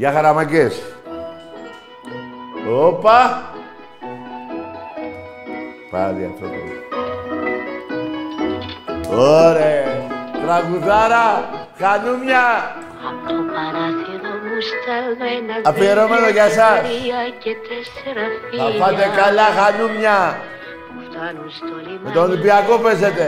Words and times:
Γεια 0.00 0.12
χαραμαγκές. 0.12 0.82
Όπα. 2.70 3.42
Πάλι 5.90 6.30
αυτό 6.34 6.46
το. 6.46 6.60
Ωραία. 9.16 9.84
Τραγουδάρα. 10.44 11.48
Χανούμια. 11.78 12.46
Από 13.08 13.28
το 13.28 13.34
παράθυρο 13.54 14.32
μου 14.44 14.58
στέλνω 14.70 15.26
ένα 15.38 15.54
Αφιερωμένο 15.70 16.28
για 16.28 16.48
σας. 16.48 16.78
τρία 16.80 17.20
και 17.42 17.52
τέσσερα 17.68 18.24
Θα 18.56 18.70
φύλλα 18.70 18.84
φάτε 18.84 19.06
καλά 19.22 19.46
χανούμια. 19.58 20.18
που 20.94 21.00
φτάνουν 21.10 21.50
στο 21.50 21.74
λιμάνι. 21.84 22.00
Με 22.04 22.10
τον 22.10 22.22
Ολυμπιακό 22.30 22.78
παίζετε. 22.78 23.26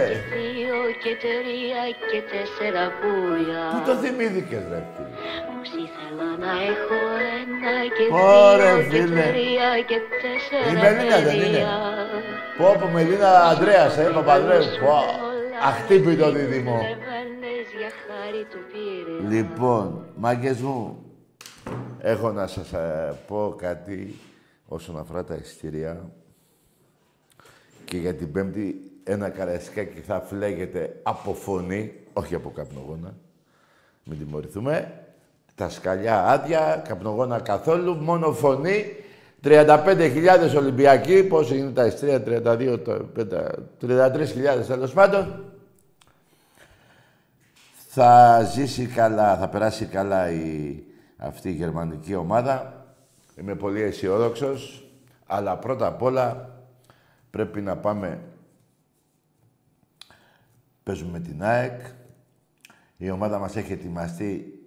Δύο 0.93 1.01
και 1.05 1.17
τρία 1.25 1.83
και 2.11 2.21
τέσσερα 2.33 2.83
πουλιά. 3.01 3.65
Πού 3.73 3.81
το 3.91 3.95
θυμήθηκες, 4.03 4.63
ρε 4.71 4.81
φίλε; 4.95 5.17
Πως 5.49 5.69
ήθελα 5.85 6.29
να 6.45 6.53
έχω 6.73 6.97
ένα 7.41 7.75
και 7.97 8.05
Ωραία, 8.13 8.77
δύο 8.77 8.89
και 8.91 9.01
φίλε. 9.07 9.23
τρία 9.33 9.71
και 9.91 9.99
τέσσερα 10.23 10.67
Η 10.71 10.75
Μελίνα 10.83 11.19
δεν 11.21 11.35
είναι. 11.37 11.45
παιδιά. 11.45 11.75
Πω 12.59 12.77
πω 12.81 12.87
Μελίνα 12.89 13.31
Ανδρέας, 13.51 13.99
ε, 13.99 14.11
Παπανδρέου. 14.15 14.63
Πω, 14.85 14.95
αχτύπητο 15.71 16.33
δίδυμο. 16.33 16.73
Λεβένες 16.77 17.67
για 17.79 17.91
χάρη 18.07 18.43
του 18.51 18.59
πήρε. 18.73 19.35
Λοιπόν, 19.37 20.05
μάγκες 20.17 20.61
μου, 20.61 21.05
έχω 21.99 22.31
να 22.33 22.47
σας 22.47 22.73
ε, 22.73 23.15
πω 23.27 23.55
κάτι 23.59 24.19
όσον 24.67 24.99
αφορά 24.99 25.25
τα 25.25 25.35
εισιτήρια. 25.35 26.11
Και 27.85 27.97
για 27.97 28.15
την 28.15 28.33
Πέμπτη 28.33 28.92
ένα 29.05 29.29
καραϊσκάκι 29.29 30.01
θα 30.01 30.21
φλέγεται 30.21 31.01
από 31.03 31.35
φωνή, 31.35 31.93
όχι 32.13 32.35
από 32.35 32.51
καπνογόνα. 32.51 33.15
Μην 34.05 34.19
τιμωρηθούμε. 34.19 34.93
Τα 35.55 35.69
σκαλιά 35.69 36.25
άδεια, 36.27 36.83
καπνογόνα 36.89 37.41
καθόλου, 37.41 37.95
μόνο 37.95 38.33
φωνή. 38.33 38.85
35.000 39.45 40.55
Ολυμπιακοί, 40.57 41.23
πόσο 41.25 41.55
είναι 41.55 41.71
τα 41.71 41.87
εισιτήρια, 41.87 42.23
32, 42.23 42.79
το- 42.79 42.93
πέντα- 43.15 43.55
33.000 43.81 44.67
τέλος 44.67 44.93
πάντων. 44.93 45.45
Θα 47.89 48.43
ζήσει 48.53 48.87
καλά, 48.87 49.37
θα 49.37 49.49
περάσει 49.49 49.85
καλά 49.85 50.31
η, 50.31 50.77
αυτή 51.17 51.49
η 51.49 51.53
γερμανική 51.53 52.15
ομάδα. 52.15 52.85
Είμαι 53.41 53.55
πολύ 53.55 53.83
αισιόδοξος, 53.83 54.89
αλλά 55.27 55.57
πρώτα 55.57 55.87
απ' 55.87 56.03
όλα 56.03 56.51
πρέπει 57.31 57.61
να 57.61 57.77
πάμε. 57.77 58.21
Παίζουμε 60.83 61.21
την 61.21 61.43
ΑΕΚ. 61.43 61.81
Η 62.97 63.11
ομάδα 63.11 63.39
μας 63.39 63.57
έχει 63.57 63.73
ετοιμαστεί 63.73 64.61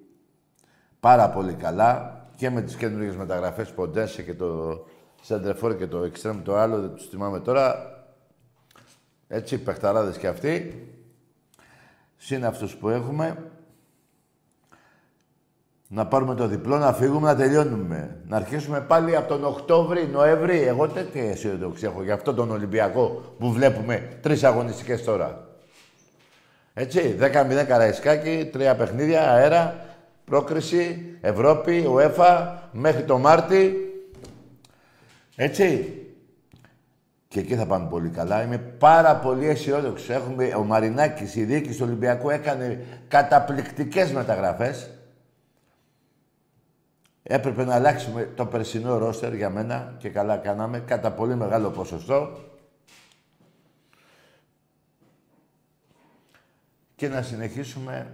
πάρα 1.00 1.30
πολύ 1.30 1.54
καλά 1.54 2.20
και 2.36 2.50
με 2.50 2.62
τις 2.62 2.76
καινούργιες 2.76 3.16
μεταγραφές 3.16 3.72
Ποντένσε 3.72 4.24
και 4.24 4.34
το 4.34 4.80
Σεντρεφόρ 5.22 5.78
και 5.78 5.88
το 5.88 6.04
Εξτρέμ 6.04 6.42
το 6.42 6.56
άλλο, 6.56 6.82
δεν 6.82 6.94
τους 6.96 7.08
θυμάμαι 7.08 7.40
τώρα. 7.40 7.94
Έτσι, 9.28 9.58
παιχταράδες 9.58 10.18
και 10.18 10.28
αυτοί. 10.28 10.88
Συν 12.18 12.46
αυτούς 12.46 12.76
που 12.76 12.90
έχουμε. 12.90 13.52
Να 15.88 16.08
πάρουμε 16.08 16.36
το 16.36 16.48
διπλό, 16.48 16.78
να 16.78 16.94
φύγουμε, 16.94 17.28
να 17.28 17.36
τελειώνουμε. 17.36 18.22
Να 18.28 18.36
αρχίσουμε 18.36 18.82
πάλι 18.82 19.16
από 19.16 19.28
τον 19.28 19.44
Οκτώβρη, 19.44 20.08
Νοέμβρη. 20.08 20.62
Εγώ 20.62 20.88
τέτοια 20.88 21.24
αισιοδοξία 21.24 21.90
έχω 21.90 22.04
για 22.04 22.14
αυτόν 22.14 22.36
τον 22.36 22.52
Ολυμπιακό 22.52 23.36
που 23.40 23.52
βλέπουμε 23.52 24.20
τρεις 24.22 24.44
αγωνιστικές 24.44 25.04
τώρα. 25.04 25.48
Έτσι, 26.78 27.18
10-0 27.20 27.64
Καραϊσκάκη, 27.68 28.50
τρία 28.52 28.76
παιχνίδια, 28.76 29.32
αέρα, 29.32 29.86
πρόκριση, 30.26 31.18
Ευρώπη, 31.22 31.86
UEFA, 31.96 32.56
μέχρι 32.72 33.04
το 33.04 33.18
Μάρτι. 33.18 33.76
Έτσι. 35.36 36.00
Και 37.28 37.40
εκεί 37.40 37.56
θα 37.56 37.66
πάμε 37.66 37.88
πολύ 37.90 38.10
καλά. 38.10 38.44
Είμαι 38.44 38.58
πάρα 38.58 39.16
πολύ 39.16 39.48
αισιόδοξο. 39.48 40.14
Έχουμε, 40.14 40.54
ο 40.56 40.64
Μαρινάκης, 40.64 41.36
η 41.36 41.44
διοίκηση 41.44 41.78
του 41.78 41.86
Ολυμπιακού 41.88 42.30
έκανε 42.30 42.86
καταπληκτικές 43.08 44.12
μεταγραφές. 44.12 44.90
Έπρεπε 47.24 47.64
να 47.64 47.76
αλλάξουμε 47.76 48.30
το 48.36 48.46
περσινό 48.46 48.98
ρόστερ 48.98 49.34
για 49.34 49.50
μένα 49.50 49.96
και 49.98 50.10
καλά 50.10 50.38
κάναμε 50.38 50.80
κατά 50.80 51.12
πολύ 51.12 51.36
μεγάλο 51.36 51.70
ποσοστό. 51.70 52.40
Και 56.96 57.08
να 57.08 57.22
συνεχίσουμε, 57.22 58.12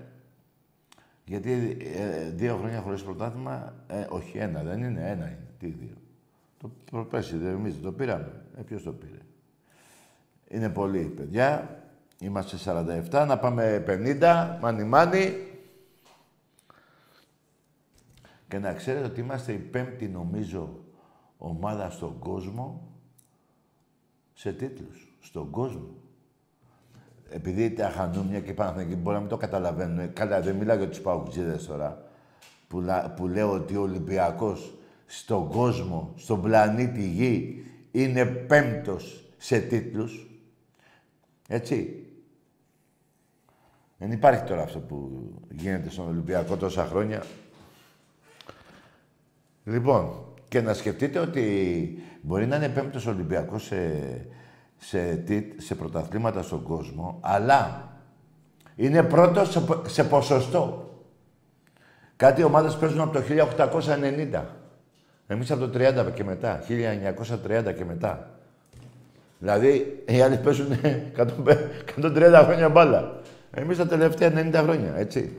γιατί 1.25 1.78
ε, 1.95 2.30
δύο 2.30 2.57
χρόνια 2.57 2.81
χωρίς 2.81 3.04
πρωτάθλημα, 3.04 3.74
ε, 3.88 4.06
όχι 4.10 4.38
ένα 4.38 4.63
δεν 4.63 4.83
είναι, 4.83 5.10
ένα 5.10 5.25
είναι. 5.25 5.48
Τι 5.60 5.68
δύο. 5.68 5.95
Το 6.57 6.72
προπέσει, 6.92 7.38
δεν 7.38 7.51
εμείς 7.51 7.74
δεν 7.74 7.83
το 7.83 7.92
πήραμε. 7.92 8.45
Ε, 8.57 8.62
ποιος 8.62 8.83
το 8.83 8.92
πήρε. 8.92 9.18
Είναι 10.48 10.69
πολύ, 10.69 11.04
παιδιά. 11.04 11.75
Είμαστε 12.19 12.57
47, 13.12 13.25
να 13.28 13.39
πάμε 13.39 13.83
50, 13.88 14.57
μάνι 14.62 14.83
μάνι. 14.83 15.36
Και 18.48 18.60
να 18.60 18.74
ξέρετε 18.74 19.06
ότι 19.06 19.19
είμαστε 19.19 19.51
η 19.51 19.57
πέμπτη, 19.57 20.07
νομίζω, 20.07 20.83
ομάδα 21.38 21.89
στον 21.89 22.19
κόσμο 22.19 22.92
σε 24.33 24.54
τίτλους. 24.54 25.16
Στον 25.19 25.50
κόσμο. 25.50 26.00
Επειδή 27.33 27.72
τα 27.72 27.89
χανούμια 27.89 28.39
και 28.39 28.50
οι 28.50 28.54
Παναθηναϊκοί 28.54 28.95
μπορεί 28.95 29.16
να 29.16 29.19
μην 29.22 29.30
το 29.30 29.38
καταλαβαίνουν. 29.38 30.13
Καλά, 30.13 30.42
δεν 30.42 30.56
μιλάω 30.56 30.78
για 30.78 30.88
τους 30.89 31.00
παουτζίδες 31.00 31.66
τώρα. 31.66 32.06
Που, 32.68 32.81
λα- 32.81 33.10
που 33.10 33.28
λέω 33.28 33.51
ότι 33.51 33.75
ο 33.75 33.81
Ολυμπιακός 33.81 34.74
στον 35.06 35.48
κόσμο, 35.50 36.13
στον 36.16 36.42
πλανήτη 36.42 37.07
Γη, 37.07 37.66
είναι 37.92 38.25
πέμπτος 38.25 39.24
σε 39.38 39.60
τίτλους. 39.60 40.30
Έτσι. 41.48 42.06
Δεν 43.98 44.12
υπάρχει 44.12 44.44
τώρα 44.44 44.62
αυτό 44.62 44.80
που 44.80 45.10
γίνεται 45.51 45.89
στον 45.89 46.07
Ολυμπιακό 46.07 46.57
τόσα 46.57 46.86
χρόνια. 46.86 47.24
Λοιπόν, 49.63 50.25
και 50.48 50.62
να 50.62 50.74
σκεφτείτε 50.74 51.19
ότι 51.19 51.98
μπορεί 52.22 52.48
να 52.48 52.56
είναι 52.56 52.69
πέμπτος 52.69 53.06
Ολυμπιακός 53.06 53.63
σε, 53.63 53.78
σε, 54.83 55.24
σε 55.57 55.75
πρωταθλήματα 55.75 56.42
στον 56.42 56.63
κόσμο, 56.63 57.19
αλλά 57.22 57.89
είναι 58.75 59.04
πρώτος 59.04 59.51
σε, 59.51 59.62
σε 59.88 60.04
ποσοστό. 60.04 60.89
Κάτι 62.16 62.44
ομάδες 62.44 62.75
παίζουν 62.75 63.01
από 63.01 63.13
το 63.13 63.24
1890. 64.33 64.42
Εμείς 65.28 65.51
από 65.51 65.68
το 65.68 65.80
30 65.80 66.13
και 66.13 66.24
μετά, 66.24 66.63
1930 66.68 67.74
και 67.78 67.86
μετά. 67.86 68.30
Δηλαδή, 69.39 70.04
οι 70.07 70.22
άλλοι 70.22 70.38
παίζουν 70.38 70.68
130 71.95 72.42
χρόνια 72.45 72.69
μπάλα. 72.69 73.19
Εμείς 73.51 73.78
τα 73.78 73.88
τελευταία 73.88 74.31
90 74.36 74.54
χρόνια, 74.54 74.95
έτσι. 74.95 75.36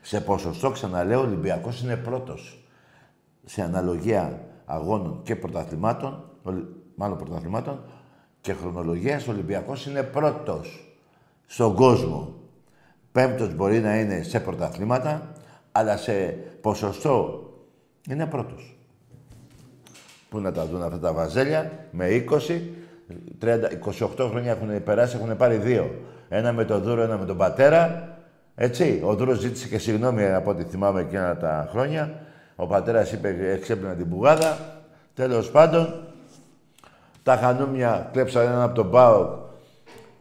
Σε 0.00 0.20
ποσοστό, 0.20 0.70
ξαναλέω, 0.70 1.20
ο 1.20 1.22
Ολυμπιακός 1.22 1.82
είναι 1.82 1.96
πρώτος. 1.96 2.64
Σε 3.44 3.62
αναλογία 3.62 4.40
αγώνων 4.64 5.20
και 5.22 5.36
πρωταθλημάτων, 5.36 6.24
μάλλον 7.00 7.18
πρωταθλημάτων, 7.18 7.80
και 8.40 8.52
χρονολογίας 8.52 9.26
ο 9.26 9.30
Ολυμπιακός 9.30 9.86
είναι 9.86 10.02
πρώτος 10.02 10.94
στον 11.46 11.74
κόσμο. 11.74 12.34
Πέμπτος 13.12 13.54
μπορεί 13.54 13.80
να 13.80 14.00
είναι 14.00 14.22
σε 14.22 14.40
πρωταθλήματα, 14.40 15.32
αλλά 15.72 15.96
σε 15.96 16.12
ποσοστό 16.60 17.44
είναι 18.10 18.26
πρώτος. 18.26 18.76
Πού 20.28 20.40
να 20.40 20.52
τα 20.52 20.66
δουν 20.66 20.82
αυτά 20.82 20.98
τα 20.98 21.12
βαζέλια, 21.12 21.70
με 21.90 22.08
20, 22.08 22.60
30, 23.38 23.70
28 24.18 24.28
χρόνια 24.30 24.50
έχουν 24.50 24.82
περάσει, 24.82 25.16
έχουν 25.16 25.36
πάρει 25.36 25.56
δύο. 25.56 25.90
Ένα 26.28 26.52
με 26.52 26.64
τον 26.64 26.82
Δούρο, 26.82 27.02
ένα 27.02 27.18
με 27.18 27.24
τον 27.24 27.36
πατέρα. 27.36 28.08
Έτσι, 28.54 29.00
ο 29.04 29.14
Δούρος 29.14 29.38
ζήτησε 29.38 29.68
και 29.68 29.78
συγγνώμη 29.78 30.24
από 30.24 30.50
ό,τι 30.50 30.62
θυμάμαι 30.62 31.00
εκείνα 31.00 31.36
τα 31.36 31.68
χρόνια. 31.70 32.22
Ο 32.56 32.66
πατέρας 32.66 33.12
είπε, 33.12 33.36
εξέπλυνα 33.52 33.94
την 33.94 34.08
πουγάδα. 34.08 34.58
Τέλος 35.14 35.50
πάντων, 35.50 36.09
τα 37.30 37.36
χανούμια 37.36 38.08
κλέψαν 38.12 38.42
έναν 38.42 38.62
από 38.62 38.74
τον 38.74 38.90
Πάο, 38.90 39.28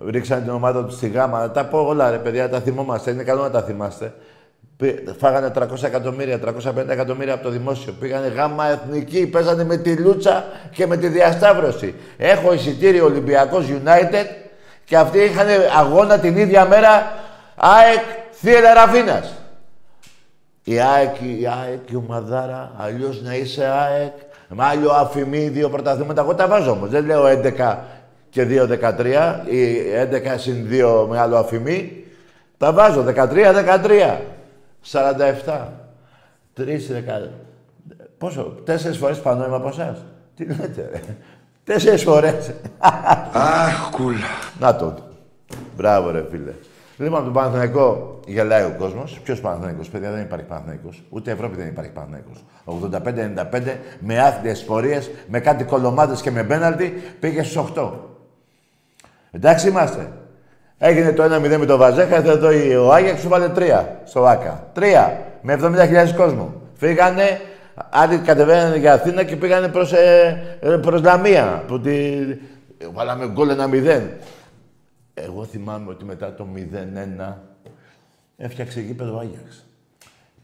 ρίξαν 0.09 0.41
την 0.41 0.51
ομάδα 0.51 0.85
του 0.85 0.91
στη 0.91 1.07
γάμα. 1.07 1.51
Τα 1.51 1.65
πω 1.65 1.79
όλα 1.79 2.11
ρε 2.11 2.17
παιδιά, 2.17 2.49
τα 2.49 2.59
θυμόμαστε. 2.59 3.11
Είναι 3.11 3.23
καλό 3.23 3.41
να 3.41 3.49
τα 3.49 3.61
θυμάστε. 3.61 4.13
Φάγανε 5.19 5.51
300 5.55 5.83
εκατομμύρια, 5.83 6.39
350 6.39 6.87
εκατομμύρια 6.87 7.33
από 7.33 7.43
το 7.43 7.49
δημόσιο. 7.49 7.93
Πήγανε 7.99 8.27
γάμα 8.27 8.65
εθνική, 8.65 9.27
παίζανε 9.27 9.63
με 9.63 9.77
τη 9.77 9.95
Λούτσα 9.95 10.45
και 10.71 10.87
με 10.87 10.97
τη 10.97 11.07
διασταύρωση. 11.07 11.95
Έχω 12.17 12.53
εισιτήριο 12.53 13.05
Ολυμπιακός 13.05 13.65
United 13.67 14.25
και 14.85 14.97
αυτοί 14.97 15.19
είχαν 15.19 15.47
αγώνα 15.79 16.19
την 16.19 16.37
ίδια 16.37 16.65
μέρα 16.65 17.11
ΑΕΚ 17.55 18.03
Θύελα 18.31 18.73
Ραφίνας. 18.73 19.33
Η 20.63 20.79
ΑΕΚ, 20.79 21.15
η 21.21 21.47
ΑΕΚ, 21.47 21.89
η 21.89 21.95
ομαδάρα, 21.95 22.71
αλλιώς 22.77 23.21
να 23.21 23.35
είσαι 23.35 23.65
ΑΕΚ, 23.65 24.13
με 24.49 24.63
άλλο 24.63 24.91
αφημί, 24.91 25.47
δύο 25.47 25.69
πρωταθλήματα. 25.69 26.21
Εγώ 26.21 26.35
τα 26.35 26.47
βάζω 26.47 26.71
όμως. 26.71 26.89
Δεν 26.89 27.05
λέω 27.05 27.23
11 27.25 27.77
και 28.29 28.45
2-13 28.49 29.49
ή 29.49 29.75
11 30.11 30.37
συν 30.37 30.67
2 30.71 31.05
με 31.09 31.19
άλλο 31.19 31.37
αφημί. 31.37 32.03
Τα 32.57 32.73
βάζω 32.73 33.05
13-13. 33.07 34.17
47. 34.91 35.67
Τρεις 36.53 36.87
δεκα... 36.87 37.29
Πόσο, 38.17 38.41
τέσσερις 38.63 38.97
φορές 38.97 39.19
πάνω 39.19 39.45
είμαι 39.45 39.55
από 39.55 39.67
εσάς. 39.67 39.97
Τι 40.35 40.45
λέτε, 40.45 40.89
ρε. 40.91 41.01
Τέσσερις 41.63 42.03
φορές. 42.03 42.51
Αχ, 43.31 43.89
κούλα. 43.91 44.17
Να 44.59 44.75
το. 44.75 44.93
Μπράβο, 45.75 46.11
ρε 46.11 46.25
φίλε. 46.31 46.51
Λοιπόν, 46.99 47.23
τον 47.23 47.33
Παναθηναϊκό 47.33 48.19
γελάει 48.25 48.63
ο 48.63 48.75
κόσμος. 48.77 49.19
Ποιος 49.23 49.39
Παναθηναϊκός, 49.39 49.89
παιδιά, 49.89 50.11
δεν 50.11 50.21
υπάρχει 50.21 50.45
Παναθηναϊκός. 50.45 51.03
Ούτε 51.09 51.31
Ευρώπη 51.31 51.55
δεν 51.55 51.67
υπάρχει 51.67 51.91
Παναθηναϊκός. 51.91 52.45
85-95 52.65 53.77
με 53.99 54.19
άθλιες 54.19 54.63
πορείες, 54.63 55.11
με 55.27 55.39
κάτι 55.39 55.63
κολομάδες 55.63 56.21
και 56.21 56.31
με 56.31 56.43
μπέναλτι 56.43 57.01
πήγε 57.19 57.43
στους 57.43 57.55
8. 57.55 57.91
Εντάξει 59.31 59.67
είμαστε. 59.67 60.11
Έγινε 60.77 61.11
το 61.11 61.23
1-0 61.23 61.57
με 61.57 61.65
τον 61.65 61.77
Βαζέχα, 61.77 62.15
εδώ 62.15 62.47
ο 62.85 62.93
Άγιαξ 62.93 63.21
σου 63.21 63.29
βάλε 63.29 63.47
3 63.55 63.85
στο 64.05 64.21
ΒΑΚΑ. 64.21 64.67
3 64.75 64.81
με 65.41 65.59
70.000 65.61 66.13
κόσμο. 66.15 66.53
Φύγανε, 66.73 67.41
άλλοι 67.89 68.17
κατεβαίνανε 68.17 68.77
για 68.77 68.93
Αθήνα 68.93 69.23
και 69.23 69.35
πήγανε 69.35 69.67
προς, 69.67 69.93
ε, 69.93 70.57
ε 70.61 70.69
προς 70.69 71.01
Λαμία. 71.01 71.63
Που 71.67 71.79
τη... 71.79 71.93
Βάλαμε 72.93 73.27
γκολ 73.27 73.49
1-0. 73.49 74.01
Εγώ 75.25 75.45
θυμάμαι 75.45 75.89
ότι 75.89 76.05
μετά 76.05 76.33
το 76.33 76.47
0-1 76.55 77.33
έφτιαξε 78.37 78.81
γήπεδο 78.81 79.17
Άγιαξ. 79.19 79.65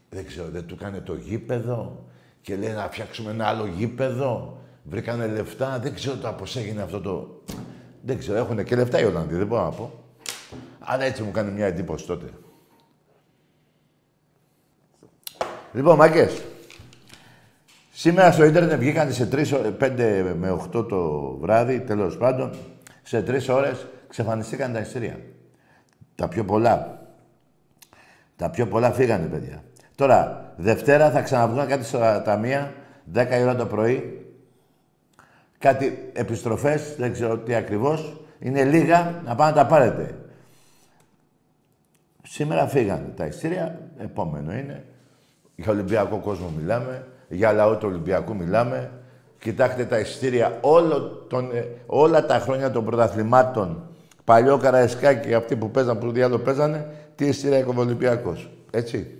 Δεν 0.08 0.26
ξέρω, 0.26 0.48
δεν 0.48 0.66
του 0.66 0.76
κάνει 0.76 1.00
το 1.00 1.14
γήπεδο 1.14 2.04
και 2.40 2.56
λέει 2.56 2.72
να 2.72 2.88
φτιάξουμε 2.90 3.30
ένα 3.30 3.46
άλλο 3.46 3.66
γήπεδο. 3.66 4.58
Βρήκανε 4.82 5.26
λεφτά, 5.26 5.78
δεν 5.78 5.94
ξέρω 5.94 6.16
το 6.16 6.34
πώς 6.38 6.56
έγινε 6.56 6.82
αυτό 6.82 7.00
το... 7.00 7.42
Δεν 8.02 8.18
ξέρω, 8.18 8.38
έχουν 8.38 8.64
και 8.64 8.76
λεφτά 8.76 9.00
οι 9.00 9.04
Ολλανδοί, 9.04 9.34
δεν 9.36 9.46
μπορώ 9.46 9.62
να 9.62 9.70
πω. 9.70 9.92
Αλλά 10.78 11.04
έτσι 11.04 11.22
μου 11.22 11.30
κάνει 11.30 11.50
μια 11.50 11.66
εντύπωση 11.66 12.06
τότε. 12.06 12.26
Λοιπόν, 15.72 15.96
μαγκές. 15.96 16.42
Σήμερα 17.92 18.32
στο 18.32 18.44
ίντερνετ 18.44 18.78
βγήκαν 18.78 19.12
σε 19.12 19.28
3, 19.32 19.72
5 19.80 20.34
με 20.38 20.60
8 20.76 20.88
το 20.88 21.30
βράδυ, 21.40 21.80
τέλος 21.80 22.16
πάντων, 22.16 22.50
σε 23.02 23.24
3 23.26 23.48
ώρες 23.48 23.86
ξεφανιστήκαν 24.08 24.72
τα 24.72 24.78
ειστήρια. 24.78 25.20
Τα 26.14 26.28
πιο 26.28 26.44
πολλά. 26.44 27.00
Τα 28.36 28.50
πιο 28.50 28.66
πολλά 28.66 28.92
φύγανε, 28.92 29.26
παιδιά. 29.26 29.62
Τώρα, 29.94 30.52
Δευτέρα 30.56 31.10
θα 31.10 31.22
ξαναβγούν 31.22 31.66
κάτι 31.66 31.84
στα 31.84 32.22
ταμεία, 32.22 32.72
10 33.14 33.38
η 33.38 33.42
ώρα 33.42 33.56
το 33.56 33.66
πρωί. 33.66 34.26
Κάτι 35.58 36.10
επιστροφές, 36.12 36.94
δεν 36.96 37.12
ξέρω 37.12 37.38
τι 37.38 37.54
ακριβώς. 37.54 38.20
Είναι 38.38 38.64
λίγα, 38.64 39.22
να 39.24 39.34
πάνε 39.34 39.50
να 39.50 39.56
τα 39.56 39.66
πάρετε. 39.66 40.14
Σήμερα 42.22 42.66
φύγανε 42.66 43.12
τα 43.16 43.26
ειστήρια, 43.26 43.80
επόμενο 43.98 44.52
είναι. 44.52 44.84
Για 45.54 45.72
Ολυμπιακό 45.72 46.18
κόσμο 46.18 46.52
μιλάμε, 46.56 47.06
για 47.28 47.52
λαό 47.52 47.76
του 47.76 47.88
Ολυμπιακού 47.88 48.36
μιλάμε. 48.36 48.90
Κοιτάξτε 49.38 49.84
τα 49.84 49.98
ειστήρια 49.98 50.58
όλο 50.60 51.00
τον, 51.28 51.50
ε, 51.54 51.64
όλα 51.86 52.26
τα 52.26 52.38
χρόνια 52.38 52.70
των 52.70 52.84
πρωταθλημάτων 52.84 53.90
Παλιό 54.26 54.58
Καραϊσκάκι, 54.58 55.34
αυτοί 55.34 55.56
που 55.56 55.70
παίζαν, 55.70 55.98
που 55.98 56.10
διάλογο 56.10 56.42
παίζανε, 56.42 56.94
τι 57.14 57.26
ειστήρια 57.26 57.58
έκανε 57.58 57.78
ο 57.78 57.82
Ολυμπιακός. 57.82 58.50
Έτσι. 58.70 59.16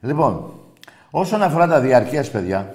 Λοιπόν, 0.00 0.60
όσον 1.10 1.42
αφορά 1.42 1.66
τα 1.66 1.80
διαρκείας, 1.80 2.30
παιδιά, 2.30 2.74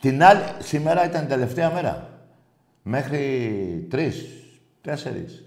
την 0.00 0.22
άλλη, 0.22 0.40
σήμερα 0.58 1.04
ήταν 1.04 1.24
η 1.24 1.26
τελευταία 1.26 1.70
μέρα. 1.70 2.08
Μέχρι 2.82 3.86
τρεις, 3.90 4.26
τέσσερις. 4.80 5.44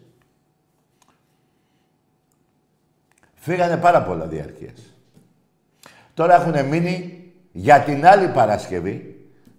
Φύγανε 3.36 3.78
πάρα 3.78 4.04
πολλά 4.04 4.26
διαρκείες. 4.26 4.94
Τώρα 6.14 6.36
έχουν 6.36 6.66
μείνει 6.66 7.24
για 7.52 7.80
την 7.80 8.06
άλλη 8.06 8.28
Παρασκευή, 8.28 9.15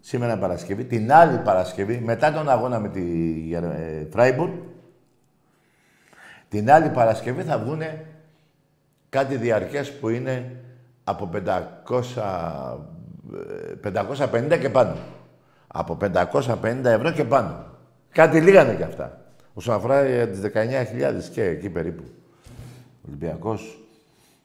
σήμερα 0.06 0.38
Παρασκευή, 0.38 0.84
την 0.84 1.12
άλλη 1.12 1.38
Παρασκευή, 1.38 1.98
μετά 2.04 2.32
τον 2.32 2.48
αγώνα 2.48 2.78
με 2.78 2.88
τη 2.88 3.02
Φράιμπουργκ, 4.10 4.52
την 6.48 6.70
άλλη 6.70 6.88
Παρασκευή 6.88 7.42
θα 7.42 7.58
βγουν 7.58 7.82
κάτι 9.08 9.36
διαρκές 9.36 9.92
που 9.98 10.08
είναι 10.08 10.62
από 11.04 11.30
500, 11.34 12.02
550 13.82 14.50
ε, 14.50 14.56
και 14.58 14.70
πάνω. 14.70 14.96
Από 15.66 15.98
550 16.00 16.84
ευρώ 16.84 17.10
και 17.10 17.24
πάνω. 17.24 17.64
Κάτι 18.12 18.40
λίγανε 18.40 18.74
κι 18.74 18.82
αυτά. 18.82 19.20
Όσον 19.54 19.74
αφορά 19.74 20.04
τις 20.26 20.40
19.000 20.40 21.30
και 21.32 21.42
εκεί 21.42 21.70
περίπου. 21.70 22.02
Ο 22.76 23.06
Ολυμπιακός 23.06 23.78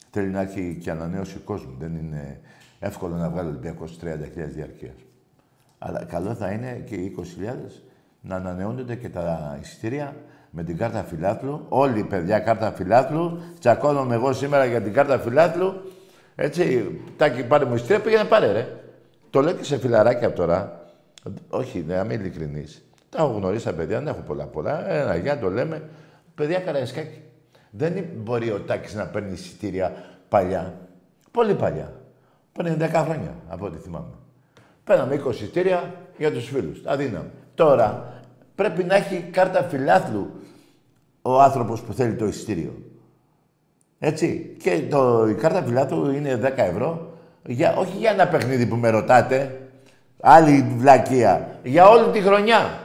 θέλει 0.09 0.29
να 0.29 0.41
έχει 0.41 0.77
και 0.81 0.91
ανανέωση 0.91 1.37
κόσμου. 1.37 1.75
Δεν 1.79 1.95
είναι 1.95 2.39
εύκολο 2.79 3.15
να 3.15 3.29
βγάλει 3.29 3.47
ο 3.47 3.49
Ολυμπιακός 3.49 3.99
30.000 4.03 4.07
διαρκείας. 4.33 4.93
Αλλά 5.83 6.03
καλό 6.03 6.33
θα 6.33 6.51
είναι 6.51 6.83
και 6.85 6.95
οι 6.95 7.15
20.000 7.17 7.23
να 8.21 8.35
ανανεώνονται 8.35 8.95
και 8.95 9.09
τα 9.09 9.57
εισιτήρια 9.61 10.15
με 10.49 10.63
την 10.63 10.77
κάρτα 10.77 11.03
φιλάθλου. 11.03 11.65
Όλοι 11.69 11.99
οι 11.99 12.03
παιδιά 12.03 12.39
κάρτα 12.39 12.71
φιλάθλου. 12.71 13.39
Τσακώνομαι 13.59 14.15
εγώ 14.15 14.33
σήμερα 14.33 14.65
για 14.65 14.81
την 14.81 14.93
κάρτα 14.93 15.19
φιλάθλου. 15.19 15.73
Έτσι, 16.35 16.91
τάκι 17.17 17.43
πάρε 17.43 17.65
μου 17.65 17.75
εισιτήρια, 17.75 18.01
πήγαινε 18.01 18.23
πάρε 18.23 18.51
ρε. 18.51 18.67
Το 19.29 19.41
λέω 19.41 19.53
και 19.53 19.63
σε 19.63 19.77
φιλαράκια 19.77 20.33
τώρα. 20.33 20.85
Όχι, 21.49 21.85
να 21.87 21.99
είμαι 21.99 22.13
ειλικρινής. 22.13 22.85
Τα 23.09 23.21
έχω 23.21 23.31
γνωρίσει 23.31 23.65
τα 23.65 23.73
παιδιά, 23.73 23.97
δεν 23.97 24.07
έχω 24.07 24.21
πολλά 24.21 24.45
πολλά. 24.45 24.89
Ένα 24.89 25.15
γεια 25.15 25.39
το 25.39 25.49
λέμε. 25.49 25.89
Παιδιά 26.35 26.59
καραϊσκάκι. 26.59 27.21
Δεν 27.69 28.05
μπορεί 28.15 28.51
ο 28.51 28.59
Τάκης 28.59 28.93
να 28.95 29.05
παίρνει 29.05 29.31
εισιτήρια 29.31 29.93
παλιά. 30.29 30.73
Πολύ 31.31 31.55
παλιά. 31.55 31.93
Πριν 32.51 32.77
10 32.79 32.89
χρόνια, 32.93 33.35
από 33.47 33.65
ό,τι 33.65 33.77
θυμάμαι. 33.77 34.13
Παίρναμε 34.91 35.21
20 35.25 35.31
εισιτήρια 35.31 35.93
για 36.17 36.31
τους 36.31 36.45
φίλους. 36.45 36.81
Αδύναμο. 36.85 37.29
Τώρα 37.55 38.13
πρέπει 38.55 38.83
να 38.83 38.95
έχει 38.95 39.25
κάρτα 39.31 39.63
φιλάθλου 39.63 40.31
ο 41.21 41.41
άνθρωπος 41.41 41.81
που 41.81 41.93
θέλει 41.93 42.15
το 42.15 42.25
εισιτήριο. 42.25 42.73
Έτσι. 43.99 44.55
Και 44.63 44.81
το, 44.89 45.27
η 45.27 45.33
κάρτα 45.33 45.63
φιλάτου 45.63 46.11
είναι 46.11 46.39
10 46.43 46.51
ευρώ. 46.55 47.17
Για, 47.45 47.75
όχι 47.75 47.97
για 47.97 48.11
ένα 48.11 48.27
παιχνίδι 48.27 48.65
που 48.65 48.75
με 48.75 48.89
ρωτάτε. 48.89 49.61
Άλλη 50.19 50.75
βλακεία. 50.77 51.59
Για 51.63 51.87
όλη 51.87 52.11
τη 52.11 52.21
χρονιά. 52.21 52.79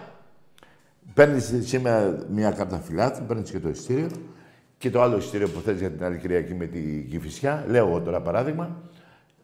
Παίρνεις 1.15 1.55
σήμερα 1.61 2.19
μια 2.31 2.51
κάρτα 2.51 2.79
φιλάτου, 2.79 3.23
παίρνεις 3.23 3.51
και 3.51 3.61
το 3.61 3.69
ειστήριο 3.69 4.09
και 4.79 4.91
το 4.91 5.03
άλλο 5.03 5.17
ειστήριο 5.17 5.49
που 5.49 5.61
θέλει 5.61 5.79
για 5.79 5.91
την 5.91 6.05
άλλη 6.05 6.19
Κυριακή 6.19 6.55
με 6.55 6.67
τη 6.67 7.07
Κυφυσιά. 7.11 7.65
Λέω 7.69 7.87
εγώ 7.89 8.01
τώρα 8.01 8.21
παράδειγμα. 8.21 8.77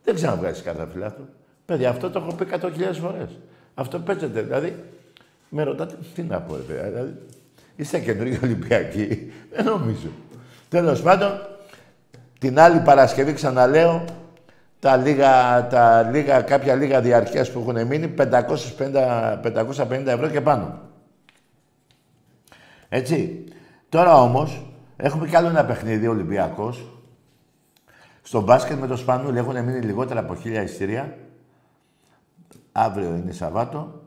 Δεν 0.05 0.15
ξαναβγάζεις 0.15 0.63
κάρτα 0.63 0.87
φιλάτου. 0.93 1.29
Παιδιά, 1.65 1.89
αυτό 1.89 2.11
το 2.11 2.19
έχω 2.19 2.35
πει 2.35 2.47
100.000 2.51 2.95
φορές. 3.01 3.39
Αυτό 3.75 3.99
παίζεται. 3.99 4.41
Δηλαδή, 4.41 4.85
με 5.49 5.63
ρωτάτε, 5.63 5.97
τι 6.15 6.23
να 6.23 6.41
πω, 6.41 6.57
ρε 6.57 6.63
παιδιά. 6.63 6.83
Δηλαδή, 6.83 7.15
είστε 7.77 7.99
καινούργιοι 7.99 8.41
Ολυμπιακοί. 8.43 9.33
Δεν 9.55 9.65
νομίζω. 9.65 10.09
Τέλος 10.69 11.03
πάντων, 11.03 11.31
την 12.39 12.59
άλλη 12.59 12.81
Παρασκευή 12.81 13.33
ξαναλέω, 13.33 14.05
τα 14.79 14.97
λίγα, 14.97 15.67
τα 15.67 16.03
λίγα, 16.03 16.43
κάποια 16.43 16.75
λίγα 16.75 17.01
διαρκείας 17.01 17.51
που 17.51 17.61
έχουν 17.61 17.87
μείνει, 17.87 18.15
550, 18.19 19.41
550 19.43 20.07
ευρώ 20.07 20.29
και 20.29 20.41
πάνω. 20.41 20.81
Έτσι. 22.89 23.45
Τώρα 23.89 24.23
όμως, 24.23 24.67
έχουμε 24.97 25.29
κι 25.29 25.37
άλλο 25.37 25.49
ένα 25.49 25.65
παιχνίδι 25.65 26.07
Ολυμπιακός. 26.07 26.87
Στο 28.23 28.41
μπάσκετ 28.41 28.79
με 28.79 28.87
το 28.87 28.97
Σπανούλι 28.97 29.39
έχουν 29.39 29.65
μείνει 29.65 29.81
λιγότερα 29.81 30.21
από 30.21 30.35
χίλια 30.35 30.63
ειστήρια. 30.63 31.17
Αύριο 32.73 33.15
είναι 33.15 33.33
Σαββάτο. 33.33 34.01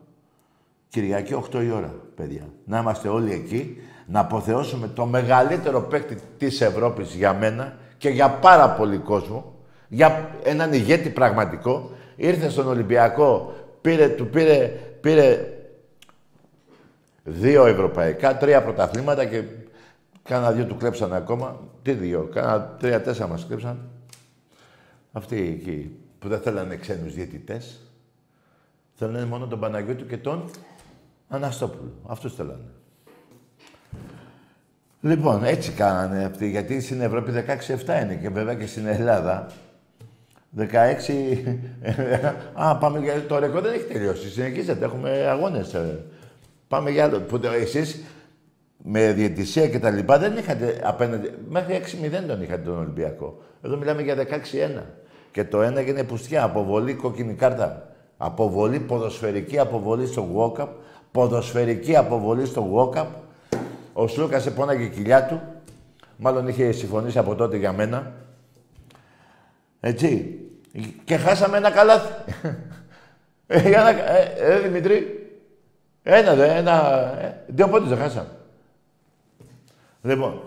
Κυριακή 0.90 1.34
8 1.52 1.64
η 1.64 1.72
ώρα, 1.72 1.94
παιδιά. 2.16 2.48
Να 2.66 2.80
είμαστε 2.80 3.08
όλοι 3.08 3.32
εκεί, 3.32 3.78
να 4.06 4.20
αποθεώσουμε 4.20 4.88
το 4.88 5.06
μεγαλύτερο 5.06 5.82
παίκτη 5.82 6.18
της 6.38 6.62
Ευρώπης 6.62 7.14
για 7.14 7.34
μένα 7.34 7.78
και 7.98 8.10
για 8.10 8.30
πάρα 8.30 8.70
πολύ 8.70 8.98
κόσμο, 8.98 9.54
για 9.88 10.30
έναν 10.44 10.74
ηγέτη 10.74 11.10
πραγματικό. 11.10 11.92
Ήρθε 12.16 12.50
στον 12.50 12.68
Ολυμπιακό, 12.68 13.54
πήρε, 13.82 14.08
του 14.08 14.28
πήρε, 14.28 14.68
πήρε 15.02 15.54
δύο 17.24 17.66
ευρωπαϊκά, 17.66 18.38
τρία 18.38 18.64
πρωταθλήματα 18.64 19.26
και 19.26 19.44
κάνα 20.24 20.52
δύο 20.52 20.66
του 20.66 20.78
κλέψαν 20.78 21.14
ακόμα. 21.14 21.60
Τι 21.82 21.92
δύο, 21.92 22.30
κάνα 22.34 22.76
τρία-τέσσερα 22.80 23.28
μας 23.28 23.46
κλέψαν. 23.46 23.90
Αυτοί 25.12 25.38
εκεί 25.38 26.00
που 26.20 26.28
δεν 26.28 26.40
θέλανε 26.40 26.76
ξένους 26.76 27.14
διαιτητές. 27.14 27.85
Θέλανε 28.98 29.26
μόνο 29.26 29.48
τον 29.48 29.60
Παναγιώτου 29.60 30.06
και 30.06 30.18
τον 30.18 30.50
Αναστόπουλο. 31.28 31.92
Αυτούς 32.08 32.36
θέλανε. 32.36 32.64
Λοιπόν, 35.02 35.44
έτσι 35.44 35.72
κάνανε 35.72 36.24
αυτοί, 36.24 36.50
γιατί 36.50 36.82
στην 36.82 37.02
Ευρώπη 37.02 37.32
16-7 37.88 38.02
είναι 38.04 38.18
και 38.22 38.30
βέβαια 38.30 38.54
και 38.56 38.68
στην 38.68 38.86
Ελλάδα 38.88 39.48
16... 40.58 40.64
Α, 42.54 42.78
πάμε 42.78 43.00
για... 43.00 43.26
Το 43.28 43.40
ρεκόρ 43.40 43.62
δεν 43.62 43.74
έχει 43.74 43.84
τελειώσει. 43.84 44.30
Συνεχίζεται. 44.30 44.86
Έχουμε 44.86 45.10
αγώνες. 45.10 45.74
ε. 45.74 46.00
Πάμε 46.68 46.90
για 46.90 47.04
άλλο. 47.04 47.20
Που 47.20 47.40
το- 47.40 47.52
εσείς 47.52 48.04
με 48.84 49.12
διαιτησία 49.12 49.68
και 49.68 49.80
τα 49.80 49.90
λοιπά 49.90 50.18
δεν 50.20 50.38
είχατε 50.38 50.80
απέναντι... 50.84 51.32
Μέχρι 51.50 51.82
6-0 52.24 52.24
τον 52.28 52.42
είχατε 52.42 52.62
τον 52.62 52.78
Ολυμπιακό. 52.78 53.42
Εδώ 53.62 53.78
μιλάμε 53.78 54.02
για 54.02 54.16
16-1. 54.78 54.82
Και 55.32 55.44
το 55.44 55.62
ένα 55.62 55.80
έγινε 55.80 56.04
πουστιά. 56.04 56.44
Αποβολή 56.44 56.94
κόκκινη 56.94 57.34
κάρτα. 57.34 57.95
Αποβολή, 58.18 58.80
ποδοσφαιρική 58.80 59.60
αποβολή 59.60 60.08
στο 60.08 60.28
walk-up. 60.36 60.68
Ποδοσφαιρική 61.12 61.96
αποβολή 61.96 62.46
στο 62.46 62.72
walk-up. 62.76 63.08
Ο 63.94 64.08
Σλούκας 64.08 64.44
σε 64.44 64.52
πόναγε 64.52 64.88
κοιλιά 64.88 65.26
του. 65.26 65.42
Μάλλον 66.18 66.48
είχε 66.48 66.72
συμφωνήσει 66.72 67.18
από 67.18 67.36
τότε 67.36 67.58
για 67.58 67.74
μένα. 67.74 68.12
Έτσι. 69.80 70.40
Και 71.04 71.18
χάσαμε 71.18 71.58
ένα 71.58 71.72
καλάθι. 71.72 72.14
ε, 73.48 73.70
για 73.70 73.84
να... 73.84 73.90
ε, 73.90 74.34
ε, 74.38 74.60
Δημητρή. 74.60 75.20
Ένα 76.04 76.36
δε, 76.36 76.56
ένα... 76.56 76.74
Ε, 77.22 77.44
δύο 77.48 77.68
πόντους 77.68 77.90
δεν 77.90 77.98
χάσαμε. 77.98 78.30
Λοιπόν. 80.02 80.42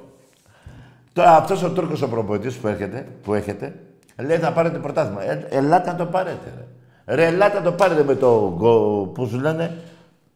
Τώρα 1.13 1.37
αυτός 1.37 1.63
ο 1.63 1.71
Τούρκος 1.71 2.03
ο 2.03 2.09
προπονητής 2.09 2.57
που 2.57 2.69
έρχεται, 2.69 3.09
που 3.23 3.35
έχετε, 3.35 3.75
λέει 4.17 4.39
θα 4.39 4.53
πάρετε 4.53 4.79
πρωτάθλημα. 4.79 5.23
Ε, 5.23 5.47
ελάτε 5.51 5.91
να 5.91 5.97
το 5.97 6.07
πάρετε. 6.07 6.53
Ρε. 6.57 6.65
Ρε, 7.09 7.27
ελάτε 7.27 7.59
να 7.59 7.65
το 7.65 7.73
πάρετε 7.73 8.05
με 8.05 8.15
το 8.15 8.55
γκο, 8.57 9.07
που 9.07 9.27
σου 9.27 9.39
λένε, 9.39 9.77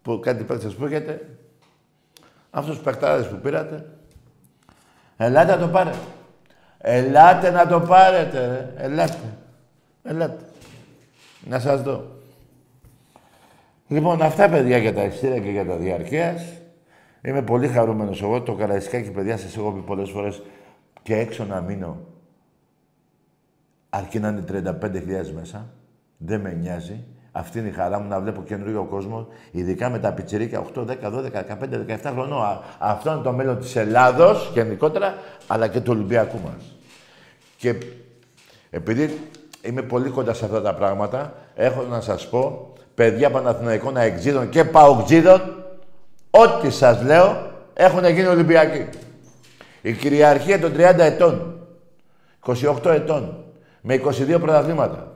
που 0.02 0.20
κάτι 0.20 0.44
παίκτες 0.44 0.74
που 0.74 0.84
έχετε. 0.84 1.38
Αυτούς 2.50 2.74
τους 2.74 2.84
παιχτάρες 2.84 3.28
που 3.28 3.36
πήρατε. 3.36 3.86
Ελάτε 5.16 5.54
να 5.54 5.58
το 5.58 5.68
πάρετε. 5.68 5.98
Ελάτε 6.78 7.50
να 7.50 7.66
το 7.66 7.80
πάρετε, 7.80 8.46
ρε. 8.46 8.84
Ελάτε. 8.84 9.38
Ελάτε. 10.02 10.44
Να 11.46 11.58
σας 11.58 11.82
δω. 11.82 12.04
Λοιπόν, 13.88 14.22
αυτά 14.22 14.48
παιδιά 14.48 14.78
για 14.78 14.94
τα 14.94 15.00
εξτήρια 15.00 15.38
και 15.38 15.50
για 15.50 15.66
τα 15.66 15.76
διαρκείας. 15.76 16.42
Είμαι 17.22 17.42
πολύ 17.42 17.68
χαρούμενος 17.68 18.22
εγώ. 18.22 18.42
Το 18.42 18.54
Καραϊσκάκι, 18.54 19.10
παιδιά, 19.10 19.36
σας 19.36 19.56
έχω 19.56 19.72
πει 19.72 19.80
πολλές 19.80 20.10
φορές 20.10 20.42
και 21.02 21.16
έξω 21.16 21.44
να 21.44 21.60
μείνω. 21.60 22.00
Αρκεί 23.90 24.18
να 24.18 24.28
είναι 24.28 24.40
35.000 24.40 25.32
μέσα. 25.34 25.70
Δεν 26.24 26.40
με 26.40 26.52
νοιάζει. 26.52 27.04
Αυτή 27.32 27.58
είναι 27.58 27.68
η 27.68 27.72
χαρά 27.72 27.98
μου 27.98 28.08
να 28.08 28.20
βλέπω 28.20 28.42
καινούριο 28.42 28.84
κόσμο, 28.84 29.26
ειδικά 29.50 29.90
με 29.90 29.98
τα 29.98 30.12
πιτσιρίκια 30.12 30.64
8, 30.74 30.80
10, 30.80 30.84
12, 30.84 31.32
15, 31.32 32.02
17 32.04 32.12
χρονών. 32.14 32.42
Α, 32.42 32.60
Αυτό 32.78 33.12
είναι 33.12 33.22
το 33.22 33.32
μέλλον 33.32 33.58
της 33.58 33.76
Ελλάδος 33.76 34.50
γενικότερα, 34.54 35.14
αλλά 35.46 35.68
και 35.68 35.80
του 35.80 35.92
Ολυμπιακού 35.94 36.38
μας. 36.44 36.76
Και 37.56 37.74
επειδή 38.70 39.18
είμαι 39.62 39.82
πολύ 39.82 40.08
κοντά 40.08 40.34
σε 40.34 40.44
αυτά 40.44 40.62
τα 40.62 40.74
πράγματα, 40.74 41.34
έχω 41.54 41.82
να 41.82 42.00
σας 42.00 42.28
πω, 42.28 42.72
παιδιά 42.94 43.30
Παναθηναϊκών 43.30 43.96
Αεξίδων 43.96 44.48
και 44.48 44.64
Παοκτζίδων, 44.64 45.64
ό,τι 46.30 46.70
σας 46.70 47.02
λέω, 47.02 47.50
έχουν 47.74 48.04
γίνει 48.04 48.26
Ολυμπιακοί. 48.26 48.88
Η 49.82 49.92
κυριαρχία 49.92 50.60
των 50.60 50.72
30 50.76 50.98
ετών, 50.98 51.60
28 52.46 52.90
ετών, 52.90 53.44
με 53.80 53.94
22 53.94 54.38
πρωταθλήματα. 54.40 55.12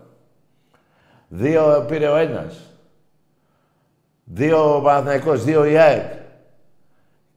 Δύο 1.29 1.85
πήρε 1.89 2.09
ο 2.09 2.17
ένας. 2.17 2.55
Δύο 4.25 4.77
ο 4.77 4.81
Παναθηναϊκός, 4.81 5.45
δύο 5.45 5.65
η 5.65 5.77
ΑΕΚ. 5.79 6.13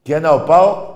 Και 0.01 0.15
ένα 0.15 0.31
ο 0.31 0.39
ΠΑΟ, 0.43 0.87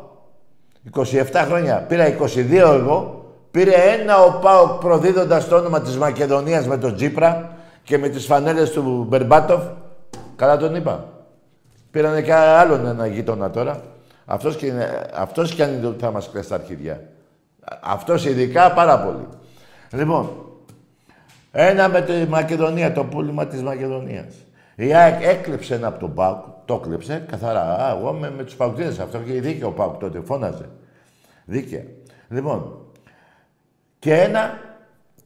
27 0.95 1.43
χρόνια. 1.45 1.85
Πήρα 1.87 2.05
22 2.05 2.73
εγώ. 2.73 3.25
Πήρε 3.51 3.73
ένα 3.75 4.23
ο 4.23 4.39
ΠΑΟ 4.39 4.67
προδίδοντας 4.67 5.47
το 5.47 5.55
όνομα 5.55 5.81
της 5.81 5.97
Μακεδονίας 5.97 6.67
με 6.67 6.77
τον 6.77 6.95
Τζίπρα 6.95 7.51
και 7.83 7.97
με 7.97 8.09
τις 8.09 8.25
φανέλες 8.25 8.71
του 8.71 9.05
Μπερμπάτοφ. 9.09 9.63
Καλά 10.35 10.57
τον 10.57 10.75
είπα. 10.75 11.05
Πήρανε 11.91 12.21
και 12.21 12.33
άλλον 12.33 12.85
ένα 12.85 13.07
γείτονα 13.07 13.49
τώρα. 13.49 13.81
Αυτός 14.25 14.55
και, 14.55 14.65
είναι- 14.65 15.09
αυτός 15.13 15.53
κι 15.53 15.63
αν 15.63 15.73
είναι 15.73 15.95
θα 15.99 16.11
μας 16.11 16.29
κλαίσει 16.29 16.49
τα 16.49 16.55
αρχίδια. 16.55 16.93
Α- 16.93 17.77
Αυτός 17.81 18.25
ειδικά 18.25 18.71
πάρα 18.73 18.99
πολύ. 18.99 19.27
Λοιπόν, 19.91 20.29
ένα 21.55 21.89
με 21.89 22.01
τη 22.01 22.27
Μακεδονία, 22.29 22.91
το 22.91 23.03
πούλημα 23.03 23.47
της 23.47 23.61
Μακεδονίας. 23.61 24.33
Η 24.75 24.93
ΑΕΚ 24.93 25.23
έκλεψε 25.23 25.75
ένα 25.75 25.87
από 25.87 25.99
τον 25.99 26.13
ΠΑΟΚ, 26.13 26.43
το 26.65 26.81
έκλεψε 26.83 27.25
καθαρά. 27.29 27.61
Α, 27.61 27.97
εγώ 27.97 28.11
με, 28.11 28.31
με 28.37 28.43
τους 28.43 28.55
Παουκτίδες, 28.55 28.99
αυτό 28.99 29.19
είχε 29.25 29.39
δίκαιο 29.39 29.67
ο 29.67 29.71
ΠΑΟΚ 29.71 29.99
τότε, 29.99 30.21
φώναζε. 30.25 30.69
Δίκαια. 31.45 31.83
Λοιπόν, 32.29 32.77
και 33.99 34.13
ένα 34.13 34.57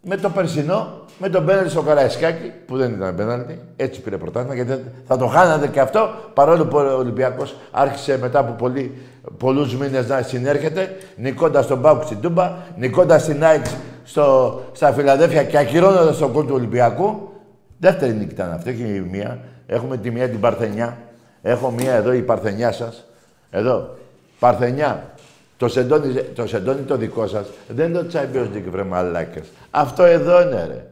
με 0.02 0.18
το 0.18 0.30
περσινό, 0.30 0.88
με 1.20 1.30
τον 1.30 1.46
πέναλτι 1.46 1.70
στο 1.70 1.82
Καραϊσκάκι, 1.82 2.52
που 2.66 2.78
δεν 2.78 2.94
ήταν 2.94 3.16
πέναλτι, 3.16 3.60
έτσι 3.76 4.02
πήρε 4.02 4.18
πρωτάθλημα, 4.18 4.56
γιατί 4.56 4.84
θα 5.08 5.18
το 5.18 5.28
χάνατε 5.28 5.68
και 5.68 5.80
αυτό, 5.80 6.10
παρόλο 6.34 6.66
που 6.66 6.78
ο 6.78 6.98
Ολυμπιακός 6.98 7.56
άρχισε 7.72 8.18
μετά 8.18 8.40
από 8.40 8.52
πολύ, 8.52 9.02
πολλούς 9.38 9.76
μήνες 9.76 10.08
να 10.08 10.22
συνέρχεται, 10.22 10.98
νικώντας 11.16 11.68
τον 11.68 11.82
Πάουκ 11.82 12.04
στην 12.04 12.20
Τούμπα, 12.20 12.52
νικώντας 12.76 13.26
την 13.26 13.44
ΑΕΚ 13.44 13.66
στο, 14.08 14.62
στα 14.74 14.94
Φιλαδέφια 14.94 15.44
και 15.44 15.58
ακυρώνοντας 15.58 16.18
τον 16.18 16.32
κόλ 16.32 16.46
του 16.46 16.54
Ολυμπιακού. 16.54 17.32
Δεύτερη 17.80 18.14
νίκη 18.14 18.34
ήταν 18.34 18.52
αυτή, 18.52 18.70
όχι 18.70 18.96
η 18.96 19.00
μία. 19.12 19.40
Έχουμε 19.68 19.98
τη 19.98 20.12
μία 20.12 20.30
την 20.30 20.40
Παρθενιά. 20.40 20.98
Έχω 21.42 21.72
μία 21.72 21.94
εδώ 21.94 22.14
η 22.14 22.22
Παρθενιά 22.22 22.72
σας. 22.72 23.06
Εδώ. 23.50 23.98
Παρθενιά. 24.40 25.12
Το 25.58 25.68
σεντόνι, 25.68 26.14
το 26.14 26.48
σεντόνι 26.48 26.82
το 26.82 26.98
δικό 26.98 27.28
σας 27.28 27.48
δεν 27.68 27.90
είναι 27.90 28.02
το 28.02 28.20
Champions 28.20 28.56
League, 28.56 28.70
βρε 28.70 28.84
μαλάκες. 28.84 29.48
Αυτό 29.72 30.04
εδώ 30.04 30.42
είναι, 30.42 30.66
ρε. 30.68 30.86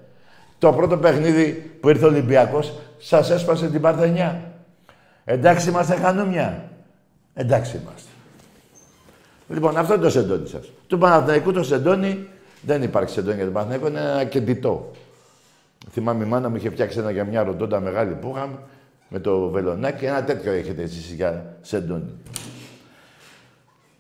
Το 0.59 0.73
πρώτο 0.73 0.97
παιχνίδι 0.97 1.71
που 1.81 1.89
ήρθε 1.89 2.05
ο 2.05 2.07
Ολυμπιακός 2.07 2.73
σας 2.97 3.29
έσπασε 3.29 3.67
την 3.67 3.81
Παρθενιά. 3.81 4.41
Εντάξει 5.25 5.69
είμαστε 5.69 5.95
χανούμια. 5.95 6.63
Εντάξει 7.33 7.79
είμαστε. 7.81 8.09
Λοιπόν, 9.47 9.77
αυτό 9.77 9.93
είναι 9.93 10.03
το 10.03 10.09
σεντόνι 10.09 10.47
σας. 10.47 10.71
Του 10.87 10.97
Παναθηναϊκού 10.97 11.51
το 11.51 11.63
σεντόνι 11.63 12.27
δεν 12.65 12.83
υπάρχει 12.83 13.13
σεντόνι 13.13 13.35
για 13.35 13.43
τον 13.43 13.53
Παναθηναϊκό, 13.53 13.87
είναι 13.87 13.99
ένα 13.99 14.23
κεντητό. 14.23 14.91
Θυμάμαι 15.91 16.23
η 16.23 16.27
μάνα 16.27 16.49
μου 16.49 16.55
είχε 16.55 16.69
φτιάξει 16.69 16.99
ένα 16.99 17.11
για 17.11 17.23
μια 17.23 17.43
ροντόντα 17.43 17.79
μεγάλη 17.79 18.13
που 18.13 18.33
είχαμε 18.35 18.57
με 19.09 19.19
το 19.19 19.49
βελονάκι. 19.49 20.05
Ένα 20.05 20.23
τέτοιο 20.23 20.51
έχετε 20.51 20.81
εσείς 20.81 21.11
για 21.11 21.57
σεντόνι. 21.61 22.13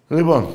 Λοιπόν, 0.07 0.47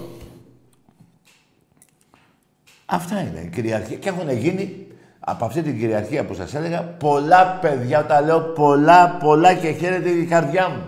Αυτά 2.93 3.21
είναι 3.21 3.40
η 3.40 3.50
κυριαρχία. 3.55 3.97
Και 3.97 4.09
έχουν 4.09 4.31
γίνει 4.31 4.87
από 5.21 5.45
αυτή 5.45 5.62
την 5.62 5.79
κυριαρχία 5.79 6.25
που 6.25 6.35
σας 6.35 6.55
έλεγα 6.55 6.83
πολλά 6.83 7.59
παιδιά. 7.61 8.00
Όταν 8.00 8.25
λέω 8.25 8.40
πολλά, 8.40 9.09
πολλά 9.09 9.55
και 9.55 9.71
χαίρεται 9.71 10.09
η 10.09 10.25
καρδιά 10.25 10.69
μου. 10.69 10.83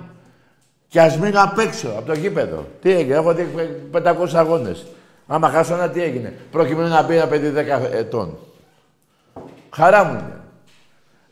Και 0.88 1.00
ας 1.00 1.19
μείνω 1.19 1.43
απ' 1.43 1.59
έξω, 1.59 1.88
από 1.88 2.07
το 2.07 2.12
γήπεδο. 2.12 2.67
Τι 2.81 2.91
έγινε, 2.91 3.14
έχω 3.14 3.35
δει 3.35 3.47
500 3.93 4.35
αγώνες. 4.35 4.87
Άμα 5.26 5.49
χάσω 5.49 5.75
ένα, 5.75 5.91
τι 5.91 6.02
έγινε; 6.02 6.35
Προκειμένου 6.50 6.88
να 6.88 7.05
πει 7.05 7.14
ένα 7.14 7.26
παιδί 7.26 7.52
10 7.57 7.88
ετών. 7.93 8.38
Χαρά 9.71 10.05
μου 10.05 10.12
είναι. 10.12 10.41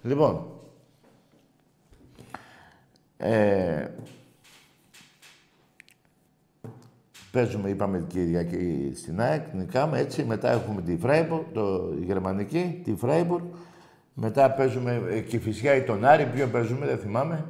Λοιπόν, 0.03 0.51
ε, 3.17 3.85
παίζουμε, 7.31 7.69
είπαμε, 7.69 8.05
Κυριακή 8.09 8.93
στην 8.97 9.21
ΑΕΚ, 9.21 9.53
νικάμε 9.53 9.99
έτσι. 9.99 10.25
Μετά 10.25 10.51
έχουμε 10.51 10.83
τη 10.83 10.97
Φράιμπουργκ, 10.97 11.43
το, 11.53 11.93
η 12.01 12.05
γερμανική, 12.05 12.81
τη 12.85 12.95
Φράιμπουργκ. 12.95 13.45
Μετά 14.15 14.51
παίζουμε 14.51 15.03
ε, 15.11 15.21
Κηφισιά 15.21 15.75
ή 15.75 15.83
τον 15.83 16.05
Άρη. 16.05 16.27
Ποιο 16.27 16.47
παίζουμε, 16.47 16.87
δεν 16.87 16.99
θυμάμαι. 16.99 17.45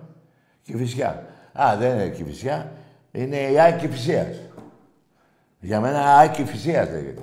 Κηφισιά. 0.63 1.27
Α, 1.53 1.77
δεν 1.79 1.95
είναι 1.95 2.09
Κηφισιά. 2.09 2.73
Είναι 3.13 3.37
η 3.37 3.61
ΑΕΚ 3.61 3.79
Κηφισίας. 3.79 4.37
Για 5.61 5.81
μένα 5.81 6.17
ΑΕΚ 6.17 6.33
Κηφισίας 6.33 6.89
λέγεται. 6.89 7.23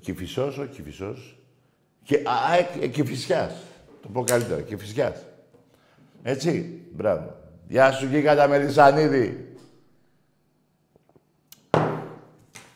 Κηφισός, 0.00 0.58
ο 0.58 0.64
Κηφισός. 0.64 1.38
Και 2.02 2.22
ΑΕΚ 2.24 2.90
Κηφισιάς. 2.90 3.54
Το 4.02 4.08
πω 4.08 4.24
καλύτερα, 4.24 4.60
Κηφισιάς. 4.60 5.24
Έτσι, 6.22 6.80
μπράβο. 6.92 7.36
Γεια 7.68 7.92
σου, 7.92 8.06
Γίγαντα 8.06 8.48
Μελισανίδη. 8.48 9.56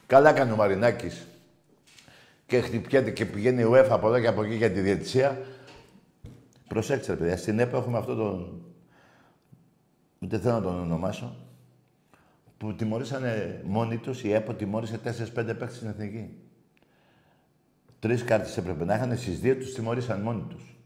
Καλά 0.07 0.33
κάνει 0.33 0.53
ο 0.53 0.57
Μαρινάκης. 0.57 1.27
Και 2.47 2.61
χτυπιέται 2.61 3.11
και 3.11 3.27
πηγαίνει 3.27 3.63
η 3.63 3.67
UEFA 3.69 3.89
από 3.91 4.09
εδώ 4.09 4.21
και 4.21 4.27
από 4.27 4.43
εκεί 4.43 4.55
για 4.55 4.71
τη 4.71 4.81
διαιτησία. 4.81 5.41
Προσέξτε, 6.69 7.17
παιδιά. 7.17 7.37
Στην 7.37 7.59
ΕΠΑ 7.59 7.77
έχουμε 7.77 7.99
αυτό 7.99 8.15
τον... 8.15 8.63
Ούτε 10.19 10.39
θέλω 10.39 10.55
να 10.55 10.63
τον 10.63 10.81
ονομάσω. 10.81 11.46
Που 12.59 12.75
τιμωρήσανε 12.75 13.61
μόνοι 13.65 13.97
τους, 13.97 14.23
η 14.23 14.33
ΕΠΟ 14.33 14.55
τιμώρησε 14.55 14.99
4-5 14.99 15.09
παίκτες 15.35 15.77
στην 15.77 15.89
Εθνική. 15.89 16.29
Τρεις 17.99 18.25
κάρτες 18.25 18.57
έπρεπε 18.57 18.85
να 18.85 18.95
είχαν, 18.95 19.17
στις 19.17 19.41
δύο 19.41 19.55
τους 19.57 19.75
τιμωρήσαν 19.75 20.21
μόνοι 20.21 20.45
τους. 20.49 20.77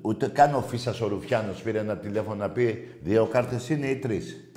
Ούτε 0.00 0.28
καν 0.28 0.54
ο 0.54 0.60
Φίσας 0.60 1.00
ο 1.00 1.08
Ρουφιάνος 1.08 1.62
πήρε 1.62 1.78
ένα 1.78 1.96
τηλέφωνο 1.96 2.34
να 2.34 2.50
πει 2.50 2.88
δύο 3.02 3.26
κάρτες 3.26 3.68
είναι 3.68 3.86
ή 3.86 3.96
τρεις. 3.96 4.50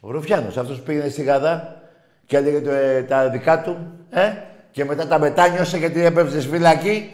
Ο 0.00 0.10
Ρουφιάνος, 0.10 0.56
αυτός 0.56 0.78
που 0.78 0.84
πήγαινε 0.84 1.08
στη 1.08 1.22
Γαδά 1.22 1.82
και 2.26 2.36
έλεγε 2.36 2.60
το, 2.60 2.70
ε, 2.70 3.02
τα 3.02 3.28
δικά 3.28 3.62
του, 3.62 3.76
ε, 4.10 4.32
και 4.70 4.84
μετά 4.84 5.06
τα 5.06 5.18
μετάνιωσε 5.18 5.78
γιατί 5.78 6.04
έπεψε 6.04 6.40
στη 6.40 6.50
φυλακή. 6.50 7.10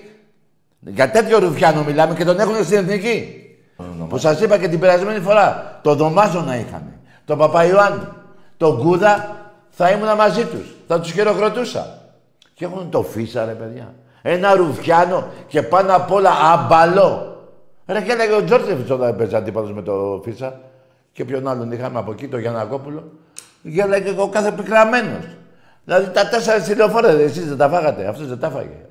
Για 0.80 1.10
τέτοιο 1.10 1.38
Ρουφιάνο 1.38 1.84
μιλάμε 1.84 2.14
και 2.14 2.24
τον 2.24 2.40
έχουν 2.40 2.64
στην 2.64 2.76
εθνική. 2.76 3.44
Που 4.08 4.18
σας 4.18 4.40
είπα 4.40 4.58
και 4.58 4.68
την 4.68 4.78
περασμένη 4.78 5.20
φορά. 5.20 5.80
Το 5.82 5.94
Δωμάζο 5.94 6.38
είχαν. 6.38 6.92
Τον 7.24 7.38
Παπαϊωάννη. 7.38 8.04
Τον 8.60 8.78
Κούδα 8.78 9.36
θα 9.70 9.90
ήμουν 9.90 10.14
μαζί 10.16 10.44
τους. 10.44 10.74
Θα 10.86 11.00
τους 11.00 11.12
χειροκροτούσα. 11.12 11.98
Και 12.54 12.64
έχουν 12.64 12.90
το 12.90 13.02
φίσα, 13.02 13.44
ρε 13.44 13.52
παιδιά. 13.52 13.94
Ένα 14.22 14.54
Ρουφιάνο 14.54 15.28
και 15.46 15.62
πάνω 15.62 15.94
απ' 15.94 16.12
όλα 16.12 16.30
αμπαλό. 16.30 17.44
Ρε 17.86 18.00
και 18.00 18.12
έλεγε 18.12 18.34
ο 18.34 18.44
Τζόρτζεφιτ 18.44 18.90
όταν 18.90 19.08
έπαιζε 19.08 19.36
αντίπαλος 19.36 19.72
με 19.72 19.82
το 19.82 20.20
φίσα. 20.24 20.60
Και 21.12 21.24
ποιον 21.24 21.48
άλλον 21.48 21.72
είχαμε 21.72 21.98
από 21.98 22.12
εκεί, 22.12 22.28
τον 22.28 22.40
Γιανακόπουλο. 22.40 23.12
Γέλαγε 23.62 24.14
ο 24.18 24.28
κάθε 24.28 24.52
πικραμένος. 24.52 25.24
Δηλαδή 25.84 26.10
τα 26.10 26.28
τέσσερα 26.28 26.60
τηλεοφόρα, 26.60 27.08
εσείς 27.08 27.48
δεν 27.48 27.56
τα 27.56 27.68
φάγατε. 27.68 28.06
Αυτός 28.06 28.26
δεν 28.26 28.38
τα 28.38 28.50
φάγε. 28.50 28.86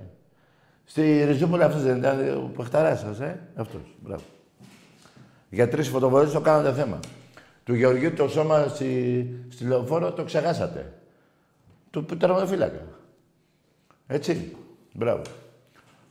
Στη 0.85 1.23
Ριζούπολη 1.23 1.63
αυτός 1.63 1.83
δεν 1.83 1.97
ήταν 1.97 2.19
ο 2.37 2.51
παιχταρά 2.57 2.95
σας, 2.95 3.19
ε. 3.19 3.39
Αυτός. 3.55 3.81
Μπράβο. 3.99 4.23
Για 5.49 5.69
τρεις 5.69 5.87
φωτοβολίε 5.87 6.33
το 6.33 6.39
κάνατε 6.39 6.73
θέμα. 6.73 6.99
Του 7.69 7.75
Γεωργίου 7.75 8.13
το 8.13 8.27
σώμα 8.27 8.67
στη, 8.67 9.27
στη 9.49 9.63
λεωφόρο 9.63 10.11
το 10.11 10.23
ξεχάσατε. 10.23 10.93
Του 11.89 12.05
τερματοφύλακα. 12.05 12.81
Έτσι. 14.07 14.55
Μπράβο. 14.93 15.21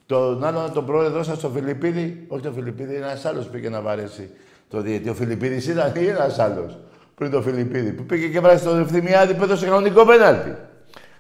Τον 0.07 0.45
άλλο 0.45 0.71
τον 0.75 0.87
πρόεδρο 0.87 1.23
σας, 1.23 1.39
τον 1.39 1.53
Φιλιππίδη, 1.53 2.25
όχι 2.29 2.43
τον 2.43 2.55
Φιλιππίδη, 2.55 2.95
ένας 2.95 3.25
άλλος 3.25 3.47
πήγε 3.47 3.69
να 3.69 3.81
βαρέσει 3.81 4.31
το 4.69 4.81
διαιτή. 4.81 5.09
Ο 5.09 5.15
Φιλιππίδης 5.15 5.67
ήταν 5.67 5.93
ή 5.97 6.07
ένας 6.07 6.39
άλλος 6.39 6.79
πριν 7.15 7.31
το 7.31 7.43
Φιλιππίδη 7.43 7.93
που 7.93 8.03
πήγε 8.03 8.29
και 8.29 8.41
βράζει 8.41 8.65
το 8.65 8.71
Ευθυμιάδη 8.71 9.35
που 9.35 9.43
έδωσε 9.43 9.65
κανονικό 9.65 10.05
πέναλτι. 10.05 10.57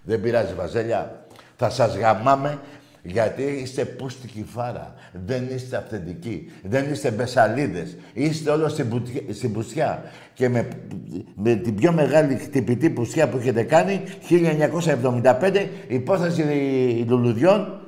Δεν 0.02 0.20
πειράζει, 0.20 0.54
Βαζέλια. 0.54 1.26
Θα 1.56 1.70
σας 1.70 1.96
γαμάμε 1.96 2.58
γιατί 3.10 3.42
είστε 3.42 3.84
πούστικη 3.84 4.44
φάρα. 4.44 4.94
Δεν 5.26 5.48
είστε 5.54 5.76
αυθεντικοί. 5.76 6.50
Δεν 6.62 6.92
είστε 6.92 7.10
μπεσαλίδες. 7.10 7.96
Είστε 8.12 8.50
όλο 8.50 8.68
στην, 8.68 9.02
στην 9.30 9.52
πουσιά. 9.52 10.02
Και 10.34 10.48
με, 10.48 10.68
με 11.34 11.54
την 11.54 11.74
πιο 11.74 11.92
μεγάλη 11.92 12.34
χτυπητή 12.34 12.90
πουσιά 12.90 13.28
που 13.28 13.36
έχετε 13.36 13.62
κάνει, 13.62 14.02
1975, 14.28 15.66
υπόθεση 15.88 16.42
λουλουδιών. 17.08 17.80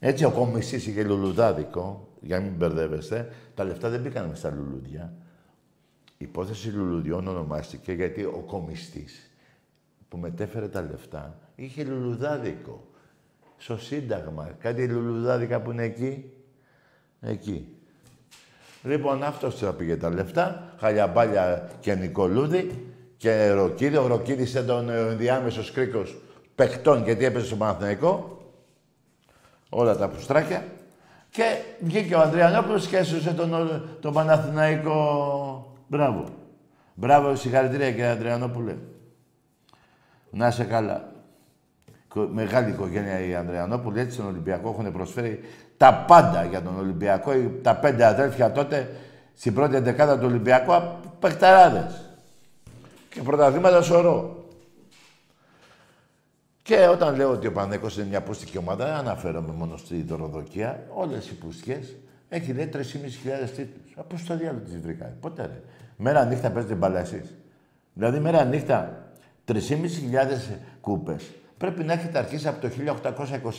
Έτσι 0.00 0.24
ο 0.24 0.30
κομιστής 0.30 0.86
είχε 0.86 1.02
λουλουδάδικο, 1.02 2.08
για 2.20 2.38
να 2.38 2.44
μην 2.44 2.52
μπερδεύεστε. 2.56 3.28
Τα 3.54 3.64
λεφτά 3.64 3.88
δεν 3.88 4.00
μπήκαν 4.00 4.30
στα 4.34 4.50
λουλουδιά. 4.50 5.12
Η 6.18 6.24
υπόθεση 6.24 6.68
λουλουδιών 6.68 7.28
ονομάστηκε 7.28 7.92
γιατί 7.92 8.22
ο 8.22 8.44
κομιστής 8.46 9.30
που 10.08 10.16
μετέφερε 10.16 10.68
τα 10.68 10.82
λεφτά 10.82 11.38
είχε 11.54 11.84
λουλουδάδικο. 11.84 12.88
Στο 13.64 13.78
Σύνταγμα. 13.78 14.50
Κάτι 14.58 14.88
λουλουδάδικα 14.88 15.60
που 15.60 15.70
είναι 15.70 15.82
εκεί. 15.82 16.32
Εκεί. 17.20 17.76
Λοιπόν, 18.82 19.22
αυτός 19.22 19.58
θα 19.58 19.72
πήγε 19.72 19.96
τα 19.96 20.10
λεφτά. 20.10 20.74
Χαλιαμπάλια 20.78 21.70
και 21.80 21.94
Νικολούδη 21.94 22.88
και 23.16 23.50
Ροκίδη. 23.50 23.96
Ο 23.96 24.06
Ροκίδης 24.06 24.50
ήταν 24.50 24.66
τον 24.66 24.88
ενδιάμεσος 24.88 25.72
κρίκος 25.72 26.16
παιχτών 26.54 27.04
γιατί 27.04 27.24
έπεσε 27.24 27.46
στο 27.46 27.56
Παναθηναϊκό. 27.56 28.42
Όλα 29.68 29.96
τα 29.96 30.08
πουστράκια. 30.08 30.64
Και 31.30 31.56
βγήκε 31.80 32.14
ο 32.14 32.20
Ανδριανόπουλος 32.20 32.86
και 32.86 32.96
έσωσε 32.96 33.32
τον, 33.32 33.50
τον 34.00 34.12
Παναθηναϊκό 34.12 35.76
Μπράβο. 35.86 36.28
Μπράβο, 36.94 37.36
συγχαρητήρια 37.36 37.90
κύριε 37.90 38.06
Ανδριανόπουλε. 38.06 38.76
Να 40.30 40.46
είσαι 40.46 40.64
καλά. 40.64 41.13
Μεγάλη 42.14 42.70
οικογένεια 42.70 43.26
η 43.26 43.34
Ανδριανόπουλη, 43.34 44.00
έτσι 44.00 44.14
στον 44.14 44.26
Ολυμπιακό 44.26 44.68
έχουν 44.68 44.92
προσφέρει 44.92 45.40
τα 45.76 46.04
πάντα 46.06 46.44
για 46.44 46.62
τον 46.62 46.78
Ολυμπιακό. 46.78 47.32
Τα 47.62 47.76
πέντε 47.76 48.04
αδέρφια 48.04 48.52
τότε 48.52 48.90
στην 49.34 49.54
πρώτη 49.54 49.78
δεκάδα 49.78 50.18
του 50.18 50.26
Ολυμπιακού, 50.26 50.72
παιχταράδες. 51.18 52.10
Και 53.08 53.22
πρωταθλήματα 53.22 53.82
σωρό. 53.82 54.44
Και 56.62 56.86
όταν 56.86 57.16
λέω 57.16 57.30
ότι 57.30 57.46
ο 57.46 57.52
Πανέκος 57.52 57.96
είναι 57.96 58.06
μια 58.06 58.22
πούστικη 58.22 58.58
ομάδα, 58.58 58.84
δεν 58.84 58.94
αναφέρομαι 58.94 59.52
μόνο 59.52 59.76
στη 59.76 60.02
δωροδοκία. 60.02 60.86
Όλες 60.94 61.30
οι 61.30 61.34
πούστικες 61.34 61.94
έχει 62.28 62.52
λέει 62.52 62.66
3.500 62.66 63.50
τίτλους. 63.50 63.92
Από 63.96 64.16
στο 64.16 64.36
διάλογο 64.36 64.64
τις 64.64 64.80
βρήκα. 64.80 65.16
Ποτέ 65.20 65.42
ρε. 65.42 65.60
Μέρα 65.96 66.24
νύχτα 66.24 66.50
παίζετε 66.50 66.74
μπάλα 66.74 67.00
εσείς. 67.00 67.34
Δηλαδή 67.92 68.18
μέρα 68.18 68.44
νύχτα 68.44 69.06
3.500 69.44 70.58
κούπες. 70.80 71.30
Πρέπει 71.56 71.84
να 71.84 71.92
έχετε 71.92 72.18
αρχίσει 72.18 72.48
από 72.48 72.60
το 72.60 72.68
1821. 73.18 73.50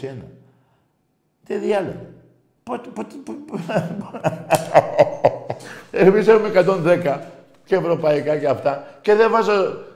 Τι 1.46 1.58
διάλογο. 1.58 2.08
Πότε, 2.64 2.90
πότε, 2.90 3.16
Εμείς 6.06 6.28
έχουμε 6.28 6.52
110 6.54 7.20
και 7.66 7.76
ευρωπαϊκά 7.76 8.38
και 8.38 8.48
αυτά. 8.48 8.84
Και 9.02 9.16
δεν 9.16 9.32
βάζω 9.32 9.54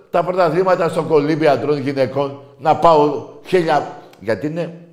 τα 0.09 0.23
πρωταθλήματα 0.23 0.89
στο 0.89 1.03
κολύμπι 1.03 1.47
αντρών 1.47 1.77
γυναικών 1.77 2.41
να 2.57 2.75
πάω 2.75 3.29
χίλια. 3.45 3.97
Γιατί 4.19 4.47
είναι... 4.47 4.87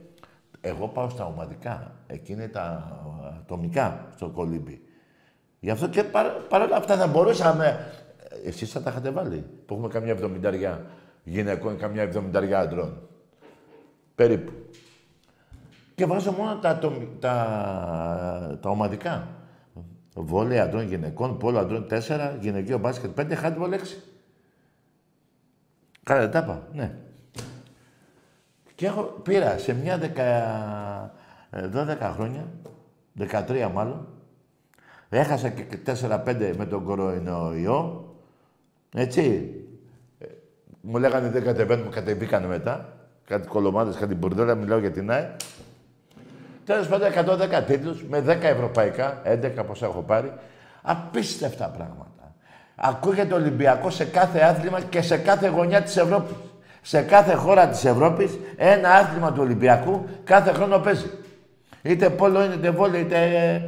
Εγώ 0.61 0.89
πάω 0.89 1.09
στα 1.09 1.27
ομαδικά. 1.27 1.93
Εκεί 2.07 2.33
είναι 2.33 2.49
τα 2.49 2.93
ατομικά 3.41 4.07
στο 4.15 4.29
κολύμπι. 4.29 4.81
Γι' 5.61 5.71
αυτό 5.71 5.89
και 5.89 6.03
παρά, 6.03 6.29
παρόλα 6.49 6.77
αυτά 6.77 6.97
θα 6.97 7.07
μπορούσαμε. 7.07 7.93
Εσείς 8.45 8.71
θα 8.71 8.83
τα 8.83 8.91
είχατε 8.91 9.11
βάλει. 9.11 9.45
Που 9.67 9.75
έχουμε 9.75 9.89
καμιά 9.89 10.13
εβδομηνταριά 10.13 10.85
γυναικών, 11.27 11.77
καμιά 11.79 12.03
εβδομηνταριά 12.03 12.59
αντρών. 12.59 13.09
Περίπου. 14.15 14.53
Και 15.95 16.07
βάζω 16.07 16.33
μόνο 16.33 16.59
τα, 16.59 16.79
τα, 17.21 18.59
τα 18.63 18.71
ομαδικά. 18.71 19.29
Βόλεϊ 20.15 20.59
αντρών 20.59 20.87
γυναικών, 20.87 21.39
πόλο 21.39 21.59
αντρών 21.59 21.87
4, 21.91 22.37
γυναικείο 22.41 22.79
μπάσκετ 22.79 23.21
5, 23.21 23.33
χάντμπολ 23.35 23.73
6. 23.73 23.77
Καλά, 26.03 26.29
τα 26.29 26.39
είπα, 26.39 26.69
ναι. 26.73 26.95
Και 28.75 28.87
έχω, 28.87 29.03
πήρα 29.03 29.59
σε 29.59 29.75
μια 29.75 29.99
δεκα, 29.99 31.15
12 31.53 31.89
ε, 32.01 32.13
χρόνια, 32.13 32.49
13 33.19 33.71
μάλλον, 33.73 34.07
Έχασα 35.09 35.49
και 35.49 35.65
4-5 35.87 36.53
με 36.57 36.67
τον 36.67 36.85
κορονοϊό. 36.85 38.15
Έτσι. 38.95 39.55
Ε, 40.87 40.91
μου 40.91 40.99
λέγανε 40.99 41.29
δεν 41.29 41.45
κατεβαίνουμε, 41.45 41.91
κατεβήκανε 41.91 42.47
μετά. 42.47 42.89
κάτι 43.27 43.49
κολομάδες, 43.49 43.97
κάτι 43.97 44.15
μπουρδέλα, 44.15 44.55
μιλάω 44.55 44.79
για 44.79 44.91
την 44.91 45.11
ΑΕ. 45.11 45.37
Τέλος 46.65 46.89
πάντων, 46.89 47.09
110 47.09 47.63
τίτλους, 47.63 48.05
με 48.09 48.21
10 48.21 48.43
ευρωπαϊκά, 48.43 49.21
11 49.25 49.65
πόσα 49.65 49.87
έχω 49.87 50.03
πάρει. 50.03 50.33
Απίστευτα 50.83 51.69
πράγματα. 51.69 52.35
Ακούγεται 52.77 53.35
Ολυμπιακό 53.35 53.91
σε 53.91 54.05
κάθε 54.05 54.41
άθλημα 54.41 54.81
και 54.81 55.03
σε 55.03 55.17
κάθε 55.17 55.49
γωνιά 55.49 55.83
της 55.83 55.97
Ευρώπης. 55.97 56.37
Σε 56.83 57.03
κάθε 57.03 57.35
χώρα 57.35 57.69
της 57.69 57.85
Ευρώπης, 57.85 58.39
ένα 58.57 58.91
άθλημα 58.91 59.33
του 59.33 59.43
Ολυμπιακού 59.43 60.05
κάθε 60.25 60.53
χρόνο 60.53 60.79
παίζει. 60.79 61.11
Είτε 61.83 62.11
πόλο, 62.11 62.45
είτε 62.45 62.71
βόλιο, 62.71 62.99
είτε 62.99 63.63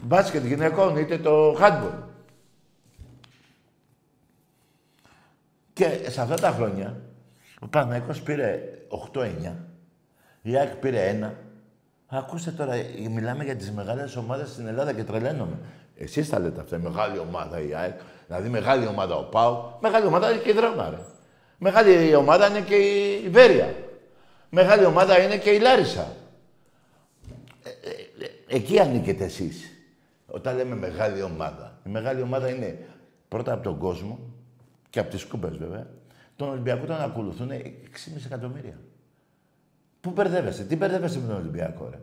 μπάσκετ 0.00 0.44
γυναικών, 0.44 0.96
είτε 0.96 1.18
το 1.18 1.52
handball. 1.60 2.07
Και 5.78 6.10
σε 6.10 6.20
αυτά 6.20 6.34
τα 6.34 6.50
χρόνια, 6.50 6.96
ο 7.60 7.66
Παναγικός 7.66 8.20
πήρε 8.20 8.60
8-9, 9.14 9.28
η 10.42 10.56
ΑΕΚ 10.56 10.74
πήρε 10.74 11.18
1. 11.22 11.32
Ακούστε 12.06 12.50
τώρα, 12.50 12.74
μιλάμε 13.10 13.44
για 13.44 13.56
τις 13.56 13.72
μεγάλες 13.72 14.16
ομάδες 14.16 14.48
στην 14.48 14.66
Ελλάδα 14.66 14.92
και 14.92 15.04
τρελαίνομαι. 15.04 15.58
Εσείς 15.96 16.28
τα 16.28 16.38
λέτε 16.38 16.60
αυτά, 16.60 16.78
μεγάλη 16.78 17.18
ομάδα 17.18 17.60
η 17.60 17.74
ΑΕΚ, 17.74 18.00
δηλαδή 18.26 18.48
μεγάλη 18.48 18.86
ομάδα 18.86 19.14
ο 19.14 19.22
ΠΑΟ, 19.22 19.72
μεγάλη 19.80 20.06
ομάδα 20.06 20.30
είναι 20.30 20.40
και 20.40 20.50
η 20.50 20.52
Δράμα, 20.52 20.90
ρε. 20.90 20.98
Μεγάλη 21.58 22.14
ομάδα 22.14 22.48
είναι 22.48 22.60
και 22.60 22.74
η 22.74 23.28
Βέρεια. 23.28 23.74
Μεγάλη 24.48 24.84
ομάδα 24.84 25.20
είναι 25.20 25.36
και 25.36 25.50
η 25.50 25.58
Λάρισα. 25.58 26.12
Ε, 27.62 27.68
ε, 27.68 28.24
ε, 28.24 28.56
εκεί 28.56 28.80
ανήκετε 28.80 29.24
εσείς. 29.24 29.70
Όταν 30.26 30.56
λέμε 30.56 30.74
μεγάλη 30.74 31.22
ομάδα. 31.22 31.78
Η 31.86 31.88
μεγάλη 31.88 32.22
ομάδα 32.22 32.48
είναι 32.48 32.78
πρώτα 33.28 33.52
από 33.52 33.62
τον 33.62 33.78
κόσμο 33.78 34.27
και 34.90 34.98
από 34.98 35.10
τις 35.10 35.24
κούπες 35.24 35.56
βέβαια. 35.56 35.86
Τον 36.36 36.48
Ολυμπιακό 36.48 36.86
τον 36.86 37.00
ακολουθούν 37.00 37.50
6,5 37.50 38.24
εκατομμύρια. 38.26 38.78
Πού 40.00 40.10
μπερδεύεσαι, 40.10 40.64
τι 40.64 40.76
μπερδεύεσαι 40.76 41.18
με 41.18 41.26
τον 41.26 41.36
Ολυμπιακό, 41.36 41.88
ρε; 41.90 41.98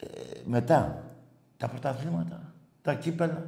Ε, 0.00 0.06
μετά, 0.44 1.02
τα 1.56 1.68
πρωταθλήματα, 1.68 2.52
τα 2.82 2.94
κύπελα. 2.94 3.42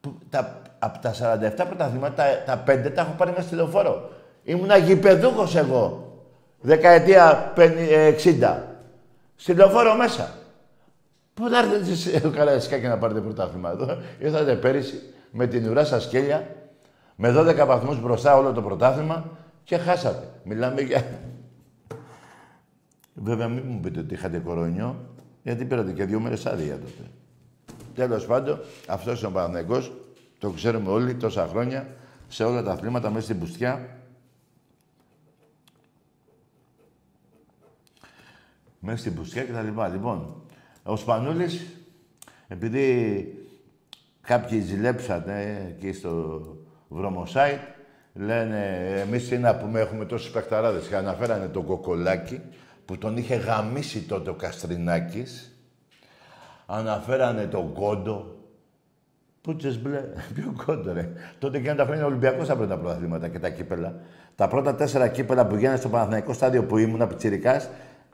Που, 0.00 0.18
τα, 0.30 0.62
από 0.78 0.98
τα 0.98 1.14
47 1.14 1.66
πρωταθλήματα, 1.66 2.24
τα, 2.46 2.62
τα 2.64 2.72
5 2.72 2.92
τα 2.94 3.00
έχω 3.00 3.12
πάρει 3.12 3.30
μέσα 3.30 3.42
στη 3.42 3.54
λεωφόρο. 3.54 4.10
Ήμουνα 4.44 4.76
γηπεδούχος 4.76 5.56
εγώ. 5.56 6.14
Δεκαετία 6.60 7.52
60. 7.56 8.58
Στη 9.36 9.54
λεωφόρο 9.54 9.94
μέσα. 9.94 10.34
Πού 11.34 11.48
θα 11.48 11.58
έρθετε 11.58 11.90
εσείς 11.90 12.24
ο 12.24 12.78
και 12.78 12.88
να 12.88 12.98
πάρετε 12.98 13.20
πρωτάθλημα 13.20 13.70
εδώ. 13.70 13.98
Ήρθατε 14.18 14.54
πέρυσι 14.54 15.02
με 15.30 15.46
την 15.46 15.68
ουρά 15.68 15.84
σας 15.84 16.02
σκέλια, 16.02 16.46
με 17.22 17.34
12 17.36 17.66
βαθμούς 17.66 18.00
μπροστά 18.00 18.36
όλο 18.36 18.52
το 18.52 18.62
πρωτάθλημα 18.62 19.30
και 19.64 19.76
χάσατε. 19.76 20.32
Μιλάμε 20.44 20.80
για... 20.80 21.20
Βέβαια, 23.14 23.48
μην 23.48 23.62
μου 23.66 23.80
πείτε 23.80 24.00
ότι 24.00 24.14
είχατε 24.14 24.38
κορονιό, 24.38 24.96
γιατί 25.42 25.64
πήρατε 25.64 25.92
και 25.92 26.04
δύο 26.04 26.20
μέρες 26.20 26.46
άδεια 26.46 26.78
τότε. 26.78 27.10
Τέλος 27.94 28.26
πάντων, 28.26 28.60
αυτός 28.86 29.18
είναι 29.18 29.28
ο 29.28 29.30
Παναθηναϊκός, 29.30 29.92
το 30.38 30.50
ξέρουμε 30.50 30.90
όλοι 30.90 31.14
τόσα 31.14 31.46
χρόνια, 31.46 31.88
σε 32.28 32.44
όλα 32.44 32.62
τα 32.62 32.72
αθλήματα, 32.72 33.10
μέσα 33.10 33.24
στην 33.24 33.38
πουστιά. 33.38 33.98
Μέσα 38.80 38.98
στην 38.98 39.14
πουστιά 39.14 39.44
και 39.44 39.52
τα 39.52 39.62
λοιπά. 39.62 39.88
Λοιπόν, 39.88 40.42
ο 40.82 40.96
Σπανούλης, 40.96 41.66
επειδή 42.48 43.24
κάποιοι 44.20 44.60
ζηλέψανε 44.60 45.66
εκεί 45.76 45.92
στο 45.92 46.40
βρωμοσάιτ, 46.90 47.60
λένε 48.14 48.92
εμείς 49.06 49.28
τι 49.28 49.38
να 49.38 49.56
πούμε, 49.56 49.80
έχουμε 49.80 50.04
τόσους 50.04 50.30
παιχταράδες 50.30 50.86
και 50.86 50.96
αναφέρανε 50.96 51.46
τον 51.46 51.64
Κοκολάκη 51.64 52.40
που 52.84 52.98
τον 52.98 53.16
είχε 53.16 53.34
γαμίσει 53.34 54.00
τότε 54.00 54.30
ο 54.30 54.34
Καστρινάκης. 54.34 55.54
Αναφέρανε 56.66 57.46
τον 57.46 57.72
Κόντο. 57.72 58.34
Πούτσες 59.40 59.82
μπλε. 59.82 60.00
Ποιο 60.34 60.54
κόντο, 60.64 60.92
ρε. 60.92 61.12
Τότε 61.38 61.58
και 61.60 61.74
τα 61.74 61.84
χρόνια 61.84 62.04
Ολυμπιακός 62.06 62.46
τα 62.46 62.56
πρώτα 62.56 62.78
πρωταθλήματα 62.78 63.28
και 63.28 63.38
τα 63.38 63.50
κύπελα. 63.50 63.94
Τα 64.34 64.48
πρώτα 64.48 64.74
τέσσερα 64.74 65.08
κύπελα 65.08 65.46
που 65.46 65.56
γίνανε 65.56 65.76
στο 65.76 65.88
Παναθηναϊκό 65.88 66.32
στάδιο 66.32 66.64
που 66.64 66.78
ήμουν 66.78 67.08
πιτσιρικάς, 67.08 67.68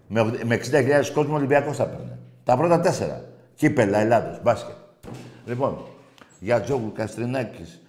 με, 0.08 0.24
με 0.44 0.60
60.000 0.70 1.06
κόσμο 1.14 1.34
Ολυμπιακός 1.34 1.76
τα 1.76 1.84
παίρνε. 1.84 2.18
Τα 2.44 2.56
πρώτα 2.56 2.80
τέσσερα. 2.80 3.24
Κύπελα, 3.54 3.98
Ελλάδος, 3.98 4.42
μπάσκετ. 4.42 4.74
Λοιπόν, 5.46 5.78
για 6.40 6.60
Τζόγου 6.60 6.92
Καστρινάκης. 6.92 7.80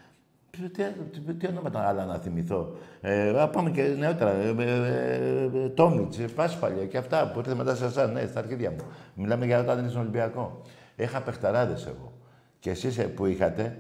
Τι, 0.58 0.84
τι, 1.20 1.34
τι 1.34 1.48
ονόματα 1.48 1.88
άλλα 1.88 2.06
να 2.06 2.18
θυμηθώ. 2.18 2.78
Ε, 3.02 3.48
πάμε 3.52 3.72
και 3.72 3.82
νεότερα. 3.84 4.32
Ε, 4.32 4.56
ε, 4.60 5.64
ε, 5.64 5.70
Τόμιτς, 5.70 6.18
Πάσπαλια 6.36 6.86
και 6.86 6.98
αυτά 6.98 7.32
που 7.32 7.40
ήρθε 7.40 7.56
μετά 7.56 7.76
σε 7.76 7.86
εσά, 7.86 8.08
ναι, 8.08 8.26
στα 8.26 8.40
αρχίδια 8.40 8.72
μου. 8.72 8.78
Μιλάμε 9.14 9.46
για 9.46 9.60
όταν 9.60 9.80
είναι 9.80 9.90
στον 9.90 10.02
Ολυμπιακό. 10.02 10.62
Είχα 10.96 11.22
παιχταράδες 11.22 11.86
εγώ. 11.86 12.14
Και 12.60 12.70
εσείς 12.70 13.06
που 13.16 13.26
είχατε, 13.26 13.78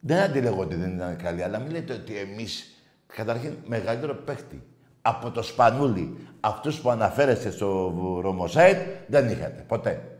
δεν 0.00 0.22
αντιλέγω 0.22 0.60
ότι 0.60 0.74
δεν 0.74 0.94
ήταν 0.94 1.16
καλή, 1.16 1.42
αλλά 1.42 1.58
μην 1.58 1.70
λέτε 1.70 1.92
ότι 1.92 2.16
εμείς, 2.16 2.82
καταρχήν, 3.06 3.52
μεγαλύτερο 3.66 4.14
παίχτη 4.14 4.62
από 5.02 5.30
το 5.30 5.42
Σπανούλι, 5.42 6.16
αυτούς 6.40 6.80
που 6.80 6.90
αναφέρεστε 6.90 7.50
στο 7.50 7.92
Ρωμοσάιτ, 8.22 8.78
δεν 9.06 9.28
είχατε. 9.28 9.64
Ποτέ. 9.66 10.18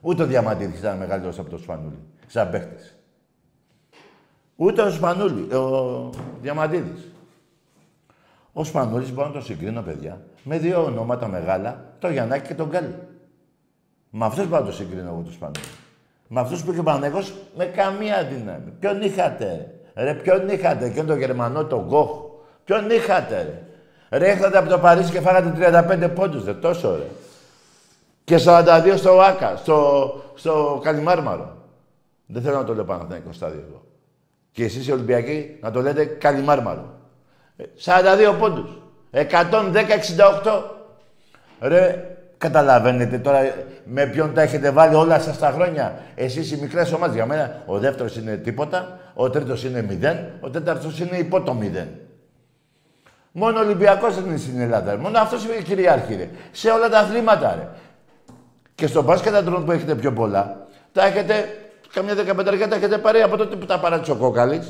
Ούτε 0.00 0.22
ο 0.22 0.26
Διαμαντίδης 0.26 0.78
ήταν 0.78 0.96
μεγαλύτερος 0.96 1.38
από 1.38 1.50
το 1.50 1.58
Σπανούλι, 1.58 1.98
σαν 2.26 2.50
παίχτης. 2.50 2.95
Ούτε 4.56 4.82
ο 4.82 4.90
Σπανούλι, 4.90 5.54
ο 5.54 6.10
Διαμαντίδης. 6.40 7.12
Ο 8.52 8.64
Σπανούλης 8.64 9.12
μπορώ 9.12 9.28
να 9.28 9.34
το 9.34 9.40
συγκρίνω, 9.40 9.82
παιδιά, 9.82 10.20
με 10.42 10.58
δύο 10.58 10.84
ονόματα 10.84 11.28
μεγάλα, 11.28 11.84
το 11.98 12.08
Γιαννάκη 12.08 12.46
και 12.46 12.54
τον 12.54 12.68
Γκάλι. 12.68 12.94
Με 14.10 14.24
αυτούς 14.24 14.48
μπορώ 14.48 14.60
να 14.60 14.66
το 14.66 14.72
συγκρίνω 14.72 15.08
εγώ 15.08 15.22
το 15.24 15.30
Σπανούλη. 15.30 15.64
Με 16.28 16.40
αυτούς 16.40 16.64
που 16.64 16.72
είχε 16.72 16.80
ο 16.80 17.00
με 17.56 17.64
καμία 17.64 18.24
δύναμη. 18.24 18.70
Ποιον 18.80 19.02
είχατε, 19.02 19.74
ρε, 19.94 20.14
ποιον 20.14 20.48
είχατε, 20.48 20.90
και 20.90 21.02
τον 21.02 21.18
Γερμανό, 21.18 21.64
τον 21.64 21.84
Γκοχ. 21.84 22.10
Ποιον 22.64 22.90
είχατε, 22.90 23.42
ρε. 23.42 24.18
Ρε, 24.18 24.58
από 24.58 24.68
το 24.68 24.78
Παρίσι 24.78 25.10
και 25.12 25.20
φάγατε 25.20 25.52
35 26.08 26.10
πόντους, 26.14 26.44
δε, 26.44 26.54
τόσο 26.54 26.96
ρε. 26.96 27.06
Και 28.24 28.38
42 28.44 28.94
στο 28.96 29.20
Άκα, 29.20 29.56
στο, 29.56 30.12
στο 30.34 30.80
Καλιμάρμαρο. 30.82 31.56
Δεν 32.26 32.42
θέλω 32.42 32.56
να 32.56 32.64
το 32.64 32.74
λέω 32.74 32.84
Παναθηναϊκό 32.84 33.32
στάδιο 33.32 33.64
εδώ. 33.68 33.85
Και 34.56 34.64
εσείς 34.64 34.86
οι 34.86 34.92
Ολυμπιακοί 34.92 35.56
να 35.60 35.70
το 35.70 35.82
λέτε 35.82 36.04
Καλιμάρμαρο. 36.04 36.94
42 37.84 38.34
πόντους. 38.38 38.82
110-68. 39.10 39.24
Ρε, 41.60 42.04
καταλαβαίνετε 42.38 43.18
τώρα 43.18 43.54
με 43.84 44.06
ποιον 44.06 44.34
τα 44.34 44.42
έχετε 44.42 44.70
βάλει 44.70 44.94
όλα 44.94 45.20
σας 45.20 45.38
τα 45.38 45.50
χρόνια. 45.50 45.98
Εσείς 46.14 46.52
οι 46.52 46.58
μικρές 46.60 46.92
ομάδες. 46.92 47.14
Για 47.14 47.26
μένα 47.26 47.62
ο 47.66 47.78
δεύτερος 47.78 48.16
είναι 48.16 48.36
τίποτα, 48.36 48.98
ο 49.14 49.30
τρίτος 49.30 49.64
είναι 49.64 49.82
μηδέν, 49.82 50.18
ο 50.40 50.50
τέταρτος 50.50 51.00
είναι 51.00 51.16
υπό 51.16 51.42
το 51.42 51.54
μηδέν. 51.54 51.88
Μόνο 53.32 53.58
ο 53.58 53.62
Ολυμπιακός 53.62 54.14
δεν 54.14 54.24
είναι 54.26 54.36
στην 54.36 54.60
Ελλάδα. 54.60 54.96
Μόνο 54.96 55.18
αυτός 55.18 55.44
είναι 55.44 55.54
κυριάρχη, 55.54 56.14
ρε. 56.14 56.28
Σε 56.52 56.70
όλα 56.70 56.88
τα 56.88 56.98
αθλήματα, 56.98 57.54
ρε. 57.54 57.68
Και 58.74 58.86
στο 58.86 59.02
μπάσκετ 59.02 59.34
αντρών 59.34 59.64
που 59.64 59.72
έχετε 59.72 59.94
πιο 59.94 60.12
πολλά, 60.12 60.66
τα 60.92 61.04
έχετε, 61.04 61.34
καμιά 61.96 62.14
δεκαπενταριά 62.14 62.68
τα 62.68 62.76
έχετε 62.76 62.98
πάρει 62.98 63.22
από 63.22 63.36
τότε 63.36 63.56
που 63.56 63.66
τα 63.66 63.80
παράτησε 63.80 64.10
ο 64.10 64.16
Κόκαλης. 64.16 64.68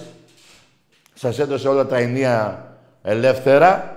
Σας 1.14 1.38
έδωσε 1.38 1.68
όλα 1.68 1.86
τα 1.86 1.96
ενία 1.96 2.66
ελεύθερα. 3.02 3.96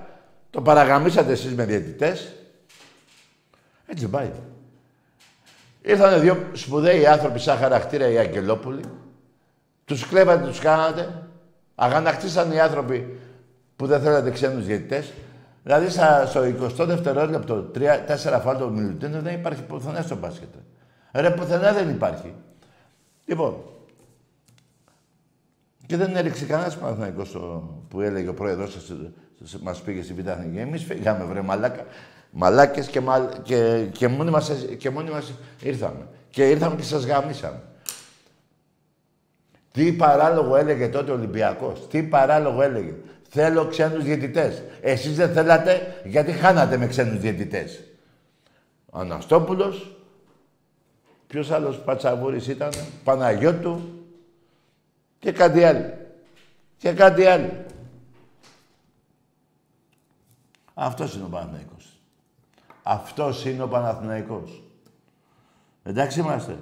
Το 0.50 0.62
παραγαμίσατε 0.62 1.32
εσείς 1.32 1.54
με 1.54 1.66
διαιτητές. 1.66 2.34
Έτσι 3.88 4.08
πάει. 4.08 4.32
Ήρθανε 5.82 6.18
δύο 6.18 6.38
σπουδαίοι 6.54 7.08
άνθρωποι 7.08 7.40
σαν 7.40 7.58
χαρακτήρα 7.58 8.08
οι 8.08 8.18
Αγγελόπουλοι. 8.18 8.84
Τους 9.86 10.08
κλέβατε, 10.08 10.48
τους 10.48 10.60
κάνατε. 10.60 11.24
Αγανακτήσαν 11.76 12.52
οι 12.52 12.60
άνθρωποι 12.60 13.20
που 13.76 13.86
δεν 13.86 14.02
θέλατε 14.02 14.30
ξένους 14.30 14.66
διαιτητές. 14.66 15.12
Δηλαδή 15.64 15.90
στο 16.28 16.44
20 16.44 16.86
δευτερόλεπτο, 16.86 17.72
4 18.08 18.40
φάλτο 18.44 18.70
μιλουτίνο 18.70 19.22
δεν 19.22 19.34
υπάρχει 19.34 19.62
πουθενά 19.62 20.02
στο 20.02 20.16
μπάσκετ. 20.16 20.50
Ρε 21.12 21.30
πουθενά 21.30 21.74
δεν 21.74 21.90
υπάρχει. 21.90 22.34
Λοιπόν, 23.30 23.56
και 25.86 25.98
δεν 25.98 26.16
έριξε 26.16 26.46
κανένας 26.46 26.78
Παναθηναϊκός 26.78 27.38
που 27.88 28.02
έλεγε 28.02 28.28
ο 28.28 28.34
πρόεδρος 28.34 28.72
σας, 28.72 29.62
μας 29.62 29.82
πήγε 29.82 30.04
στην 30.04 30.16
Βιτάχνη. 30.16 30.60
Εμείς 30.60 30.84
φύγαμε, 30.84 31.24
βρε 31.24 31.42
μαλάκα. 31.42 31.86
Μαλάκες 32.32 32.88
και, 32.88 33.02
μα, 33.02 33.30
και, 33.44 33.86
και, 33.92 34.08
μόνοι 34.08 34.30
μας, 34.30 34.52
και 34.78 34.90
μόνοι 34.90 35.10
μας 35.10 35.34
ήρθαμε. 35.62 36.08
Και 36.30 36.50
ήρθαμε 36.50 36.76
και 36.76 36.84
σας 36.84 37.06
γαμίσαμε. 37.06 37.62
Τι 39.72 39.94
παράλογο 39.94 40.56
έλεγε 40.56 40.88
τότε 40.88 41.12
ο 41.12 41.14
Ολυμπιακός. 41.14 41.88
Τι 41.88 42.04
παράλογο 42.04 42.62
έλεγε. 42.62 42.94
Θέλω 43.30 43.68
ξένους 43.68 44.04
διαιτητές. 44.04 44.64
Εσείς 44.82 45.16
δεν 45.16 45.34
θέλατε 45.34 46.02
γιατί 46.06 46.32
χάνατε 46.32 46.78
με 46.78 46.88
ξένους 46.88 47.20
διαιτητές. 47.20 47.84
Αναστόπουλος. 48.92 49.99
Ποιος 51.30 51.52
άλλος 51.52 51.80
πατσαβούρης 51.80 52.48
ήταν. 52.48 52.72
Παναγιώτου. 53.04 53.82
Και 55.20 55.32
κάτι 55.32 55.64
άλλο. 55.64 55.94
Και 56.78 56.94
κάτι 56.94 57.26
άλλο. 57.26 57.66
Αυτός 60.74 61.16
είναι 61.16 61.24
ο 61.24 61.28
Παναθηναϊκός. 61.28 62.00
Αυτός 62.84 63.46
είναι 63.46 63.64
ο 63.64 63.68
Παναθηναϊκός. 63.68 64.64
Εντάξει 65.84 66.20
είμαστε. 66.20 66.58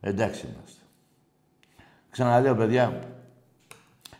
Εντάξει 0.00 0.46
είμαστε. 0.46 0.80
Ξαναλέω, 2.10 2.54
παιδιά, 2.54 2.98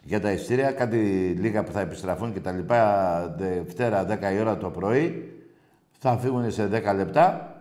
για 0.03 0.21
τα 0.21 0.33
ειστήρια, 0.33 0.73
κάτι 0.73 0.97
λίγα 1.39 1.65
που 1.65 1.73
θα 1.73 1.81
επιστραφούν 1.81 2.33
και 2.33 2.41
τα 2.41 2.53
λοιπά, 2.53 3.35
Δευτέρα, 3.39 4.05
10 4.05 4.33
η 4.33 4.39
ώρα 4.39 4.57
το 4.59 4.71
πρωί, 4.71 5.37
θα 5.99 6.19
φύγουν 6.19 6.51
σε 6.51 6.67
10 6.67 6.95
λεπτά. 6.95 7.52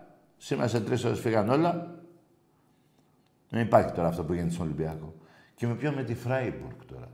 Σήμερα 0.44 0.68
σε 0.68 0.80
3 0.80 1.06
ώρες 1.06 1.20
φύγαν 1.20 1.50
όλα. 1.50 1.96
Δεν 3.50 3.62
υπάρχει 3.62 3.92
τώρα 3.92 4.08
αυτό 4.08 4.24
που 4.24 4.34
γίνεται 4.34 4.54
στον 4.54 4.66
Ολυμπιακό. 4.66 5.14
Και 5.56 5.68
με 5.68 5.74
ποιο 5.74 5.92
με 5.92 6.04
τη 6.04 6.16
Φράιμπουργκ 6.16 6.80
τώρα. 6.88 7.10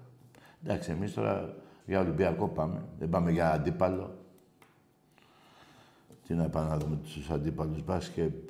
Εντάξει, 0.63 0.91
εμείς 0.91 1.13
τώρα 1.13 1.53
για 1.85 1.99
Ολυμπιακό 1.99 2.47
πάμε. 2.47 2.83
Δεν 2.99 3.09
πάμε 3.09 3.31
για 3.31 3.51
αντίπαλο. 3.51 4.17
Τι 6.27 6.33
να 6.33 6.49
πάμε 6.49 6.69
να 6.69 6.77
δούμε 6.77 6.95
τους 6.95 7.29
αντίπαλους 7.29 7.83
μπάσκετ. 7.83 8.49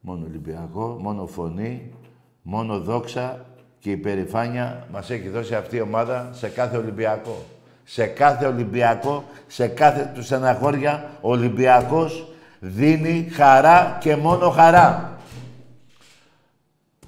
Μόνο 0.00 0.24
Ολυμπιακό, 0.24 0.98
μόνο 1.00 1.26
φωνή, 1.26 1.92
μόνο 2.42 2.80
δόξα 2.80 3.46
και 3.78 3.90
υπερηφάνεια 3.90 4.86
μας 4.90 5.10
έχει 5.10 5.28
δώσει 5.28 5.54
αυτή 5.54 5.76
η 5.76 5.80
ομάδα 5.80 6.32
σε 6.32 6.48
κάθε 6.48 6.76
Ολυμπιακό. 6.76 7.44
Σε 7.84 8.06
κάθε 8.06 8.46
Ολυμπιακό, 8.46 9.24
σε 9.46 9.68
κάθε 9.68 10.10
του 10.14 10.22
στεναχώρια, 10.22 11.10
ο 11.20 11.30
Ολυμπιακός 11.30 12.24
δίνει 12.60 13.28
χαρά 13.32 13.98
και 14.00 14.16
μόνο 14.16 14.50
χαρά. 14.50 15.18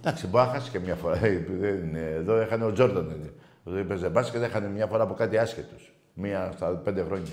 Εντάξει, 0.01 0.27
μπορεί 0.27 0.47
να 0.47 0.53
χάσει 0.53 0.71
και 0.71 0.79
μια 0.79 0.95
φορά. 0.95 1.21
Εδώ 2.19 2.37
έχανε 2.37 2.65
ο 2.65 2.73
Τζόρνταν. 2.73 3.31
Εδώ 3.67 3.77
έπαιζε 3.77 4.09
μπάσκετ, 4.09 4.43
έχανε 4.43 4.69
μια 4.69 4.87
φορά 4.87 5.03
από 5.03 5.15
κάτι 5.15 5.39
άσχετος. 5.39 5.93
Μία 6.15 6.53
στα 6.57 6.67
πέντε 6.67 7.03
χρόνια. 7.03 7.33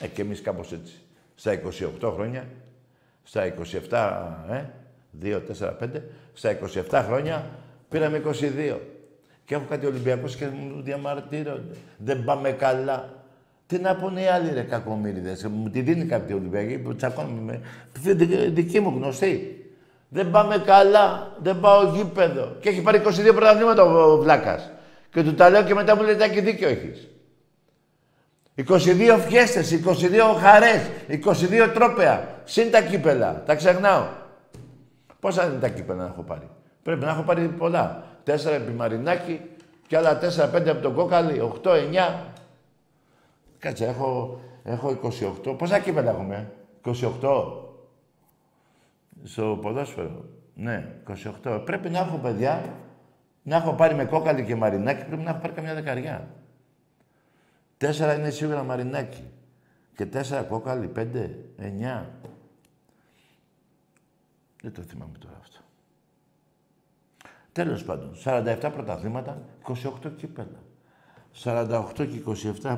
Ε, 0.00 0.06
και 0.06 0.22
εμείς 0.22 0.40
κάπως 0.40 0.72
έτσι. 0.72 0.94
Στα 1.34 1.60
28 2.00 2.12
χρόνια, 2.14 2.44
στα 3.22 3.54
27, 3.90 4.44
ε, 4.50 4.64
2, 5.22 5.40
4, 5.40 5.76
5, 5.78 6.02
στα 6.32 6.58
27 6.90 7.04
χρόνια 7.06 7.46
πήραμε 7.88 8.22
22. 8.26 8.80
Και 9.44 9.54
έχω 9.54 9.64
κάτι 9.68 9.86
Ολυμπιακός 9.86 10.36
και 10.36 10.46
μου 10.46 10.82
διαμαρτύρονται. 10.82 11.76
Δεν 11.98 12.24
πάμε 12.24 12.50
καλά. 12.50 13.15
Τι 13.66 13.78
να 13.78 13.96
πούνε 13.96 14.20
οι 14.20 14.26
άλλοι 14.26 14.52
ρε 14.52 14.62
κακομύριδες; 14.62 15.44
Μου 15.46 15.70
τη 15.70 15.80
δίνει 15.80 16.04
κάποιοι 16.04 16.36
Ολυμπιακοί 16.38 16.78
που 16.78 16.94
τσακώνουμε 16.94 17.40
με. 17.42 17.60
Δική 18.48 18.80
μου 18.80 18.92
γνωστή. 18.96 19.60
Δεν 20.08 20.30
πάμε 20.30 20.58
καλά. 20.58 21.32
Δεν 21.42 21.60
πάω 21.60 21.84
γήπεδο. 21.94 22.56
Και 22.60 22.68
έχει 22.68 22.82
πάρει 22.82 23.02
22 23.04 23.32
πρωταθλήματα 23.34 23.82
ο 23.82 24.16
Βλάκας. 24.18 24.70
Και 25.10 25.22
του 25.22 25.34
τα 25.34 25.50
λέω 25.50 25.62
και 25.62 25.74
μετά 25.74 25.96
μου 25.96 26.02
λέει 26.02 26.16
«Τάκη 26.16 26.40
δίκιο 26.40 26.68
έχεις». 26.68 27.08
22 28.68 29.18
φιέστες, 29.28 29.72
22 29.72 30.34
χαρές, 30.40 30.90
22 31.08 31.70
τρόπεα. 31.74 32.28
Συν 32.44 32.70
τα 32.70 32.82
κύπελα. 32.82 33.42
Τα 33.46 33.54
ξεχνάω. 33.54 34.06
Πόσα 35.20 35.46
είναι 35.46 35.58
τα 35.60 35.68
κύπελα 35.68 36.02
να 36.02 36.08
έχω 36.08 36.22
πάρει; 36.22 36.48
Πρέπει 36.82 37.04
να 37.04 37.10
έχω 37.10 37.22
πάρει 37.22 37.48
πολλά. 37.48 38.04
Τέσσερα 38.24 38.54
επί 38.54 38.72
Μαρινάκη 38.72 39.40
και 39.86 39.96
άλλα 39.96 40.18
τέσσερα 40.18 40.46
πέντε 40.46 40.70
από 40.70 40.82
τον 40.82 40.94
Κόκαλη. 40.94 41.40
8, 41.62 41.70
9. 41.70 42.35
Κάτσε, 43.66 43.86
έχω, 43.86 44.40
έχω 44.62 44.98
28. 45.44 45.58
Πόσα 45.58 45.78
κύπελα 45.78 46.10
έχουμε, 46.10 46.52
28. 46.84 47.02
Στο 49.22 49.58
ποδόσφαιρο. 49.62 50.24
Ναι, 50.54 50.94
28. 51.42 51.62
Πρέπει 51.64 51.90
να 51.90 51.98
έχω 51.98 52.16
παιδιά 52.16 52.74
να 53.42 53.56
έχω 53.56 53.72
πάρει 53.72 53.94
με 53.94 54.04
κόκαλη 54.04 54.44
και 54.44 54.54
μαρινάκι, 54.54 55.04
πρέπει 55.04 55.22
να 55.22 55.30
έχω 55.30 55.38
πάρει 55.38 55.52
καμιά 55.52 55.74
δεκαριά. 55.74 56.28
Τέσσερα 57.76 58.14
είναι 58.14 58.30
σίγουρα 58.30 58.62
μαρινάκι. 58.62 59.30
Και 59.96 60.06
τέσσερα 60.06 60.42
κόκαλη, 60.42 60.86
πέντε, 60.86 61.38
εννιά. 61.56 62.10
Δεν 64.62 64.72
το 64.72 64.82
θυμάμαι 64.82 65.18
τώρα 65.18 65.36
αυτό. 65.40 65.58
Τέλος 67.52 67.84
πάντων, 67.84 68.16
47 68.24 68.70
πρωταθλήματα, 68.72 69.42
28 70.02 70.10
κύπελα. 70.16 70.62
48 71.44 71.82
και 71.94 72.22
27... 72.62 72.76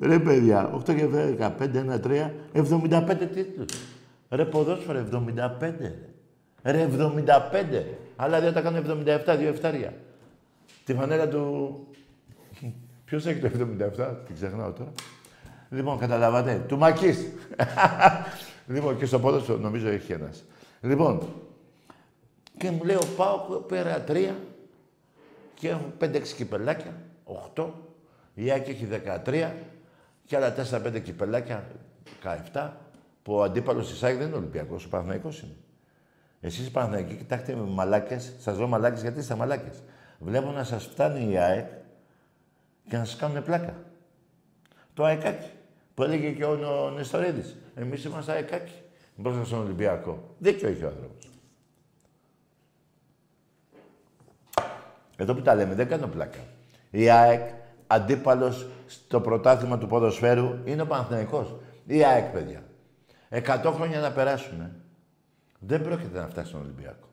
Ρε 0.00 0.18
παιδιά, 0.18 0.74
8 0.76 0.84
και 0.84 1.08
15, 1.38 1.50
1, 1.92 2.00
3, 2.06 2.30
75 2.52 3.28
τίτλους. 3.34 3.66
Ρε 4.30 4.44
ποδόσφαιρο, 4.44 5.06
75. 5.12 5.20
Ρε 6.62 6.88
75. 6.98 7.84
Άλλα 8.16 8.40
δύο 8.40 8.52
τα 8.52 8.60
κάνουν 8.60 9.04
77, 9.26 9.36
δύο 9.38 9.48
εφτάρια. 9.48 9.94
Τη 10.84 10.94
φανέλα 10.94 11.28
του... 11.28 11.86
Ποιος 13.04 13.26
έχει 13.26 13.40
το 13.40 13.50
77, 13.98 14.14
την 14.26 14.34
ξεχνάω 14.34 14.72
τώρα. 14.72 14.92
Λοιπόν, 15.70 15.98
καταλάβατε, 15.98 16.64
του 16.68 16.78
Μακής. 16.78 17.32
λοιπόν, 18.74 18.98
και 18.98 19.06
στο 19.06 19.18
πόδο 19.18 19.56
νομίζω 19.56 19.88
έχει 19.88 20.12
ένας. 20.12 20.44
Λοιπόν, 20.80 21.22
και 22.58 22.70
μου 22.70 22.84
λέει, 22.84 22.98
πάω 23.16 23.36
πέρα 23.68 24.00
τρία 24.00 24.36
και 25.58 25.68
έχω 25.68 25.92
πέντε-έξι 25.98 26.34
κυπελάκια, 26.34 26.92
οχτώ. 27.24 27.94
Η 28.34 28.52
Άκη 28.52 28.70
έχει 28.70 28.88
13 29.24 29.52
και 30.24 30.36
άλλα 30.36 30.52
τέσσερα-πέντε 30.52 31.00
κυπελάκια, 31.00 31.64
17, 32.52 32.70
που 33.22 33.34
ο 33.34 33.42
αντίπαλος 33.42 33.88
της 33.88 34.02
ΑΕΚ 34.02 34.16
δεν 34.18 34.26
είναι 34.26 34.36
Ολυμπιακός, 34.36 34.84
ο 34.84 34.88
Παναθηναϊκός 34.88 35.40
είναι. 35.40 35.56
Εσείς 36.40 36.70
Παναθηναϊκοί, 36.70 37.14
κοιτάξτε 37.14 37.54
με 37.54 37.68
μαλάκες, 37.68 38.32
σας 38.38 38.56
δω 38.56 38.66
μαλάκες 38.66 39.00
γιατί 39.00 39.18
είστε 39.18 39.34
μαλάκες. 39.34 39.82
Βλέπω 40.18 40.50
να 40.50 40.64
σας 40.64 40.84
φτάνει 40.84 41.32
η 41.32 41.38
ΑΕΚ 41.38 41.66
και 42.88 42.96
να 42.96 43.04
σας 43.04 43.16
κάνουν 43.16 43.42
πλάκα. 43.42 43.74
Το 44.94 45.04
αεκάκι 45.04 45.50
που 45.94 46.02
έλεγε 46.02 46.30
και 46.30 46.44
ο 46.44 46.90
Νεστορίδης. 46.96 47.56
Εμείς 47.74 48.04
είμαστε 48.04 48.32
αεκάκι 48.32 48.82
μπροστά 49.16 49.44
στον 49.44 49.58
Ολυμπιακό. 49.58 50.34
Δίκιο 50.38 50.68
έχει 50.68 50.84
ο 50.84 50.88
άνθρωπος. 50.88 51.28
Εδώ 55.16 55.34
που 55.34 55.42
τα 55.42 55.54
λέμε, 55.54 55.74
δεν 55.74 55.88
κάνω 55.88 56.06
πλάκα. 56.06 56.38
Η 56.90 57.10
ΑΕΚ, 57.10 57.48
αντίπαλος 57.86 58.66
στο 58.86 59.20
πρωτάθλημα 59.20 59.78
του 59.78 59.86
ποδοσφαίρου, 59.86 60.58
είναι 60.64 60.82
ο 60.82 60.86
Παναθηναϊκός. 60.86 61.56
Η 61.86 62.04
ΑΕΚ, 62.04 62.32
παιδιά. 62.32 62.62
Εκατό 63.28 63.72
χρόνια 63.72 64.00
να 64.00 64.10
περάσουμε 64.10 64.70
δεν 65.58 65.82
πρόκειται 65.82 66.18
να 66.18 66.28
φτάσει 66.28 66.48
στον 66.48 66.60
Ολυμπιακό. 66.60 67.08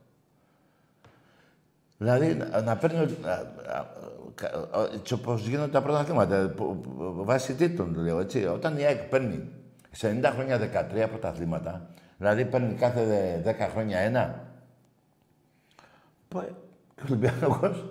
Δηλαδή, 1.98 2.38
να 2.64 2.76
παίρνει... 2.78 3.16
Έτσι 4.94 5.14
όπως 5.14 5.48
γίνονται 5.48 5.72
τα 5.72 5.82
πρωταθλήματα, 5.82 6.54
βάσει 6.98 7.54
τίτλων 7.54 7.96
λέω, 7.96 8.20
έτσι. 8.20 8.46
Όταν 8.46 8.78
η 8.78 8.84
ΑΕΚ 8.84 9.04
παίρνει 9.04 9.50
σε 9.92 10.20
90 10.22 10.30
χρόνια 10.34 10.88
13 11.04 11.08
πρωταθλήματα, 11.10 11.90
δηλαδή 12.18 12.46
παίρνει 12.46 12.74
κάθε 12.74 13.42
10 13.46 13.70
χρόνια 13.72 14.00
ένα, 14.00 14.48
ο 16.36 16.40
Ολυμπιακός, 17.04 17.84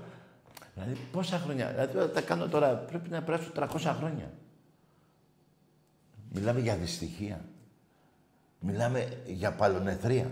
δηλαδή 0.74 0.96
πόσα 1.12 1.38
χρόνια, 1.38 1.70
δηλαδή 1.70 2.14
τα 2.14 2.20
κάνω 2.20 2.48
τώρα, 2.48 2.74
πρέπει 2.74 3.10
να 3.10 3.22
περάσουν 3.22 3.52
300 3.56 3.94
χρόνια. 3.98 4.30
Μιλάμε 6.32 6.60
για 6.60 6.76
δυστυχία. 6.76 7.44
Μιλάμε 8.60 9.08
για 9.26 9.52
παλονεθρία. 9.52 10.30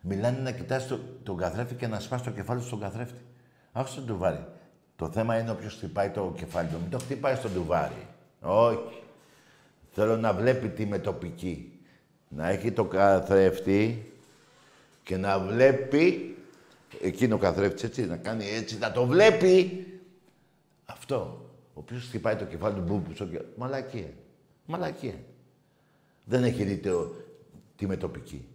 Μιλάνε 0.00 0.38
να 0.38 0.50
κοιτάς 0.50 0.86
το, 0.86 0.98
τον 1.22 1.36
καθρέφτη 1.36 1.74
και 1.74 1.86
να 1.86 2.00
σπάσει 2.00 2.24
το 2.24 2.30
κεφάλι 2.30 2.62
στον 2.62 2.80
καθρέφτη. 2.80 3.20
Όχι 3.72 3.88
στον 3.88 4.06
τουβάρι. 4.06 4.46
Το 4.96 5.10
θέμα 5.10 5.38
είναι 5.38 5.50
όποιος 5.50 5.74
χτυπάει 5.74 6.10
το 6.10 6.34
κεφάλι 6.36 6.68
του. 6.68 6.78
Μην 6.80 6.90
το 6.90 6.98
χτυπάει 6.98 7.34
στον 7.34 7.52
τουβάρι. 7.54 8.06
Όχι. 8.40 9.02
Θέλω 9.92 10.16
να 10.16 10.32
βλέπει 10.32 10.68
τη 10.68 10.86
μετοπική. 10.86 11.78
Να 12.28 12.48
έχει 12.48 12.72
το 12.72 12.84
καθρέφτη 12.84 14.12
και 15.02 15.16
να 15.16 15.38
βλέπει 15.38 16.33
εκείνο 17.00 17.34
ο 17.34 17.38
καθρέφτης 17.38 17.82
έτσι, 17.82 18.06
να 18.06 18.16
κάνει 18.16 18.48
έτσι, 18.48 18.78
να 18.78 18.92
το 18.92 19.06
βλέπει. 19.06 19.86
Αυτό. 20.84 21.48
Ο 21.74 21.80
οποίος 21.80 22.04
χτυπάει 22.04 22.36
το 22.36 22.44
κεφάλι 22.44 22.74
του 22.74 22.80
μπούμπου 22.80 23.14
στο 23.14 23.24
κεφάλι. 23.24 23.48
Μαλακία. 23.56 24.12
Μαλακία. 24.66 25.14
Δεν 26.24 26.44
έχει 26.44 26.64
δει 26.64 26.76
το, 26.76 27.14
τη 27.76 27.86
μετοπική. 27.86 28.48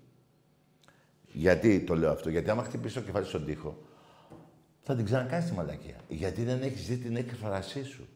Γιατί 1.32 1.80
το 1.80 1.96
λέω 1.96 2.12
αυτό, 2.12 2.30
Γιατί 2.30 2.50
άμα 2.50 2.64
χτυπήσει 2.64 2.94
το 2.94 3.02
κεφάλι 3.02 3.26
στον 3.26 3.46
τοίχο, 3.46 3.78
θα 4.82 4.96
την 4.96 5.06
ξανακάνεις 5.06 5.50
τη 5.50 5.56
μαλακία. 5.56 5.96
Γιατί 6.08 6.44
δεν 6.44 6.62
έχεις 6.62 6.88
δει 6.88 6.98
την 6.98 7.16
έκφρασή 7.16 7.84
σου. 7.84 8.08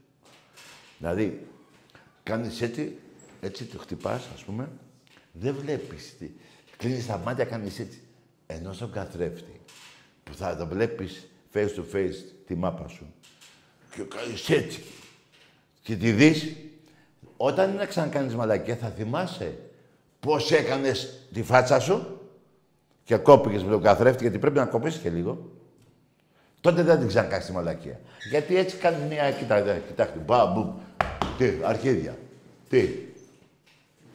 Δηλαδή, 0.97 1.47
κάνεις 2.23 2.61
έτσι, 2.61 2.97
έτσι 3.41 3.65
το 3.65 3.77
χτυπάς, 3.77 4.29
ας 4.33 4.43
πούμε, 4.43 4.69
δεν 5.31 5.55
βλέπεις. 5.55 6.15
Κλείνεις 6.77 7.05
τα 7.05 7.17
μάτια, 7.17 7.45
κάνεις 7.45 7.79
έτσι. 7.79 7.99
Ενώ 8.47 8.73
στον 8.73 8.91
καθρέφτη, 8.91 9.52
που 10.23 10.35
θα 10.35 10.55
το 10.55 10.67
βλέπεις 10.67 11.27
face 11.53 11.67
to 11.67 11.95
face 11.95 12.15
τη 12.47 12.55
μάπα 12.55 12.87
σου, 12.87 13.13
και 13.95 14.01
κάνει 14.01 14.61
έτσι. 14.63 14.83
Και 15.81 15.95
τη 15.95 16.11
δεις, 16.11 16.55
όταν 17.37 17.69
είναι 17.69 17.77
να 17.77 17.85
ξανακάνεις 17.85 18.35
μαλακία, 18.35 18.75
θα 18.75 18.87
θυμάσαι 18.87 19.57
πώς 20.19 20.51
έκανες 20.51 21.19
τη 21.33 21.43
φάτσα 21.43 21.79
σου 21.79 22.21
και 23.03 23.15
κόπηκες 23.15 23.63
με 23.63 23.71
τον 23.71 23.81
καθρέφτη, 23.81 24.21
γιατί 24.21 24.39
πρέπει 24.39 24.57
να 24.57 24.65
κοπήσεις 24.65 25.01
και 25.01 25.09
λίγο. 25.09 25.51
Τότε 26.61 26.83
δεν 26.83 26.99
την 26.99 27.07
ξανακάνεις 27.07 27.45
τη 27.45 27.51
μαλακία. 27.51 27.99
Γιατί 28.29 28.57
έτσι 28.57 28.77
κάνεις 28.77 28.99
μια. 29.09 29.31
Κοίτα, 29.31 29.63
δε, 29.63 29.77
κοιτάξτε. 29.77 30.19
Μπαμ, 30.25 30.73
Τι, 31.37 31.51
αρχίδια. 31.63 32.17
Τι. 32.69 32.89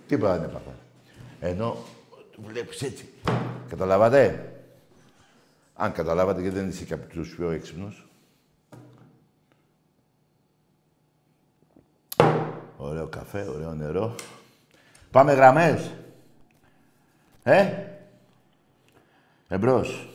Τι 0.09 0.19
πάνε 0.19 0.45
έπαθα. 0.45 0.75
Ενώ 1.41 1.77
βλέπεις 2.47 2.83
έτσι. 2.83 3.09
Καταλάβατε; 3.69 4.53
Αν 5.81 5.93
καταλάβατε 5.93 6.43
και 6.43 6.51
δεν 6.51 6.69
είσαι 6.69 6.85
και 6.85 6.95
από 6.95 7.07
τους 7.07 7.35
πιο 7.35 7.51
έξυπνους. 7.51 8.09
Ωραίο 12.77 13.07
καφέ, 13.07 13.49
ωραίο 13.49 13.75
νερό. 13.75 14.15
Πάμε 15.11 15.33
γραμμές. 15.33 15.95
Ε; 17.43 17.87
Εμπρός. 19.49 20.09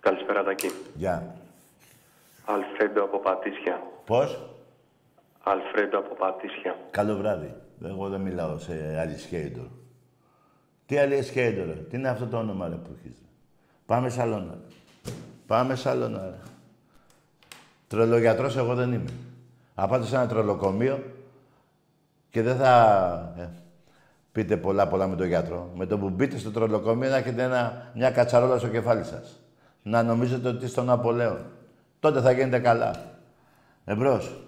Καλησπέρα, 0.00 0.44
Τάκη. 0.44 0.70
Γεια. 0.94 1.36
Αλφρέντο 2.44 3.04
από 3.04 3.18
Πατήσια. 3.18 3.82
Πώς; 4.06 4.56
Αλφρέντο 5.42 5.98
από 5.98 6.14
Πατήσια. 6.14 6.76
Καλό 6.90 7.16
βράδυ. 7.16 7.54
Εγώ 7.84 8.08
δεν 8.08 8.20
μιλάω 8.20 8.58
σε 8.58 8.96
αλυσχέιντορ. 8.98 9.66
Τι 10.86 10.98
αλυσχέιντορ, 10.98 11.66
ρε. 11.66 11.72
Τι 11.72 11.96
είναι 11.96 12.08
αυτό 12.08 12.26
το 12.26 12.38
όνομα 12.38 12.68
ρε, 12.68 12.74
που 12.74 12.96
έχεις; 12.98 13.22
Πάμε 13.92 14.08
σαλόνα. 14.08 14.50
ρε. 14.52 15.12
Πάμε 15.46 15.74
σαλόνα. 15.74 16.24
Ρε. 16.24 16.38
Τρελογιατρός 17.88 18.56
εγώ 18.56 18.74
δεν 18.74 18.92
είμαι. 18.92 19.10
Θα 19.74 19.86
πάτε 19.86 20.04
σε 20.04 20.16
ένα 20.16 20.26
τρελοκομείο 20.26 21.02
και 22.30 22.42
δεν 22.42 22.56
θα 22.56 23.34
ε, 23.38 23.48
πείτε 24.32 24.56
πολλά 24.56 24.88
πολλά 24.88 25.06
με 25.06 25.16
τον 25.16 25.26
γιατρό. 25.26 25.70
Με 25.74 25.86
το 25.86 25.98
που 25.98 26.10
μπείτε 26.10 26.38
στο 26.38 26.50
τρελοκομείο 26.50 27.10
να 27.10 27.16
έχετε 27.16 27.42
ένα, 27.42 27.90
μια 27.94 28.10
κατσαρόλα 28.10 28.58
στο 28.58 28.68
κεφάλι 28.68 29.04
σας. 29.04 29.40
Να 29.82 30.02
νομίζετε 30.02 30.48
ότι 30.48 30.56
είστε 30.56 30.68
στον 30.68 30.90
Απολέον. 30.90 31.38
Τότε 32.00 32.20
θα 32.20 32.30
γίνετε 32.32 32.58
καλά. 32.58 32.94
Εμπρός. 33.84 34.40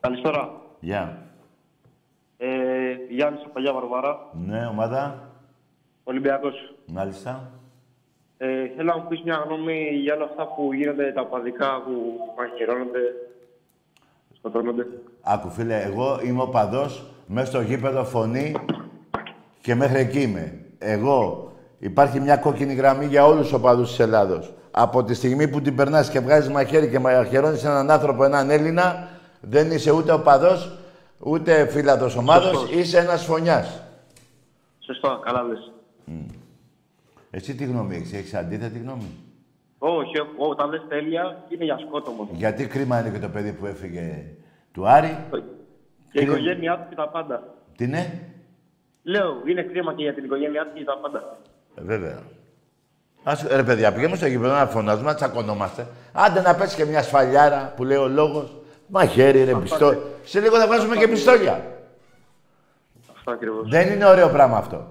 Καλησπέρα. 0.00 0.50
Γεια. 0.80 1.18
Ε, 2.36 2.46
Γιάννης 3.10 3.40
από 3.42 3.52
Παλιά 3.52 3.72
Βαρβάρα, 3.72 4.18
Ναι, 4.32 4.66
ομάδα. 4.66 5.30
Ολυμπιακός. 6.04 6.74
Μάλιστα. 6.86 7.50
Ε, 8.38 8.46
θέλω 8.76 8.92
να 8.92 8.98
μου 8.98 9.06
πεις 9.08 9.22
μια 9.24 9.44
γνώμη 9.46 9.88
για 10.02 10.14
όλα 10.14 10.24
αυτά 10.24 10.46
που 10.46 10.72
γίνονται, 10.72 11.12
τα 11.12 11.24
παδικά 11.26 11.82
που 11.84 11.92
μαχαιρώνονται, 12.36 13.00
σκοτώνονται. 14.36 14.86
Άκου 15.22 15.48
φίλε, 15.50 15.80
εγώ 15.82 16.20
είμαι 16.24 16.42
ο 16.42 16.48
παδός, 16.48 17.06
μέσα 17.26 17.46
στο 17.46 17.60
γήπεδο 17.60 18.04
φωνή 18.04 18.54
και 19.60 19.74
μέχρι 19.74 19.98
εκεί 20.00 20.20
είμαι. 20.22 20.60
Εγώ, 20.78 21.52
υπάρχει 21.78 22.20
μια 22.20 22.36
κόκκινη 22.36 22.74
γραμμή 22.74 23.06
για 23.06 23.26
όλους 23.26 23.42
τους 23.42 23.52
οπαδούς 23.52 23.88
της 23.88 23.98
Ελλάδος. 23.98 24.52
Από 24.70 25.04
τη 25.04 25.14
στιγμή 25.14 25.48
που 25.48 25.60
την 25.60 25.76
περνάς 25.76 26.10
και 26.10 26.20
βγάζεις 26.20 26.50
μαχαίρι 26.50 26.90
και 26.90 26.98
μαχαιρώνεις 26.98 27.64
έναν 27.64 27.90
άνθρωπο, 27.90 28.24
έναν 28.24 28.50
Έλληνα, 28.50 29.08
δεν 29.40 29.70
είσαι 29.70 29.90
ούτε 29.90 30.12
οπαδός, 30.12 30.78
ούτε 31.18 31.66
φίλατος 31.66 32.16
ομάδος, 32.16 32.44
Σωστός. 32.58 32.70
είσαι 32.70 32.98
ένας 32.98 33.24
φωνιάς. 33.24 33.82
Σωστό, 34.78 35.20
καλά 35.24 35.42
λες. 35.42 35.72
Εσύ 37.36 37.54
τι 37.54 37.64
γνώμη 37.64 37.96
έχεις, 37.96 38.12
έχεις 38.12 38.34
αντίθετη 38.34 38.78
γνώμη; 38.78 39.10
Όχι, 39.78 40.18
ό- 40.20 40.48
όταν 40.48 40.70
λες 40.70 40.82
τέλεια, 40.88 41.44
είναι 41.48 41.64
για 41.64 41.78
σκότωμο. 41.78 42.28
Γιατί 42.32 42.66
κρίμα 42.66 43.00
είναι 43.00 43.10
και 43.10 43.18
το 43.18 43.28
παιδί 43.28 43.52
που 43.52 43.66
έφυγε 43.66 44.24
του 44.72 44.88
Άρη. 44.88 45.16
Και 45.30 45.36
η 46.20 46.24
Κρίμα. 46.24 46.32
οικογένειά 46.32 46.76
του 46.78 46.88
και 46.88 46.94
τα 46.94 47.08
πάντα. 47.08 47.42
Τι 47.76 47.84
είναι. 47.84 48.20
Λέω, 49.02 49.42
είναι 49.46 49.62
κρίμα 49.62 49.94
και 49.94 50.02
για 50.02 50.14
την 50.14 50.24
οικογένειά 50.24 50.62
του 50.66 50.70
και 50.78 50.84
τα 50.84 50.98
πάντα. 51.02 51.38
Ε, 51.74 51.82
βέβαια. 51.82 52.18
Ας, 53.22 53.46
ρε 53.50 53.62
παιδιά, 53.62 53.92
πηγαίνουμε 53.92 54.16
στο 54.16 54.26
γήπεδο 54.26 54.52
να 54.54 54.66
φωνάζουμε, 54.66 55.10
να 55.10 55.14
τσακωνόμαστε. 55.16 55.86
Άντε 56.12 56.40
να 56.40 56.54
πέσει 56.54 56.76
και 56.76 56.84
μια 56.84 57.02
σφαλιάρα 57.02 57.72
που 57.76 57.84
λέει 57.84 57.96
ο 57.96 58.08
λόγος. 58.08 58.56
Μαχαίρι, 58.86 59.44
ρε, 59.44 59.54
πιστόλια. 59.54 60.00
Σε 60.24 60.40
λίγο 60.40 60.56
θα 60.58 60.66
βγάζουμε 60.66 60.96
και 60.96 61.08
πιστόλια. 61.08 61.64
Αυτό 63.16 63.30
ακριβώς. 63.30 63.68
Δεν 63.68 63.92
είναι 63.92 64.06
ωραίο 64.06 64.28
πράγμα 64.28 64.56
αυτό. 64.56 64.90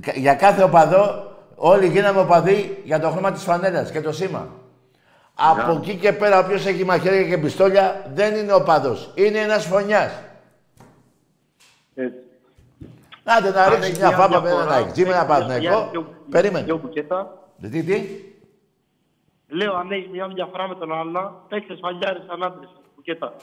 Κα- 0.00 0.12
Για 0.16 0.34
κάθε 0.34 0.62
οπαδό, 0.62 1.28
όλοι 1.62 1.86
γίναμε 1.88 2.20
οπαδοί 2.20 2.78
για 2.84 3.00
το 3.00 3.10
χρώμα 3.10 3.32
της 3.32 3.42
φανέλας 3.42 3.90
και 3.90 4.00
το 4.00 4.12
σήμα. 4.12 4.48
Από 5.34 5.72
εκεί 5.72 5.96
και 5.96 6.12
πέρα, 6.12 6.38
όποιος 6.38 6.66
έχει 6.66 6.84
μαχαίρια 6.84 7.28
και 7.28 7.38
πιστόλια, 7.38 8.10
δεν 8.14 8.34
είναι 8.34 8.52
οπαδός. 8.52 9.12
Είναι 9.14 9.38
ένας 9.38 9.64
φωνιάς. 9.66 10.12
Έτσι. 11.94 12.18
Άντε 13.24 13.50
να 13.50 13.62
Αν 13.62 13.70
ρίξεις 13.74 13.90
έχει 13.90 13.98
μια 13.98 14.10
φάπα 14.10 14.40
με 14.40 14.48
διαφορά, 14.48 14.62
ένα 14.76 14.84
αεξί, 14.84 15.02
με 15.02 15.08
ένα 15.08 15.16
έχεις 15.16 15.28
μια- 15.28 15.38
παθνεκό. 15.38 15.88
δυο- 15.90 16.14
Περίμενε. 16.30 16.64
δυο 16.64 16.76
μπουκέτα. 16.78 17.38
Τι, 17.60 17.82
τι; 17.82 18.02
Λέω, 19.48 19.74
αν 19.76 19.90
έχεις 19.92 20.08
μια 20.10 20.28
διαφορά 20.28 20.68
με 20.68 20.74
τον 20.74 20.92
άλλο, 20.92 21.44
παίξε 21.48 21.76
σφαλιάρες 21.76 22.22
σαν 22.26 22.42
άντρες. 22.42 22.68
Μπουκέτα. 22.96 23.34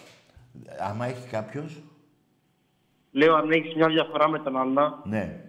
Άμα 0.89 1.05
έχει 1.05 1.27
κάποιος. 1.31 1.83
Λέω, 3.11 3.35
αν 3.35 3.51
έχεις 3.51 3.75
μια 3.75 3.87
διαφορά 3.87 4.27
με 4.29 4.39
τον 4.39 4.57
άλλο, 4.57 5.01
Ναι. 5.03 5.41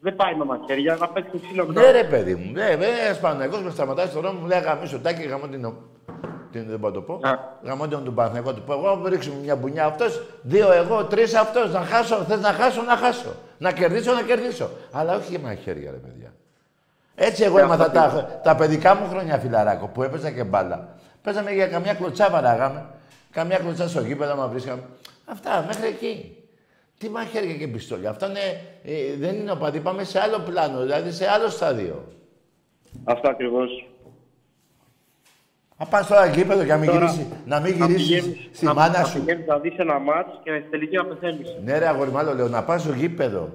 Δεν 0.00 0.16
πάει 0.16 0.34
με 0.34 0.44
μαχαίρια, 0.44 0.96
να 0.96 1.08
παίξει 1.08 1.40
ξύλο 1.44 1.66
μετά. 1.66 1.80
Ναι, 1.80 1.90
ρε 1.90 2.04
παιδί 2.04 2.34
μου. 2.34 2.52
Ναι, 2.52 2.74
ναι, 2.78 2.86
ένας 2.86 3.20
Παναγιώ 3.20 3.60
με 3.60 3.70
σταματάει 3.70 4.06
στον 4.06 4.22
δρόμο 4.22 4.40
μου 4.40 4.46
λέει 4.46 4.60
Γαμίσο 4.60 4.98
τάκι, 4.98 5.22
γαμώ 5.22 5.46
την. 5.46 5.72
την 6.52 6.66
δεν 6.68 6.78
μπορώ 6.78 6.94
να 6.94 7.00
το 7.00 7.00
πω. 7.00 7.28
Α. 7.28 7.38
Γαμώ 7.62 7.88
τον 7.88 8.14
Παναγιώ 8.14 8.54
του 8.54 8.62
πω. 8.62 8.72
Εγώ 8.72 9.06
ρίξουμε 9.06 9.36
μια 9.42 9.56
μπουνιά 9.56 9.84
αυτός, 9.84 10.22
δύο 10.42 10.72
εγώ, 10.72 11.04
τρεις 11.04 11.34
αυτός. 11.34 11.72
Να 11.72 11.80
χάσω, 11.80 12.16
θες 12.16 12.40
να 12.40 12.52
χάσω, 12.52 12.82
να 12.82 12.96
χάσω. 12.96 13.34
Να 13.58 13.72
κερδίσω, 13.72 14.12
να 14.12 14.22
κερδίσω. 14.22 14.70
Αλλά 14.92 15.16
όχι 15.16 15.30
για 15.30 15.38
μαχαίρια, 15.38 15.90
ρε 15.90 15.96
παιδιά. 15.96 16.32
Έτσι 17.14 17.42
εγώ 17.42 17.58
έμαθα 17.58 17.90
τα, 17.90 18.40
τα 18.42 18.56
παιδικά 18.56 18.94
μου 18.94 19.08
χρόνια 19.10 19.38
φιλαράκο 19.38 19.86
που 19.86 20.02
έπαιζα 20.02 20.30
και 20.30 20.44
μπάλα. 20.44 20.88
Παίζαμε 21.22 21.50
για 21.50 21.66
καμιά 21.66 21.94
κλωτσά 21.94 22.30
βαράγαμε. 22.30 22.86
Καμιά 23.30 23.58
κλωτσά 23.58 23.88
στο 23.88 24.00
γήπεδο 24.00 24.36
μα 24.36 24.46
βρίσκαμε. 24.46 24.82
Αυτά 25.24 25.64
μέχρι 25.66 25.86
εκεί. 25.86 26.37
Τι 26.98 27.08
μαχαίρια 27.10 27.54
και 27.56 27.68
πιστόλια. 27.68 28.10
Αυτά 28.10 28.26
είναι, 28.28 28.38
ε, 28.84 29.16
δεν 29.18 29.34
είναι 29.34 29.50
οπαδοί. 29.50 29.80
Πάμε 29.80 30.04
σε 30.04 30.20
άλλο 30.20 30.38
πλάνο, 30.38 30.80
δηλαδή 30.80 31.10
σε 31.12 31.28
άλλο 31.30 31.48
στάδιο. 31.48 32.04
Αυτό 33.04 33.28
ακριβώς. 33.30 33.88
Να 35.78 35.86
πας 35.86 36.06
τώρα 36.06 36.26
γήπεδο 36.26 36.64
και 36.64 36.70
να 36.72 36.76
μην 36.76 36.88
Τώρα, 36.90 36.98
γυρίσεις, 37.06 37.26
να 37.46 37.60
μην 37.60 37.78
να 37.78 37.86
γυρίσεις 37.86 38.06
πηγαίνεις- 38.22 38.48
στη 38.56 38.64
να- 38.64 38.74
μάνα 38.74 38.98
να 38.98 39.04
σου. 39.04 39.18
πηγαίνεις 39.18 39.46
να 39.46 39.58
δεις 39.58 39.76
ένα 39.76 39.98
μάτς 39.98 40.40
και 40.42 40.50
στην 40.58 40.70
τελική 40.70 40.96
να 40.96 41.04
πεθαίνεις. 41.04 41.48
Ναι, 41.64 41.78
ρε 41.78 41.88
αγόρι, 41.88 42.10
μάλλον 42.10 42.36
λέω 42.36 42.48
να 42.48 42.64
πας 42.64 42.82
στο 42.82 42.92
γήπεδο 42.92 43.52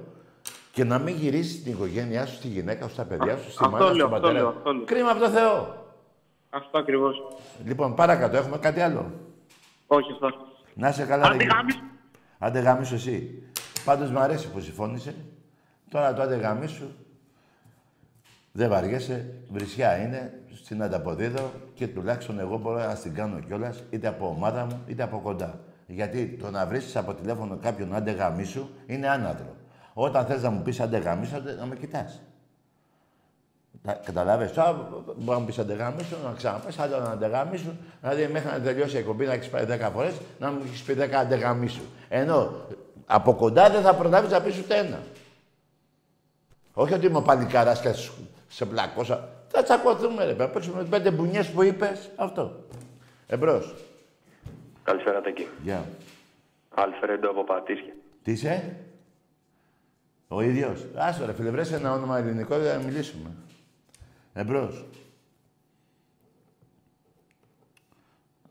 και 0.72 0.84
να 0.84 0.98
μην 0.98 1.14
γυρίσεις 1.16 1.62
την 1.62 1.72
οικογένειά 1.72 2.26
σου, 2.26 2.34
στη 2.34 2.48
γυναίκα 2.48 2.86
σου, 2.86 2.92
στα 2.92 3.04
παιδιά 3.04 3.36
σου, 3.36 3.50
στη 3.50 3.58
Αυτό 3.64 3.70
μάνα 3.70 3.86
σου, 3.86 3.94
λέω, 3.94 4.06
στον 4.06 4.14
αυτό 4.16 4.26
πατέρα. 4.26 4.32
λέω, 4.42 4.48
αυτό 4.56 4.72
λέω. 4.72 4.84
Κρίμα 4.84 5.10
από 5.10 5.20
το 5.20 5.28
Θεό. 5.28 5.84
Αυτό 6.50 6.78
ακριβώς. 6.78 7.16
Λοιπόν, 7.64 7.94
παρακάτω, 7.94 8.36
έχουμε 8.36 8.58
κάτι 8.58 8.80
άλλο. 8.80 9.10
Όχι 9.86 10.12
αυτό. 10.12 10.28
Να 10.74 10.88
είσαι 10.88 11.04
καλά, 11.04 11.28
ρε 11.28 11.36
Άντε 12.44 12.58
γη- 12.58 12.66
γάμις. 12.68 12.88
Άντε 12.90 12.94
γαμίσου 12.94 12.94
εσύ. 12.94 13.42
Πάντως 13.84 14.10
μου 14.10 14.18
αρέσει 14.18 14.50
που 14.50 14.60
συμφώνησε. 14.60 15.14
Τώρα 15.90 16.14
το 16.14 16.22
άντε 16.22 16.36
γαμίσου. 16.36 16.86
Δεν 18.52 18.68
βαριέσαι. 18.68 19.34
Βρισιά 19.50 19.96
είναι. 19.96 20.38
Στην 20.62 20.82
ανταποδίδω 20.82 21.52
και 21.74 21.88
τουλάχιστον 21.88 22.38
εγώ 22.38 22.58
μπορώ 22.58 22.78
να 22.78 22.94
την 22.94 23.14
κάνω 23.14 23.40
κιόλας 23.40 23.82
είτε 23.90 24.06
από 24.06 24.28
ομάδα 24.28 24.64
μου 24.64 24.82
είτε 24.86 25.02
από 25.02 25.20
κοντά. 25.20 25.60
Γιατί 25.86 26.26
το 26.26 26.50
να 26.50 26.66
βρει 26.66 26.80
από 26.94 27.14
τηλέφωνο 27.14 27.56
κάποιον 27.56 27.94
άντε 27.94 28.10
γαμίσου 28.10 28.68
είναι 28.86 29.08
άναδρο. 29.08 29.56
Όταν 29.94 30.24
θες 30.26 30.42
να 30.42 30.50
μου 30.50 30.62
πεις 30.62 30.80
άντε 30.80 30.98
γαμίσου, 30.98 31.36
άντε 31.36 31.54
να 31.54 31.66
με 31.66 31.76
κοιτάς. 31.76 32.22
Καταλάβες, 34.04 34.52
τώρα 34.52 34.72
μπορεί 34.72 35.24
να 35.30 35.38
μου 35.38 35.44
πεις 35.44 35.58
άντε 35.58 35.74
γαμίσου, 35.74 36.16
να 36.24 36.32
ξαναπες 36.36 36.78
άντε 36.78 36.98
να 36.98 37.04
άντε 37.10 37.26
γαμίσου, 37.26 37.70
δηλαδή 38.00 38.26
μέχρι 38.32 38.50
να 38.50 38.60
τελειώσει 38.60 38.94
η 38.96 38.98
εκπομπή 38.98 39.26
να 39.26 39.32
έχεις 39.32 39.48
πάει 39.48 39.64
10 39.64 39.90
φορές, 39.92 40.14
να 40.38 40.50
μου 40.50 40.60
έχεις 40.66 40.82
πει 40.82 40.92
10 40.94 41.18
άντε 41.20 41.34
γαμίσου. 41.36 41.82
Ενώ 42.08 42.52
από 43.06 43.34
κοντά 43.34 43.70
δεν 43.70 43.82
θα 43.82 43.94
προλάβεις 43.94 44.30
να 44.30 44.40
πεις 44.40 44.58
ούτε 44.58 44.76
ένα. 44.78 44.98
Όχι 46.74 46.94
ότι 46.94 47.06
είμαι 47.06 47.16
ο 47.18 47.22
παλικάρας 47.22 47.80
και 47.80 47.92
σου- 47.92 48.28
σε 48.48 48.64
πλακώσα. 48.66 49.28
Θα 49.48 49.62
τσακωθούμε, 49.62 50.24
ρε. 50.24 50.34
Θα 50.34 50.48
παίξουμε 50.48 50.82
με 50.82 50.88
πέντε 50.88 51.10
μπουνιές 51.10 51.48
που 51.50 51.62
είπες. 51.62 52.10
Αυτό. 52.16 52.52
Εμπρός. 53.26 53.74
Καλησπέρα, 54.84 55.20
Τάκη. 55.20 55.46
Γεια. 55.62 55.84
Αλφρέντο 56.74 57.30
από 57.30 57.44
Πατήσια. 57.44 57.92
Τι 58.22 58.32
είσαι; 58.32 58.76
Ο 60.28 60.40
ίδιος. 60.42 60.84
Άστο 60.94 61.26
ρε 61.26 61.32
φίλε, 61.32 61.50
βρες 61.50 61.72
ένα 61.72 61.92
όνομα 61.92 62.18
ελληνικό 62.18 62.58
για 62.58 62.72
να 62.76 62.82
μιλήσουμε. 62.82 63.30
Εμπρός. 64.34 64.86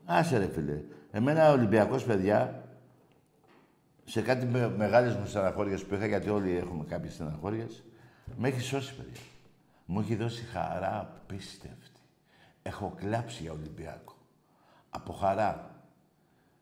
Άσε 0.04 0.38
ρε 0.38 0.46
φίλε. 0.46 0.80
Εμένα 1.10 1.50
ο 1.50 1.52
Ολυμπιακός, 1.52 2.04
παιδιά, 2.04 2.64
σε 4.04 4.22
κάτι 4.22 4.46
με, 4.46 4.68
μεγάλες 4.68 5.16
μου 5.16 5.26
στεναχώριες 5.26 5.84
που 5.84 5.94
είχα, 5.94 6.06
γιατί 6.06 6.28
όλοι 6.28 6.56
έχουμε 6.56 6.84
κάποιες 6.84 7.12
στεναχώριες, 7.12 7.82
με 8.36 8.48
έχει 8.48 8.60
σώσει, 8.60 8.94
παιδιά. 8.94 9.20
Μου 9.86 10.00
έχει 10.00 10.14
δώσει 10.14 10.44
χαρά 10.44 11.00
απίστευτη. 11.00 12.00
Έχω 12.62 12.94
κλάψει 12.96 13.42
για 13.42 13.52
Ολυμπιακό. 13.52 14.16
Από 14.90 15.12
χαρά. 15.12 15.70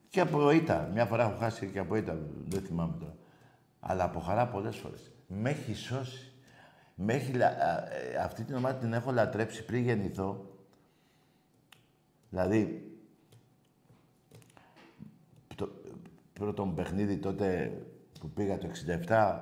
Και 0.08 0.20
από 0.20 0.50
ήττα. 0.50 0.88
Μια 0.92 1.06
φορά 1.06 1.22
έχω 1.22 1.38
χάσει 1.38 1.66
και 1.66 1.78
από 1.78 1.96
ήττα. 1.96 2.18
Δεν 2.48 2.62
θυμάμαι 2.62 2.96
τώρα. 2.98 3.16
Αλλά 3.80 4.04
από 4.04 4.20
χαρά 4.20 4.46
πολλές 4.46 4.76
φορές. 4.76 5.10
Με 5.26 5.50
έχει 5.50 5.74
σώσει. 5.74 6.31
Με 7.04 7.12
έχει, 7.14 7.32
λα- 7.32 7.46
α, 7.46 7.92
ε, 7.92 8.16
αυτή 8.16 8.44
την 8.44 8.54
ομάδα 8.54 8.78
την 8.78 8.92
έχω 8.92 9.12
λατρέψει 9.12 9.64
πριν 9.64 9.82
γεννηθώ. 9.82 10.46
Δηλαδή, 12.30 12.92
το 15.54 15.68
πρώτο 16.32 16.64
μου 16.64 16.74
παιχνίδι 16.74 17.16
τότε 17.16 17.72
που 18.20 18.30
πήγα 18.30 18.58
το 18.58 18.66
67, 18.66 19.38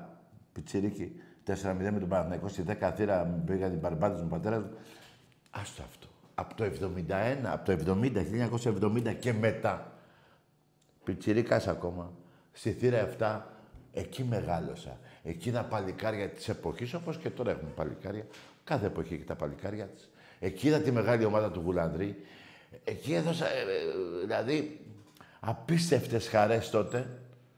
πιτσιρίκι, 0.52 1.12
4-0 1.44 1.90
με 1.92 1.98
τον 1.98 2.08
Παναθηναϊκό 2.08 2.48
στη 2.48 2.62
10 2.62 2.92
θύρα, 2.96 3.24
μου 3.24 3.44
πήγα 3.44 3.70
την 3.70 3.80
παρμπάτη 3.80 4.22
μου 4.22 4.28
πατέρας 4.28 4.62
μου. 4.62 4.70
Άστο 5.50 5.82
αυτό. 5.82 6.06
Από 6.34 6.54
το 6.54 6.64
71, 6.64 7.52
από 7.52 7.64
το 7.64 7.72
70, 7.72 8.22
1970 8.22 9.12
και 9.18 9.32
μετά, 9.32 9.92
πιτσιρίκας 11.04 11.68
ακόμα, 11.68 12.12
στη 12.52 12.72
θύρα 12.72 12.98
7, 13.18 13.42
εκεί 13.92 14.24
μεγάλωσα. 14.24 14.98
Εκείνα 15.22 15.64
παλικάρια 15.64 16.28
της 16.28 16.48
εποχής, 16.48 16.94
όπως 16.94 17.16
και 17.16 17.30
τώρα 17.30 17.50
έχουμε 17.50 17.70
παλικάρια, 17.74 18.26
κάθε 18.64 18.86
εποχή 18.86 19.14
έχει 19.14 19.24
τα 19.24 19.34
παλικάρια 19.34 19.84
της. 19.84 20.10
Εκεί 20.40 20.68
είδα 20.68 20.78
τη 20.78 20.92
μεγάλη 20.92 21.24
ομάδα 21.24 21.50
του 21.50 21.60
Γουλανδρή. 21.64 22.16
Εκεί 22.84 23.14
έδωσα, 23.14 23.46
ε, 23.46 23.60
ε, 23.60 24.20
δηλαδή, 24.20 24.80
απίστευτες 25.40 26.28
χαρές 26.28 26.70
τότε. 26.70 27.06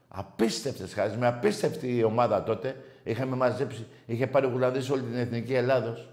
Απίστευτες 0.08 0.94
χαρές. 0.94 1.16
Με 1.16 1.26
απίστευτη 1.26 2.02
ομάδα 2.02 2.42
τότε. 2.42 2.76
Είχαμε 3.04 3.36
μαζέψει, 3.36 3.86
είχε 4.06 4.26
πάρει 4.26 4.46
ο 4.46 4.48
Γουλανδρής 4.48 4.90
όλη 4.90 5.02
την 5.02 5.14
Εθνική 5.14 5.54
Ελλάδος. 5.54 6.08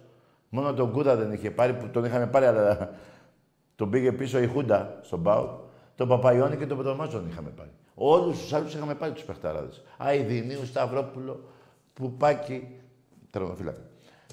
Μόνο 0.49 0.73
τον 0.73 0.91
Κούδα 0.91 1.15
δεν 1.15 1.31
είχε 1.31 1.51
πάρει, 1.51 1.73
που 1.73 1.87
τον 1.87 2.05
είχαμε 2.05 2.27
πάρει, 2.27 2.45
αλλά 2.45 2.95
τον 3.75 3.89
πήγε 3.89 4.11
πίσω 4.11 4.39
η 4.39 4.47
Χούντα 4.47 4.99
στον 5.01 5.23
Πάο. 5.23 5.59
Τον 5.95 6.07
Παπαϊόνι 6.07 6.57
και 6.57 6.65
τον 6.65 6.77
Πετρομάζον 6.77 7.27
είχαμε 7.29 7.49
πάρει. 7.49 7.69
Όλους 8.01 8.39
τους 8.39 8.53
άλλους 8.53 8.73
είχαμε 8.73 8.95
πάρει 8.95 9.11
τους 9.11 9.23
παιχταράδες. 9.23 9.81
Αιδινίου, 9.97 10.65
Σταυρόπουλο, 10.65 11.49
Πουπάκι, 11.93 12.67
τερματοφύλακα. 13.29 13.81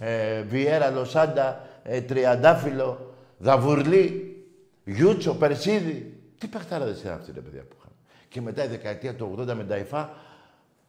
Ε, 0.01 0.43
Βιέρα, 0.43 0.91
Λοσάντα, 0.91 1.67
ε, 1.83 2.01
Τριαντάφυλλο, 2.01 3.15
Δαβουρλή, 3.39 4.37
Γιούτσο, 4.85 5.35
Περσίδη. 5.35 6.21
Τι 6.39 6.47
παιχταράδες 6.47 7.01
ήταν 7.01 7.13
αυτοί, 7.13 7.33
ρε 7.33 7.41
παιδιά 7.41 7.61
που 7.61 7.77
είχαμε. 7.79 7.95
Και 8.29 8.41
μετά 8.41 8.65
η 8.65 8.69
δεκαετία 8.69 9.15
του 9.15 9.35
80 9.39 9.55
με 9.55 9.65
τα 9.65 9.77
ΙΦΑ, 9.77 10.15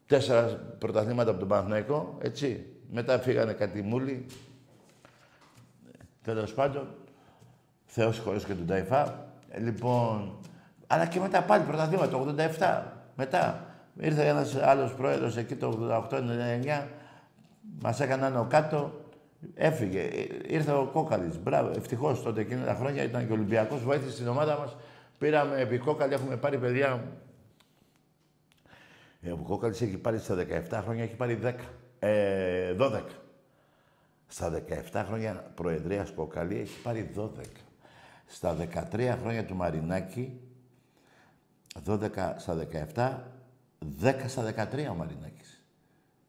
τέσσερα 0.05 0.43
πρωταθλήματα 0.80 1.30
από 1.30 1.39
τον 1.39 1.47
Παναθηναϊκό, 1.47 2.17
έτσι. 2.21 2.65
Μετά 2.91 3.19
φύγανε 3.19 3.53
κάτι 3.53 3.82
μούλι. 3.82 4.25
Τέλος 6.23 6.53
πάντων, 6.53 6.88
Θεός 7.86 8.19
χωρίς 8.19 8.43
και 8.43 8.53
τον 8.53 8.65
Ταϊφά. 8.65 9.25
Ε, 9.49 9.59
λοιπόν, 9.59 10.38
αλλά 10.88 11.05
και 11.05 11.19
μετά 11.19 11.41
πάλι 11.41 11.63
πρωταθλήματα, 11.63 12.09
το 12.09 12.35
87. 12.59 12.83
Μετά 13.15 13.65
ήρθε 13.99 14.27
ένας 14.27 14.55
άλλος 14.55 14.93
πρόεδρος 14.93 15.38
εκεί 15.38 15.55
το 15.55 15.99
88-99, 16.11 16.88
μας 17.81 17.99
έκανε 17.99 18.25
άνω 18.25 18.47
κάτω, 18.49 18.91
έφυγε. 19.55 20.01
Ε, 20.01 20.27
Ήρθε 20.47 20.71
ο 20.71 20.89
Κόκαλης. 20.93 21.39
Μπράβο, 21.39 21.71
ευτυχώς 21.75 22.23
τότε 22.23 22.41
εκείνα 22.41 22.65
τα 22.65 22.73
χρόνια 22.73 23.03
ήταν 23.03 23.25
και 23.25 23.31
ο 23.31 23.35
Ολυμπιακός, 23.35 23.83
βοήθησε 23.83 24.11
στην 24.11 24.27
ομάδα 24.27 24.57
μας. 24.57 24.75
Πήραμε 25.17 25.59
επί 25.59 25.77
Κόκαλη, 25.77 26.13
έχουμε 26.13 26.35
πάρει 26.38 26.57
παιδιά. 26.57 27.03
Ε, 29.21 29.31
ο 29.31 29.38
Κόκαλης 29.38 29.81
έχει 29.81 29.97
πάρει 29.97 30.19
στα 30.19 30.35
17 30.35 30.81
χρόνια, 30.83 31.03
έχει 31.03 31.15
πάρει 31.15 31.39
10. 31.43 31.53
Ε, 31.99 32.73
12. 32.73 33.01
Στα 34.27 34.49
17 34.91 35.03
χρόνια 35.07 35.51
προεδρίας 35.55 36.11
Κόκαλη 36.11 36.59
έχει 36.59 36.81
πάρει 36.81 37.11
12. 37.15 37.29
Στα 38.25 38.55
13 38.91 39.17
χρόνια 39.21 39.45
του 39.45 39.55
Μαρινάκη 39.55 40.39
12 41.86 42.34
στα 42.38 42.67
17, 42.95 43.17
10 44.01 44.13
στα 44.28 44.69
13 44.71 44.88
ο 44.91 44.93
Μαρινάκης. 44.93 45.61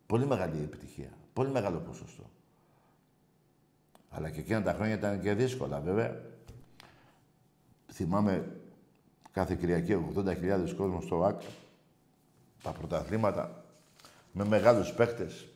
Πολύ 0.06 0.26
μεγάλη 0.26 0.62
επιτυχία. 0.62 1.10
Πολύ 1.32 1.50
μεγάλο 1.50 1.78
ποσοστό. 1.78 2.30
Αλλά 4.10 4.30
και 4.30 4.40
εκείνα 4.40 4.62
τα 4.62 4.72
χρόνια 4.72 4.94
ήταν 4.94 5.20
και 5.20 5.34
δύσκολα, 5.34 5.80
βέβαια. 5.80 6.20
Θυμάμαι 7.92 8.60
κάθε 9.32 9.54
Κυριακή 9.54 10.12
80.000 10.16 10.74
κόσμος 10.76 11.04
στο 11.04 11.24
ΆΚ. 11.24 11.40
Τα 12.62 12.70
πρωταθλήματα 12.70 13.64
με 14.32 14.44
μεγάλους 14.44 14.92
παίχτες. 14.92 15.46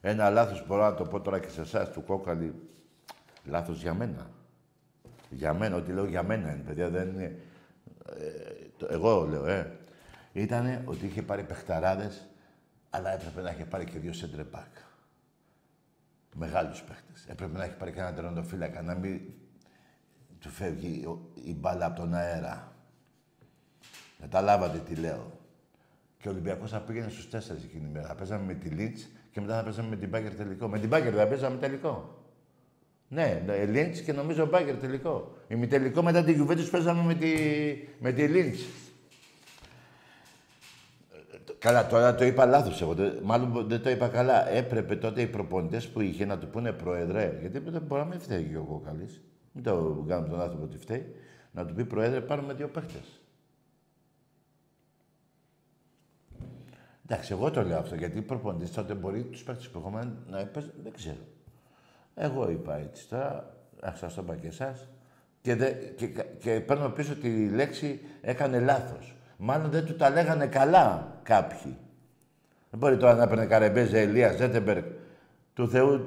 Ένα 0.00 0.30
λάθος 0.30 0.66
μπορώ 0.66 0.82
να 0.82 0.94
το 0.94 1.04
πω 1.04 1.20
τώρα 1.20 1.38
και 1.38 1.48
σε 1.48 1.60
εσάς 1.60 1.90
του 1.90 2.04
Κόκαλη. 2.04 2.54
Λάθος 3.44 3.82
για 3.82 3.94
μένα. 3.94 4.30
Για 5.30 5.54
μένα, 5.54 5.76
ό,τι 5.76 5.92
λέω 5.92 6.04
για 6.04 6.22
μένα 6.22 6.52
είναι, 6.52 6.62
παιδιά, 6.62 6.88
δεν 6.88 7.08
είναι 7.08 7.38
το, 7.38 7.53
εγώ 8.88 9.26
λέω, 9.26 9.46
ε, 9.46 9.78
ήταν 10.32 10.82
ότι 10.84 11.06
είχε 11.06 11.22
πάρει 11.22 11.42
παιχταράδες, 11.42 12.26
αλλά 12.90 13.12
έπρεπε 13.12 13.40
να 13.40 13.50
είχε 13.50 13.64
πάρει 13.64 13.84
και 13.84 13.98
δύο 13.98 14.12
σεντρεπάκ. 14.12 14.76
Μεγάλους 16.34 16.82
παίχτες. 16.82 17.26
Έπρεπε 17.28 17.58
να 17.58 17.64
έχει 17.64 17.76
πάρει 17.76 17.92
και 17.92 18.00
ένα 18.00 18.12
τεροντοφύλακα, 18.12 18.82
να 18.82 18.94
μην 18.94 19.20
του 20.38 20.48
φεύγει 20.48 21.20
η 21.44 21.54
μπάλα 21.54 21.86
από 21.86 22.00
τον 22.00 22.14
αέρα. 22.14 22.72
Καταλάβατε 24.20 24.78
τι 24.78 24.94
λέω. 24.94 25.38
Και 26.18 26.28
ο 26.28 26.32
Ολυμπιακός 26.32 26.70
θα 26.70 26.80
πήγαινε 26.80 27.08
στους 27.08 27.30
τέσσερις 27.30 27.64
εκείνη 27.64 27.84
η 27.88 27.90
μέρα. 27.92 28.06
Θα 28.06 28.14
παίζαμε 28.14 28.44
με 28.44 28.54
τη 28.54 28.68
Λίτς 28.68 29.08
και 29.30 29.40
μετά 29.40 29.56
θα 29.56 29.62
παίζαμε 29.62 29.88
με 29.88 29.96
την 29.96 30.08
Μπάγκερ 30.08 30.34
τελικό. 30.34 30.68
Με 30.68 30.78
την 30.78 30.88
Μπάγκερ 30.88 31.12
θα 31.16 31.26
παίζαμε 31.26 31.56
τελικό. 31.56 32.24
Ναι, 33.08 33.42
ναι 33.46 33.64
Λίντς 33.64 34.00
και 34.00 34.12
νομίζω 34.12 34.46
Μπάγκερ 34.46 34.76
τελικό. 34.76 35.33
Ημιτελικό 35.48 36.02
μετά 36.02 36.24
την 36.24 36.46
Juventus 36.46 36.68
παίζαμε 36.70 37.02
με 37.02 37.14
τη, 37.14 37.32
με 37.98 38.12
τη 38.12 38.28
Λίντς. 38.28 38.64
Καλά, 41.58 41.86
τώρα 41.86 42.14
το 42.14 42.24
είπα 42.24 42.46
λάθος 42.46 42.80
εγώ. 42.80 42.94
Μάλλον 43.22 43.68
δεν 43.68 43.82
το 43.82 43.90
είπα 43.90 44.08
καλά. 44.08 44.48
Έπρεπε 44.48 44.96
τότε 44.96 45.22
οι 45.22 45.26
προπονητές 45.26 45.88
που 45.88 46.00
είχε 46.00 46.24
να 46.24 46.38
του 46.38 46.48
πούνε 46.48 46.72
πρόεδρε. 46.72 47.38
Γιατί 47.40 47.58
δεν 47.58 47.82
μπορεί 47.82 48.02
να 48.02 48.08
μην 48.08 48.20
φταίει 48.20 48.44
και 48.44 48.56
ο 48.56 48.62
Κόκαλης. 48.62 49.22
Μην 49.52 49.64
το 49.64 50.04
κάνουμε 50.08 50.28
τον 50.28 50.40
άνθρωπο 50.40 50.64
ότι 50.64 50.78
φταίει. 50.78 51.14
Να 51.52 51.66
του 51.66 51.74
πει 51.74 51.84
πρόεδρε, 51.84 52.20
πάρουμε 52.20 52.52
δύο 52.52 52.68
παίχτες. 52.68 53.20
Εντάξει, 57.06 57.32
εγώ 57.32 57.50
το 57.50 57.62
λέω 57.62 57.78
αυτό 57.78 57.94
γιατί 57.94 58.18
οι 58.18 58.22
προπονητές 58.22 58.70
τότε 58.70 58.94
μπορεί 58.94 59.24
τους 59.24 59.42
παίχτες 59.42 59.68
που 59.68 59.78
έχουμε 59.78 60.16
να 60.26 60.46
παίζουν. 60.46 60.72
Δεν 60.82 60.92
ξέρω. 60.92 61.26
Εγώ 62.14 62.50
είπα 62.50 62.76
έτσι 62.76 63.08
τώρα, 63.08 63.56
ας 63.80 63.98
σας 63.98 64.14
το 64.14 64.22
είπα 64.22 64.36
και 64.36 64.46
εσάς, 64.46 64.88
και, 65.44 65.54
δε, 65.54 65.70
και, 65.70 66.06
και 66.38 66.60
παίρνω 66.60 66.88
πίσω 66.88 67.14
τη 67.14 67.48
λέξη 67.48 68.00
έκανε 68.20 68.60
λάθος. 68.60 69.14
Μάλλον 69.36 69.70
δεν 69.70 69.84
του 69.84 69.96
τα 69.96 70.10
λέγανε 70.10 70.46
καλά 70.46 71.18
κάποιοι. 71.22 71.76
Δεν 72.70 72.78
μπορεί 72.78 72.96
τώρα 72.96 73.14
να 73.14 73.22
έπαιρνε 73.22 73.46
Καρεμπέζε, 73.46 74.00
Ελίας, 74.00 74.36
Ζέτεμπεργκ. 74.36 74.84
Του 75.54 75.68
Θεού 75.68 76.04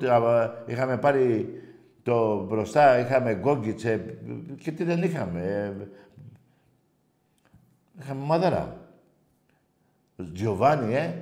είχαμε 0.66 0.98
πάρει 0.98 1.62
το 2.04 2.44
μπροστά, 2.44 3.00
είχαμε 3.00 3.34
Γκόγκιτσε 3.34 4.18
και 4.62 4.72
τι 4.72 4.84
δεν 4.84 5.04
είχαμε. 5.04 5.42
Ε, 5.42 5.88
είχαμε 8.02 8.26
μαδέρα. 8.26 8.78
Τζιοβάνι, 10.34 10.96
ε. 10.96 11.14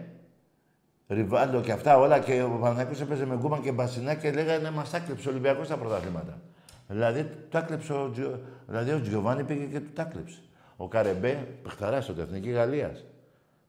Ριβάλο 1.08 1.62
και 1.62 1.72
αυτά 1.72 1.98
όλα 1.98 2.20
και 2.20 2.42
ο 2.42 2.50
Παναθηναϊκός 2.50 3.02
έπαιζε 3.02 3.26
με 3.26 3.36
Γκούμαν 3.36 3.62
και 3.62 3.72
Μπασινά 3.72 4.14
και 4.14 4.32
λέγανε 4.32 4.72
μας 4.72 4.90
τα 4.90 5.00
κλέψε 5.00 5.28
ο 5.28 5.32
Ολυμπιακός 5.32 5.66
στα 5.66 5.78
πρωταθλήματα. 5.78 6.40
Δηλαδή, 6.88 7.30
τα 7.50 7.62
κλέψε 7.62 7.94
ο, 7.94 8.10
Τζιο... 8.10 8.40
δηλαδή, 8.68 8.92
ο 8.92 9.02
Τζιοβάνι 9.02 9.44
πήγε 9.44 9.66
και 9.66 9.80
του 9.80 9.92
τα 9.94 10.04
κλέψε. 10.04 10.40
Ο 10.78 10.88
Καρεμπέ, 10.88 11.48
παιχταράς 11.64 12.04
στο 12.04 12.22
Εθνική 12.22 12.50
Γαλλίας. 12.50 13.04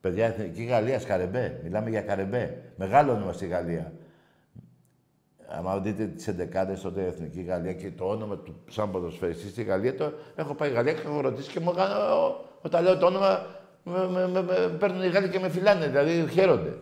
Παιδιά, 0.00 0.26
Εθνική 0.26 0.62
Γαλλίας, 0.62 1.04
Καρεμπέ. 1.04 1.60
Μιλάμε 1.62 1.90
για 1.90 2.02
Καρεμπέ. 2.02 2.62
Μεγάλο 2.76 3.12
όνομα 3.12 3.32
στη 3.32 3.46
Γαλλία. 3.46 3.92
Αν 5.48 5.82
δείτε 5.82 6.06
τις 6.06 6.28
11 6.28 6.78
τότε 6.82 7.00
η 7.00 7.06
Εθνική 7.06 7.42
Γαλλία 7.42 7.72
και 7.72 7.90
το 7.90 8.04
όνομα 8.04 8.36
του 8.36 8.54
σαν 8.68 8.90
ποδοσφαιριστή 8.90 9.48
στη 9.48 9.62
Γαλλία, 9.62 9.94
το 9.94 10.12
έχω 10.34 10.54
πάει 10.54 10.70
Γαλλία 10.70 10.92
και 10.92 11.02
έχω 11.04 11.20
ρωτήσει 11.20 11.50
και 11.50 11.60
μου 11.60 11.70
έκανε. 11.70 11.94
Όταν 12.62 12.82
λέω 12.82 12.98
το 12.98 13.06
όνομα, 13.06 13.46
με, 13.82 14.08
με, 14.08 14.28
με, 14.28 14.42
με, 14.42 14.76
παίρνουν 14.78 15.02
οι 15.02 15.08
Γάλλοι 15.08 15.28
και 15.28 15.38
με 15.38 15.48
φυλάνε, 15.48 15.86
δηλαδή 15.86 16.28
χαίρονται. 16.30 16.78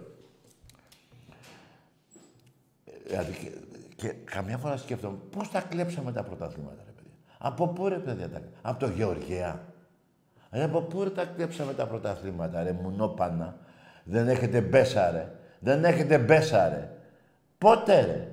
Δηλαδή, 3.07 3.64
και, 4.05 4.11
και 4.11 4.17
καμιά 4.25 4.59
φορά 4.59 4.77
σκέφτομαι 4.77 5.17
πώς 5.31 5.51
τα 5.51 5.61
κλέψαμε 5.61 6.13
τα 6.13 6.23
πρωταθλήματα, 6.23 6.83
ρε 6.87 6.91
παιδιά. 6.91 7.13
Από 7.39 7.69
πού 7.69 7.89
ρε 7.89 7.99
παιδιά 7.99 8.29
τα 8.29 8.41
Από 8.63 8.79
το 8.79 8.89
Γεωργία. 8.89 9.65
Ρε, 10.51 10.63
από 10.63 10.81
πού 10.81 11.03
ρε 11.03 11.11
τα 11.11 11.25
κλέψαμε 11.25 11.73
τα 11.73 11.87
πρωταθλήματα, 11.87 12.63
ρε 12.63 12.73
μουνόπανα. 12.73 13.57
Δεν 14.05 14.29
έχετε 14.29 14.61
μπέσα, 14.61 15.11
ρε. 15.11 15.33
Δεν 15.59 15.85
έχετε 15.85 16.19
μπέσα, 16.19 16.69
ρε. 16.69 16.91
Πότε, 17.59 18.01
ρε. 18.01 18.29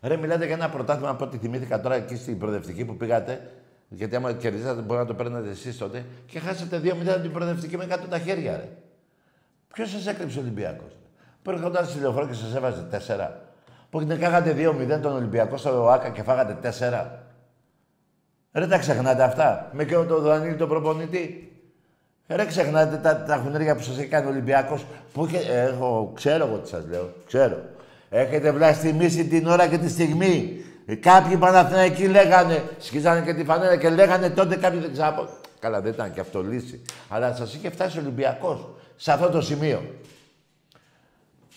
Ρε, 0.00 0.16
μιλάτε 0.16 0.46
για 0.46 0.54
ένα 0.54 0.70
πρωτάθλημα 0.70 1.10
από 1.10 1.24
ό,τι 1.24 1.38
θυμήθηκα 1.38 1.80
τώρα 1.80 1.94
εκεί 1.94 2.16
στην 2.16 2.38
προοδευτική 2.38 2.84
που 2.84 2.96
πήγατε. 2.96 3.50
Γιατί 3.88 4.16
άμα 4.16 4.32
κερδίσατε, 4.32 4.80
μπορεί 4.80 5.00
να 5.00 5.06
το 5.06 5.14
παίρνετε 5.14 5.48
εσείς 5.48 5.78
τότε. 5.78 6.04
Και 6.26 6.38
χάσατε 6.38 6.80
2-0 6.84 7.20
την 7.22 7.32
προοδευτική 7.32 7.76
με 7.76 7.86
κάτω 7.86 8.06
τα 8.06 8.18
χέρια, 8.18 8.56
ρε. 8.56 8.68
Ποιος 9.72 9.90
σας 9.90 10.06
έκρυψε 10.06 10.38
ο 10.38 10.42
Ολυμπιακός; 10.42 10.96
Που 11.46 11.52
έρχονταν 11.52 11.86
στη 11.86 12.00
λεωφόρο 12.00 12.26
και 12.26 12.34
σας 12.34 12.54
έβαζε 12.54 12.86
τέσσερα. 12.90 13.40
Που 13.90 14.06
κάνατε 14.20 14.54
2-0 14.58 15.00
τον 15.02 15.12
Ολυμπιακό 15.12 15.56
στο 15.56 15.84
ΟΑΚΑ 15.84 16.08
και 16.08 16.22
φάγατε 16.22 16.56
τέσσερα. 16.60 17.22
Ρε 18.52 18.66
τα 18.66 18.78
ξεχνάτε 18.78 19.22
αυτά. 19.22 19.70
Με 19.72 19.84
και 19.84 19.94
τον 19.94 20.22
Δανίλη 20.22 20.54
τον 20.54 20.68
προπονητή. 20.68 21.52
Ρε 22.28 22.44
ξεχνάτε 22.44 22.96
τα, 22.96 23.22
τα 23.22 23.36
χουνέρια 23.36 23.76
που 23.76 23.82
σας 23.82 23.98
έκανε 23.98 24.26
ο 24.26 24.28
Ολυμπιακός. 24.28 24.84
Που 25.12 25.26
είχε, 25.26 25.38
εγώ 25.52 26.12
ξέρω 26.14 26.46
εγώ 26.46 26.56
τι 26.56 26.68
σας 26.68 26.84
λέω. 26.90 27.12
Ξέρω. 27.26 27.56
Έχετε 28.10 28.52
βλαστημίσει 28.52 29.24
την 29.24 29.46
ώρα 29.46 29.66
και 29.66 29.78
τη 29.78 29.88
στιγμή. 29.88 30.64
Κάποιοι 31.00 31.36
Παναθηναϊκοί 31.36 32.06
λέγανε, 32.06 32.62
σκίζανε 32.78 33.20
και 33.20 33.34
τη 33.34 33.44
φανέλα 33.44 33.76
και 33.76 33.88
λέγανε 33.88 34.30
τότε 34.30 34.56
κάποιοι 34.56 34.80
δεν 34.80 34.92
ξέρω. 34.92 35.28
Καλά, 35.60 35.80
δεν 35.80 35.92
ήταν 35.92 36.12
και 36.12 36.20
αυτό 36.20 36.42
λύση. 36.42 36.82
Αλλά 37.08 37.34
σας 37.34 37.54
είχε 37.54 37.70
φτάσει 37.70 37.98
ο 37.98 38.00
Ολυμπιακός 38.00 38.68
σε 38.96 39.12
αυτό 39.12 39.28
το 39.28 39.40
σημείο. 39.40 39.82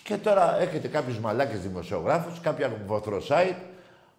Και 0.02 0.16
τώρα 0.16 0.60
έχετε 0.60 0.88
κάποιους 0.88 1.18
μαλάκες 1.18 1.60
δημοσιογράφους, 1.60 2.40
κάποια 2.40 2.72
βοθροσάιτ, 2.86 3.56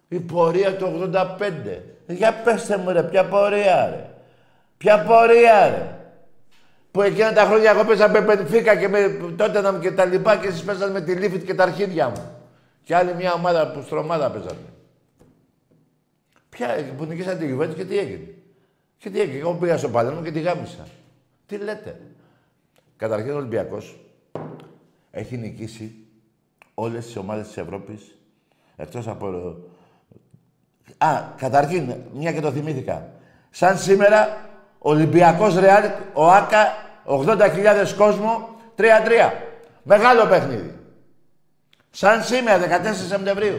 η 0.08 0.20
πορεία 0.20 0.76
του 0.76 0.84
85. 0.84 1.82
Για 2.06 2.34
πέστε 2.34 2.76
μου 2.76 2.90
ρε, 2.90 3.02
ποια 3.02 3.24
πορεία 3.28 3.88
ρε. 3.90 4.10
Ποια 4.76 5.02
πορεία 5.02 5.68
ρε. 5.68 5.96
Που 6.90 7.02
εκείνα 7.02 7.32
τα 7.32 7.44
χρόνια 7.44 7.70
εγώ 7.70 7.84
παίζα 7.84 8.08
με 8.08 8.22
Πενφύκα 8.22 8.76
και 8.76 8.88
με 8.88 9.20
τότε 9.36 9.60
να 9.60 9.78
και 9.78 9.92
τα 9.92 10.04
λοιπά 10.04 10.36
και 10.36 10.46
εσείς 10.46 10.62
παίζατε 10.62 10.92
με 10.92 11.00
τη 11.00 11.12
Λίφιτ 11.14 11.44
και 11.44 11.54
τα 11.54 11.62
αρχίδια 11.62 12.08
μου. 12.08 12.36
Και 12.84 12.96
άλλη 12.96 13.14
μια 13.14 13.32
ομάδα 13.32 13.70
που 13.70 13.82
στρομάδα 13.82 14.30
παίζατε. 14.30 14.72
Ποια, 16.48 16.94
που 16.96 17.04
νικήσατε 17.04 17.36
τη 17.36 17.46
Γιουβέντους 17.46 17.76
και 17.76 17.84
τι 17.84 17.98
έγινε. 17.98 18.34
Και 18.98 19.10
τι 19.10 19.20
έγινε. 19.20 19.38
Εγώ 19.38 19.54
πήγα 19.54 19.76
στο 19.76 19.88
Παλέμο 19.88 20.22
και 20.22 20.30
τη 20.30 20.40
γάμισα. 20.40 20.86
Τι 21.46 21.56
λέτε. 21.56 22.00
Καταρχήν 22.96 23.32
ο 23.32 23.36
Ολυμπιακός 23.36 23.98
έχει 25.12 25.36
νικήσει 25.36 25.94
όλες 26.74 27.04
τις 27.04 27.16
ομάδες 27.16 27.46
της 27.46 27.56
Ευρώπης 27.56 28.16
εκτός 28.76 29.08
από... 29.08 29.56
Α, 30.98 31.22
καταρχήν, 31.36 31.94
μια 32.12 32.32
και 32.32 32.40
το 32.40 32.50
θυμήθηκα. 32.50 33.12
Σαν 33.50 33.78
σήμερα, 33.78 34.48
Ολυμπιακός 34.78 35.58
Ρεάλ, 35.58 35.84
ο 36.12 36.30
Άκα, 36.30 36.66
80.000 37.06 37.94
κόσμο, 37.96 38.48
3-3. 38.76 38.82
Μεγάλο 39.82 40.26
παιχνίδι. 40.26 40.74
Σαν 41.90 42.22
σήμερα, 42.22 42.58
14 42.58 42.94
Σεπτεμβρίου. 43.08 43.58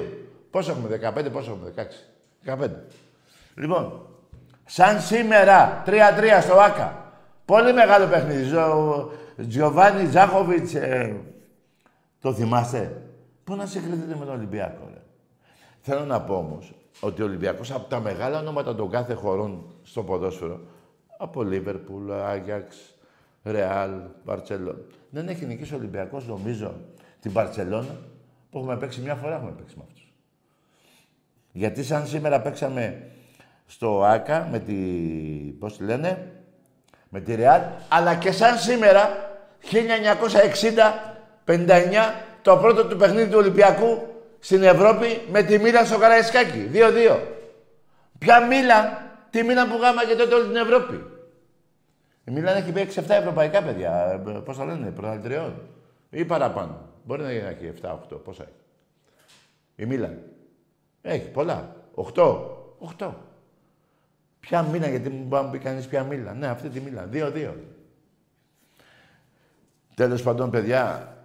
Πόσο 0.51 0.71
έχουμε, 0.71 0.99
15, 1.15 1.31
πόσο 1.31 1.51
έχουμε, 1.51 1.73
16. 2.45 2.63
15. 2.63 2.69
Λοιπόν, 3.55 4.07
σαν 4.65 5.01
σήμερα, 5.01 5.83
3-3 5.85 5.91
στο 6.41 6.53
Άκα. 6.59 7.13
Πολύ 7.45 7.73
μεγάλο 7.73 8.07
παιχνίδι. 8.07 8.51
Τζιοβάνι 9.47 10.05
Ζάχοβιτς, 10.05 10.73
ε, 10.73 11.15
το 12.23 12.33
θυμάστε. 12.33 13.01
Πού 13.43 13.55
να 13.55 13.65
συγκριθείτε 13.65 14.15
με 14.15 14.25
τον 14.25 14.33
Ολυμπιακό, 14.33 14.89
ρε. 14.93 15.01
Θέλω 15.79 16.05
να 16.05 16.21
πω 16.21 16.35
όμως 16.35 16.73
ότι 16.99 17.21
ο 17.21 17.25
Ολυμπιακός 17.25 17.71
από 17.71 17.89
τα 17.89 17.99
μεγάλα 17.99 18.39
ονόματα 18.39 18.75
των 18.75 18.89
κάθε 18.89 19.13
χωρών 19.13 19.65
στο 19.83 20.03
ποδόσφαιρο, 20.03 20.59
από 21.17 21.43
Λίβερπουλ, 21.43 22.11
Άγιαξ, 22.11 22.95
Ρεάλ, 23.43 23.91
Μπαρτσελόνα, 24.25 24.77
δεν 25.09 25.27
έχει 25.27 25.45
νικήσει 25.45 25.73
ο 25.73 25.77
Ολυμπιακός, 25.77 26.27
νομίζω, 26.27 26.73
την 27.19 27.31
Μπαρτσελόνα, 27.31 27.97
που 28.49 28.57
έχουμε 28.57 28.77
παίξει 28.77 29.01
μια 29.01 29.15
φορά 29.15 29.35
έχουμε 29.35 29.51
παίξει 29.51 29.75
με 29.77 29.83
αυτούς. 29.87 30.13
Γιατί 31.51 31.83
σαν 31.83 32.07
σήμερα 32.07 32.41
παίξαμε 32.41 33.11
στο 33.65 34.03
ΆΚΑ 34.03 34.47
με 34.51 34.59
τη, 34.59 34.73
πώς 35.59 35.77
τη 35.77 35.83
λένε, 35.83 36.31
με 37.09 37.19
τη 37.19 37.35
Ρεάλ, 37.35 37.61
αλλά 37.89 38.15
και 38.15 38.31
σαν 38.31 38.57
σήμερα, 38.57 39.09
1960-59, 41.45 42.13
το 42.41 42.57
πρώτο 42.57 42.85
του 42.85 42.97
παιχνίδι 42.97 43.29
του 43.29 43.37
Ολυμπιακού 43.37 44.07
στην 44.39 44.63
Ευρώπη 44.63 45.21
με 45.31 45.43
τη 45.43 45.59
Μίλαν 45.59 45.85
στο 45.85 45.97
Καραϊσκάκι. 45.97 46.69
2-2. 46.73 47.19
Ποια 48.17 48.45
Μίλαν, 48.45 48.85
τη 49.29 49.43
Μίλαν 49.43 49.69
που 49.69 49.77
γάμα 49.77 50.05
και 50.05 50.15
τότε 50.15 50.35
όλη 50.35 50.47
την 50.47 50.55
Ευρώπη. 50.55 51.05
Η 52.25 52.31
Μίλαν 52.31 52.57
έχει 52.57 52.71
παίξει 52.71 53.01
7 53.07 53.09
ευρωπαϊκά 53.09 53.63
παιδιά. 53.63 54.21
Πώς 54.45 54.57
θα 54.57 54.65
λένε, 54.65 54.91
πρωταθλητριών. 54.91 55.61
Ή 56.09 56.25
παραπάνω. 56.25 56.89
Μπορεί 57.03 57.21
να 57.21 57.29
έχει 57.29 57.73
7-8. 57.81 58.23
Πόσα 58.23 58.43
έχει. 58.43 58.51
Η 59.75 59.85
Μίλαν. 59.85 60.19
Έχει 61.01 61.29
πολλά. 61.29 61.75
8. 61.95 62.39
8. 62.97 63.13
Ποια 64.39 64.61
Μίλαν, 64.61 64.89
γιατί 64.89 65.09
μου 65.09 65.25
μπορεί 65.25 65.43
να 65.43 65.49
πει 65.49 65.57
κανείς 65.57 65.87
ποια 65.87 66.03
Μίλαν. 66.03 66.37
Ναι, 66.37 66.47
αυτή 66.47 66.69
τη 66.69 66.79
Μίλαν. 66.79 67.09
2-2. 67.13 67.53
Τέλος 69.95 70.23
πάντων, 70.23 70.49
παιδιά, 70.49 71.07
ε, 71.07 71.22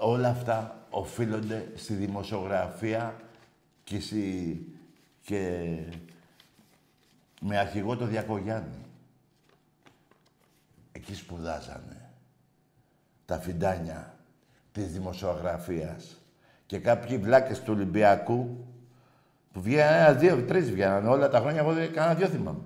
όλα 0.00 0.28
αυτά 0.28 0.86
οφείλονται 0.90 1.68
στη 1.74 1.94
δημοσιογραφία 1.94 3.20
και, 3.84 4.00
στη... 4.00 4.60
και 5.22 5.68
με 7.40 7.58
αρχηγό 7.58 7.96
το 7.96 8.06
Διακογιάννη. 8.06 8.84
Εκεί 10.92 11.14
σπουδάζανε 11.14 12.10
τα 13.26 13.38
φιντάνια 13.38 14.18
της 14.72 14.92
δημοσιογραφίας. 14.92 16.18
Και 16.66 16.78
κάποιοι 16.78 17.18
βλάκες 17.18 17.62
του 17.62 17.72
Ολυμπιακού 17.72 18.66
που 19.52 19.60
βγαίνανε 19.60 19.96
ένα, 19.96 20.12
δύο, 20.12 20.44
τρεις 20.44 20.70
βγαίνανε 20.70 21.08
όλα 21.08 21.28
τα 21.28 21.40
χρόνια, 21.40 21.60
εγώ 21.60 21.72
κανένα 21.92 22.14
δυο 22.14 22.28
θυμάμαι. 22.28 22.62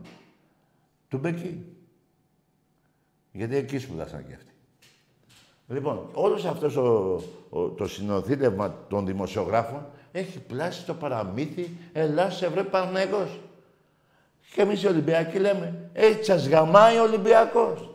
Του 1.09 1.18
Μπεκί. 1.18 1.76
Γιατί 3.33 3.57
εκεί 3.57 3.79
σπουδάσαν 3.79 4.26
και 4.26 4.35
αυτοί. 4.35 4.53
Λοιπόν, 5.69 6.09
όλος 6.12 6.45
αυτός 6.45 6.77
ο, 6.77 7.23
το 7.77 7.89
συνοθήλευμα 7.89 8.75
των 8.89 9.07
δημοσιογράφων 9.07 9.87
έχει 10.12 10.39
πλάσει 10.39 10.85
το 10.85 10.95
παραμύθι 10.95 11.71
«Ελλάς 11.93 12.43
Ευρώπη 12.43 12.69
Παναγικός». 12.69 13.41
Και 14.55 14.62
εμείς 14.62 14.83
οι 14.83 14.87
Ολυμπιακοί 14.87 15.39
λέμε 15.39 15.91
«Έτσι 15.93 16.25
σας 16.25 16.49
γαμάει 16.49 16.99
ο 16.99 17.03
Ολυμπιακός». 17.03 17.91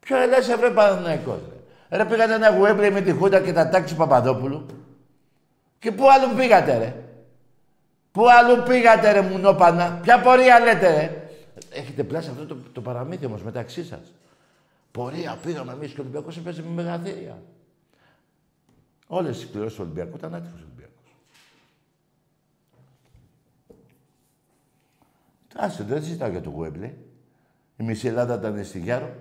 Ποιο 0.00 0.16
Ελλάς 0.16 0.48
Ευρώπη 0.48 0.74
Παναγικός, 0.74 1.38
ρε. 1.48 1.96
Ρε 1.96 2.04
πήγατε 2.04 2.34
ένα 2.34 2.56
γουέμπλε 2.56 2.90
με 2.90 3.00
τη 3.00 3.12
Χούντα 3.12 3.40
και 3.40 3.52
τα 3.52 3.68
τάξη 3.68 3.96
Παπαδόπουλου. 3.96 4.66
Και 5.78 5.92
πού 5.92 6.04
άλλου 6.10 6.36
πήγατε, 6.36 6.78
ρε. 6.78 6.94
Πού 8.12 8.26
αλλού 8.30 8.62
πήγατε, 8.62 9.12
ρε 9.12 9.20
μουνόπανα. 9.20 9.98
Ποια 10.02 10.20
πορεία 10.20 10.60
λέτε, 10.60 10.88
ρε. 10.88 11.28
Έχετε 11.70 12.02
πλάσει 12.02 12.30
αυτό 12.30 12.46
το, 12.46 12.56
το 12.72 12.80
παραμύθι 12.80 13.26
όμως 13.26 13.42
μεταξύ 13.42 13.84
σας. 13.84 14.12
Πορεία 14.90 15.36
πήγαμε 15.36 15.72
εμείς 15.72 15.92
και 15.92 16.00
ο 16.00 16.02
Ολυμπιακός 16.02 16.36
έπαιζε 16.36 16.62
με 16.62 16.70
μεγαθύρια. 16.70 17.42
Όλες 19.06 19.42
οι 19.42 19.46
κληρώσει 19.46 19.76
του 19.76 19.82
Ολυμπιακού 19.84 20.16
ήταν 20.16 20.34
άτυχο 20.34 20.54
Ολυμπιακός. 20.56 21.14
Άσε, 25.54 25.82
δεν 25.82 26.02
συζητάω 26.02 26.30
για 26.30 26.40
το 26.40 26.50
Γουέμπλε. 26.50 26.94
Η 27.76 27.82
μισή 27.84 28.06
Ελλάδα 28.06 28.34
ήταν 28.34 28.64
στη 28.64 28.78
Γιάρο 28.78 29.14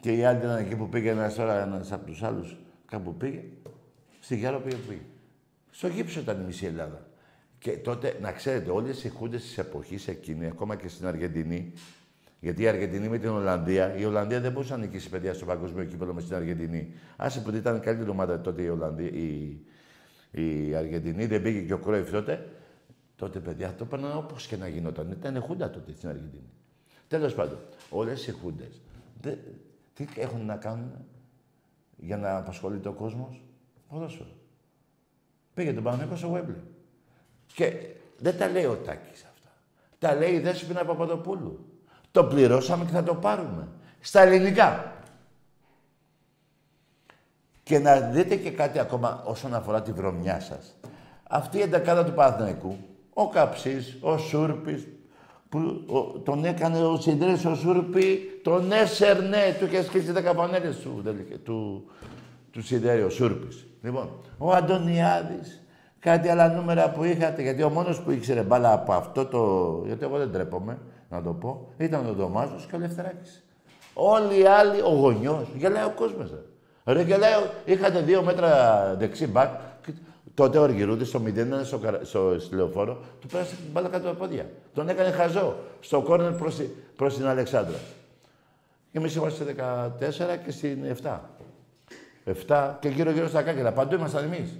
και 0.00 0.12
οι 0.12 0.24
άλλοι 0.24 0.38
ήταν 0.38 0.56
εκεί 0.56 0.76
που 0.76 0.88
πήγε 0.88 1.10
ένας 1.10 1.34
τώρα 1.34 1.62
ένας 1.62 1.92
από 1.92 2.06
τους 2.06 2.22
άλλους 2.22 2.56
κάπου 2.86 3.14
πήγε. 3.14 3.44
Στη 4.20 4.36
Γιάρο 4.36 4.60
πήγε 4.60 4.76
που 4.76 4.86
πήγε. 4.88 5.00
Στο 5.70 5.88
γύψο 5.88 6.20
ήταν 6.20 6.40
η 6.40 6.44
μισή 6.44 6.66
Ελλάδα. 6.66 7.06
Και 7.58 7.70
τότε, 7.70 8.18
να 8.20 8.32
ξέρετε, 8.32 8.70
όλες 8.70 9.04
οι 9.04 9.08
χούντες 9.08 9.42
της 9.42 9.58
εποχής 9.58 10.08
εκείνη, 10.08 10.46
ακόμα 10.46 10.76
και 10.76 10.88
στην 10.88 11.06
Αργεντινή, 11.06 11.72
γιατί 12.46 12.62
η 12.62 12.68
Αργεντινή 12.68 13.08
με 13.08 13.18
την 13.18 13.28
Ολλανδία, 13.28 13.96
η 13.96 14.04
Ολλανδία 14.04 14.40
δεν 14.40 14.52
μπορούσε 14.52 14.72
να 14.72 14.78
νικήσει 14.78 15.08
παιδιά 15.08 15.34
στο 15.34 15.44
παγκοσμίο 15.44 15.84
κύπελο 15.84 16.14
με 16.14 16.22
την 16.22 16.34
Αργεντινή. 16.34 16.94
Άσε 17.16 17.40
που 17.40 17.50
ήταν 17.50 17.80
καλύτερη 17.80 18.10
ομάδα 18.10 18.40
τότε 18.40 18.62
η, 18.62 18.68
Ολλανδία, 18.68 19.08
η, 19.10 19.58
η 20.30 20.74
Αργεντινή, 20.74 21.26
δεν 21.26 21.42
πήγε 21.42 21.60
και 21.60 21.72
ο 21.72 21.78
Κρόιφ 21.78 22.10
τότε. 22.10 22.48
Τότε 23.16 23.40
παιδιά 23.40 23.74
το 23.74 23.84
έπαιρναν 23.84 24.16
όπως 24.16 24.46
και 24.46 24.56
να 24.56 24.68
γινόταν. 24.68 25.10
Ήταν 25.10 25.40
χούντα 25.40 25.70
τότε 25.70 25.92
στην 25.92 26.08
Αργεντινή. 26.08 26.50
Τέλος 27.08 27.34
πάντων, 27.34 27.58
όλε 27.90 28.12
οι 28.12 28.30
χούντε 28.42 28.68
τι 29.94 30.06
έχουν 30.16 30.44
να 30.44 30.56
κάνουν 30.56 30.92
για 31.96 32.16
να 32.16 32.36
απασχολείται 32.36 32.88
ο 32.88 32.92
κόσμος; 32.92 33.42
Ποδόσφαιρο. 33.88 34.30
Πήγε 35.54 35.72
τον 35.72 35.82
Παναγιώτο 35.82 36.16
στο 36.16 36.28
Βέμπλε. 36.28 36.60
Και 37.46 37.72
δεν 38.18 38.38
τα 38.38 38.48
λέει 38.48 38.64
ο 38.64 38.76
Τάκης 38.76 39.24
αυτά. 39.24 39.50
Τα 39.98 40.14
λέει 40.14 40.32
η 40.32 40.38
Δέσποινα 40.38 40.84
Παπαδοπούλου. 40.84 41.65
Το 42.16 42.24
πληρώσαμε 42.24 42.84
και 42.84 42.90
θα 42.90 43.02
το 43.02 43.14
πάρουμε. 43.14 43.68
Στα 44.00 44.20
ελληνικά. 44.20 44.92
Και 47.62 47.78
να 47.78 48.00
δείτε 48.00 48.36
και 48.36 48.50
κάτι 48.50 48.78
ακόμα 48.78 49.22
όσον 49.24 49.54
αφορά 49.54 49.82
τη 49.82 49.92
βρωμιά 49.92 50.40
σας. 50.40 50.76
Αυτή 51.28 51.58
η 51.58 51.60
εντεκάδα 51.60 52.04
του 52.04 52.12
Παναθηναϊκού, 52.12 52.76
ο 53.14 53.28
Καψής, 53.28 53.96
ο 54.00 54.18
Σούρπης, 54.18 54.86
που 55.48 55.60
τον 56.24 56.44
έκανε 56.44 56.84
ο 56.84 56.96
Συντρές 56.96 57.44
ο 57.44 57.54
Σούρπη, 57.54 58.18
τον 58.42 58.72
έσερνε, 58.72 59.56
του 59.58 59.64
είχε 59.64 59.82
σκίσει 59.82 60.12
τα 60.12 60.20
καπανέλες 60.20 60.76
του, 60.76 61.02
του, 61.44 61.90
του 62.50 62.62
Συντρέ, 62.62 63.02
ο 63.02 63.10
Σούρπης. 63.10 63.66
Λοιπόν, 63.82 64.08
ο 64.38 64.52
Αντωνιάδης, 64.52 65.62
κάτι 65.98 66.28
άλλα 66.28 66.48
νούμερα 66.48 66.90
που 66.90 67.04
είχατε, 67.04 67.42
γιατί 67.42 67.62
ο 67.62 67.70
μόνος 67.70 68.00
που 68.00 68.10
ήξερε 68.10 68.42
μπάλα 68.42 68.72
από 68.72 68.92
αυτό 68.92 69.26
το... 69.26 69.82
γιατί 69.86 70.04
εγώ 70.04 70.18
δεν 70.18 70.32
τρέπομαι, 70.32 70.78
να 71.16 71.22
το 71.22 71.32
πω, 71.32 71.68
ήταν 71.78 72.06
ο 72.06 72.12
Ντομάζος 72.12 72.66
και 72.70 72.76
ο 72.76 72.78
Λευθεράκης. 72.78 73.44
Όλοι 73.94 74.40
οι 74.40 74.46
άλλοι, 74.46 74.80
ο 74.80 74.88
Γονιός, 74.88 75.46
γελάει 75.56 75.84
ο 75.84 75.92
κόσμος. 75.96 76.30
Ρε, 76.84 76.92
ρε 76.92 77.02
γελάει, 77.02 77.32
είχατε 77.64 78.00
δύο 78.00 78.22
μέτρα 78.22 78.94
δεξί 78.98 79.26
μπακ, 79.26 79.50
τότε 80.34 80.58
ο 80.58 80.62
Αργυρούδης 80.62 81.08
στο 81.08 81.22
0 81.24 81.30
στο, 81.64 81.80
στο, 82.02 82.36
στο 82.38 82.56
λεωφόρο, 82.56 83.00
του 83.20 83.26
πέρασε 83.26 83.54
την 83.54 83.64
μπάλα 83.72 83.88
κάτω 83.88 84.08
από 84.08 84.18
τα 84.18 84.24
πόδια. 84.24 84.50
Τον 84.74 84.88
έκανε 84.88 85.10
χαζό, 85.10 85.56
στο 85.80 86.00
κόρνερ 86.00 86.32
προς, 86.32 86.60
προς 86.96 87.16
την 87.16 87.26
Αλεξάνδρα. 87.26 87.78
Και 88.92 88.98
εμείς 88.98 89.14
είμαστε 89.14 89.44
14 89.44 90.38
και 90.44 90.50
στην 90.50 90.78
7. 91.02 91.18
7 92.46 92.74
και 92.80 92.88
γύρω-γύρω 92.88 93.28
στα 93.28 93.42
κάγκελα. 93.42 93.72
Παντού 93.72 93.94
ήμασταν 93.94 94.24
εμείς. 94.24 94.50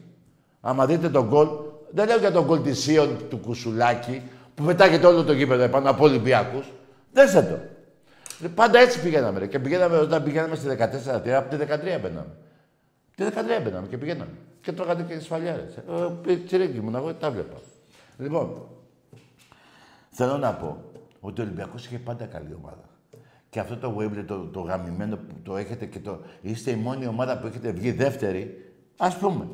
Άμα 0.60 0.86
δείτε 0.86 1.08
τον 1.08 1.26
γκολ, 1.28 1.48
δεν 1.90 2.06
λέω 2.06 2.18
για 2.18 2.32
τον 2.32 2.44
γκολ 2.44 2.62
της 2.62 2.78
Σίων 2.78 3.16
του 3.28 3.38
Κουσουλάκη 3.38 4.22
που 4.56 4.64
πετάγεται 4.64 5.06
όλο 5.06 5.24
το 5.24 5.32
γήπεδο 5.32 5.62
επάνω 5.62 5.90
από 5.90 6.04
Ολυμπιακούς. 6.04 6.66
Δέστε 7.12 7.42
το. 7.42 7.58
Πάντα 8.54 8.78
έτσι 8.78 9.00
πηγαίναμε. 9.02 9.38
Ρε. 9.38 9.46
Και 9.46 9.58
πηγαίναμε 9.58 9.96
όταν 9.96 10.22
πηγαίναμε 10.22 10.54
στη 10.54 10.68
14 10.68 10.74
από 11.36 11.56
τη 11.56 11.64
13 11.68 12.00
μπαίναμε. 12.02 12.36
Τη 13.14 13.24
13 13.24 13.62
μπαίναμε 13.64 13.86
και 13.86 13.98
πηγαίναμε. 13.98 14.30
Και 14.60 14.72
τρώγατε 14.72 15.02
και 15.02 15.20
σφαλιάρες. 15.20 15.76
Ε, 16.26 16.36
τσιρίκι 16.36 16.76
ήμουν 16.76 16.94
εγώ, 16.94 17.14
τα 17.14 17.30
βλέπα. 17.30 17.56
Λοιπόν, 18.18 18.68
θέλω 20.10 20.36
να 20.36 20.52
πω 20.52 20.82
ότι 21.20 21.40
ο 21.40 21.44
Ολυμπιακός 21.44 21.86
είχε 21.86 21.98
πάντα 21.98 22.24
καλή 22.24 22.56
ομάδα. 22.62 22.84
Και 23.50 23.60
αυτό 23.60 23.76
το 23.76 23.96
Wembley, 23.98 24.24
το, 24.26 24.38
το 24.38 24.60
γαμημένο 24.60 25.16
που 25.16 25.34
το 25.42 25.56
έχετε 25.56 25.86
και 25.86 25.98
το... 25.98 26.20
Είστε 26.40 26.70
η 26.70 26.76
μόνη 26.76 27.06
ομάδα 27.06 27.38
που 27.38 27.46
έχετε 27.46 27.70
βγει 27.70 27.92
δεύτερη, 27.92 28.72
ας 28.96 29.16
πούμε. 29.16 29.48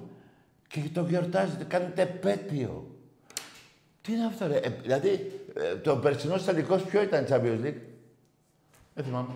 Και 0.68 0.80
το 0.92 1.06
γιορτάζετε, 1.08 1.64
κάνετε 1.64 2.02
επέτειο. 2.02 2.91
Τι 4.02 4.12
είναι 4.12 4.26
αυτό, 4.26 4.46
ρε; 4.46 4.56
Ε, 4.56 4.68
δηλαδή, 4.68 5.40
ε, 5.54 5.76
το 5.76 5.96
περσινό 5.96 6.36
τελικό 6.36 6.76
ποιο 6.76 7.02
ήταν 7.02 7.24
η 7.24 7.26
Champions 7.30 7.66
League; 7.66 7.80
Δεν 8.94 9.04
θυμάμαι. 9.04 9.34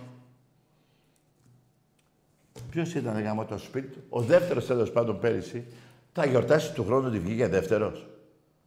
Ποιος 2.71 2.95
ήταν 2.95 3.21
για 3.21 3.47
το 3.49 3.59
σπίτι 3.59 3.87
του. 3.87 4.03
Ο 4.09 4.21
δεύτερος 4.21 4.67
τέλος 4.67 4.91
πάντων 4.91 5.21
πέρυσι 5.21 5.67
θα 6.13 6.27
γιορτάσεις 6.27 6.71
του 6.73 6.85
χρόνου 6.85 7.07
ότι 7.07 7.19
βγήκε 7.19 7.47
δεύτερος. 7.47 8.07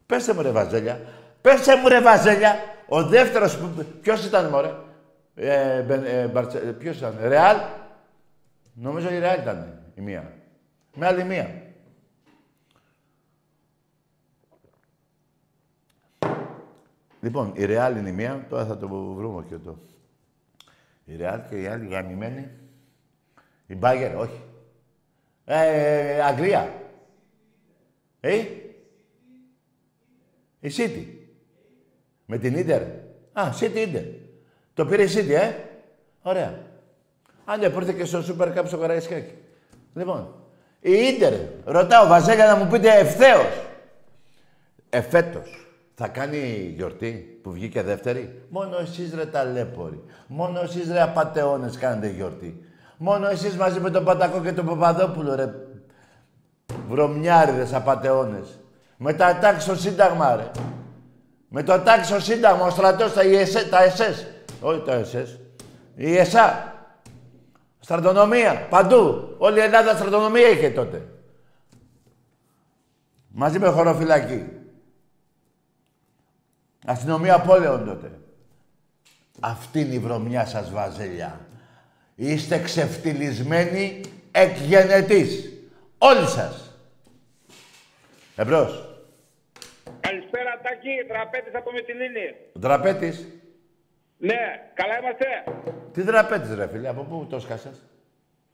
Πέστε 0.05 0.33
μου 0.33 0.41
ρε 0.41 0.51
Βαζέλια. 0.51 1.01
Πέστε 1.41 1.75
μου 1.75 1.87
ρε 1.87 2.01
Βαζέλια. 2.01 2.55
Ο 2.87 3.03
δεύτερος. 3.03 3.59
Ποιος 4.01 4.25
ήταν, 4.25 4.45
μωρέ; 4.45 4.73
Ε, 5.35 5.77
ε, 5.77 6.21
ε, 6.21 6.71
Ποιος 6.79 6.97
ήταν, 6.97 7.17
Ρεάλ; 7.21 7.57
Νομίζω 8.73 9.13
η 9.13 9.19
Ρεάλ 9.19 9.39
ήταν 9.39 9.81
η 9.95 10.01
μία. 10.01 10.33
Με 10.95 11.05
άλλη 11.05 11.23
μία. 11.23 11.68
Λοιπόν, 17.22 17.51
η 17.55 17.65
Ρεάλ 17.65 17.97
είναι 17.97 18.09
η 18.09 18.11
μία, 18.11 18.45
τώρα 18.49 18.65
θα 18.65 18.78
το 18.78 18.88
βρούμε 18.88 19.43
και 19.49 19.55
το. 19.55 19.78
Η 21.05 21.15
Ρεάλ 21.15 21.41
και 21.49 21.61
η 21.61 21.67
άλλη 21.67 21.88
γαμημένη. 21.88 22.49
Η 23.67 23.76
Μπάγκερ, 23.76 24.15
όχι. 24.15 24.41
Ε, 25.45 26.22
Αγγλία. 26.22 26.74
Ε, 28.20 28.36
η 30.59 30.72
City. 30.78 31.05
Με 32.26 32.38
την 32.38 32.55
Ίντερ. 32.57 32.82
Α, 33.34 33.49
City 33.59 33.76
Ίντερ. 33.88 34.03
Το 34.74 34.86
πήρε 34.86 35.03
η 35.03 35.09
City, 35.15 35.30
ε. 35.30 35.53
Ωραία. 36.22 36.65
Αν 37.45 37.59
δεν 37.59 37.74
πήρθε 37.74 37.93
και 37.93 38.05
στο 38.05 38.24
Super 38.28 38.57
Cup 38.57 38.63
στο 38.65 38.78
Καραϊσκάκι. 38.78 39.34
Λοιπόν, 39.93 40.34
η 40.80 40.91
Ίντερ. 40.91 41.34
Ρωτάω, 41.65 42.07
Βαζέλια, 42.07 42.45
να 42.45 42.55
μου 42.55 42.72
πείτε 42.72 42.99
ευθέως. 42.99 43.65
Εφέτος. 44.89 45.68
Θα 46.01 46.07
κάνει 46.07 46.73
γιορτή 46.75 47.39
που 47.43 47.51
βγήκε 47.51 47.81
δεύτερη; 47.81 48.41
Μόνο 48.49 48.77
εσείς 48.77 49.13
ρε 49.13 49.25
ταλέποροι. 49.25 50.03
Μόνο 50.27 50.59
εσείς 50.59 50.91
ρε 50.91 51.01
απατεώνες 51.01 51.77
κάνετε 51.77 52.09
γιορτή. 52.09 52.63
Μόνο 52.97 53.27
εσείς 53.27 53.55
μαζί 53.55 53.79
με 53.79 53.89
τον 53.89 54.03
Πατακό 54.03 54.41
και 54.41 54.51
τον 54.51 54.65
Παπαδόπουλο 54.65 55.35
ρε. 55.35 55.53
Βρωμιάριδες 56.89 57.73
απατεώνες. 57.73 58.59
Με 58.97 59.13
τα 59.13 59.37
τάξη 59.37 59.61
στο 59.61 59.75
Σύνταγμα 59.75 60.35
ρε. 60.35 60.51
Με 61.49 61.63
το 61.63 61.79
τάξη 61.79 62.11
στο 62.11 62.19
Σύνταγμα, 62.19 62.65
ο 62.65 62.69
στρατός, 62.69 63.13
τα, 63.13 63.21
τα 63.69 63.83
ΕΣΕΣ. 63.83 64.27
Όχι 64.61 64.81
τα 64.85 64.93
ΕΣΕΣ. 64.93 65.39
Η 65.95 66.17
ΕΣΑ. 66.17 66.73
Στρατονομία. 67.79 68.67
Παντού. 68.69 69.35
Όλη 69.37 69.59
η 69.59 69.61
Ελλάδα 69.61 69.95
στρατονομία 69.95 70.49
είχε 70.49 70.69
τότε. 70.69 71.07
Μαζί 73.27 73.59
με 73.59 73.67
χωροφυλακή. 73.67 74.59
Αστυνομία 76.89 77.39
πόλεων 77.39 77.85
τότε. 77.85 78.11
Αυτή 79.39 79.79
είναι 79.79 79.93
η 79.93 79.99
βρωμιά 79.99 80.45
σας, 80.45 80.71
Βαζέλια. 80.71 81.39
Είστε 82.15 82.59
ξεφτυλισμένοι 82.59 84.01
εκ 84.31 84.57
γενετής. 84.57 85.53
Όλοι 85.97 86.27
σας. 86.27 86.79
Εμπρός. 88.35 88.99
Καλησπέρα, 89.99 90.59
Τάκη. 90.63 90.89
Τραπέτης 91.07 91.55
από 91.55 91.71
Μητυλίνη. 91.71 92.35
Ο 92.53 92.59
τραπέτης. 92.59 93.27
Ναι, 94.17 94.39
καλά 94.73 94.99
είμαστε. 94.99 95.25
Τι 95.93 96.03
τραπέτης, 96.03 96.53
ρε 96.55 96.67
φίλε, 96.67 96.87
από 96.87 97.01
πού 97.01 97.27
το 97.29 97.39
σκάσες; 97.39 97.85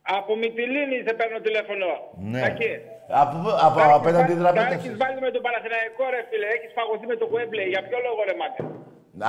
Από 0.02 0.36
Μητυλίνη 0.36 1.04
σε 1.08 1.14
παίρνω 1.14 1.40
τηλέφωνο. 1.40 1.86
Ναι. 2.18 2.42
Τάκη. 2.42 2.80
Από, 3.08 3.38
πού- 3.42 3.58
από 3.68 3.80
Τάκη, 3.80 3.92
απέναντι 3.94 4.34
θα- 4.34 4.40
τραπέζι. 4.40 4.66
θα 4.68 4.74
έχεις 4.74 4.98
βάλει 4.98 5.20
με 5.22 5.32
τον 5.32 5.42
Παναθηναϊκό, 5.42 6.04
ρε 6.14 6.22
φίλε. 6.30 6.48
Έχεις 6.56 6.72
φαγωθεί 6.78 7.06
με 7.06 7.16
το 7.16 7.26
Γουέμπλε. 7.26 7.64
Για 7.64 7.82
ποιο 7.88 7.98
λόγο, 8.08 8.20
ρε 8.30 8.36
μάκα; 8.42 8.62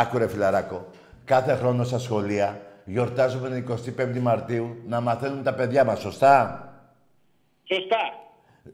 Άκου 0.02 0.18
ρε 0.18 0.28
φιλαράκο. 0.28 0.86
Κάθε 1.24 1.54
χρόνο 1.54 1.84
στα 1.84 1.98
σχολεία 1.98 2.60
γιορτάζουμε 2.84 3.48
την 3.48 3.56
25η 3.56 4.18
Μαρτίου 4.20 4.76
να 4.86 5.00
μαθαίνουν 5.00 5.42
τα 5.42 5.54
παιδιά 5.54 5.84
μας, 5.84 6.00
σωστά; 6.00 6.36
Σωστά. 7.72 8.02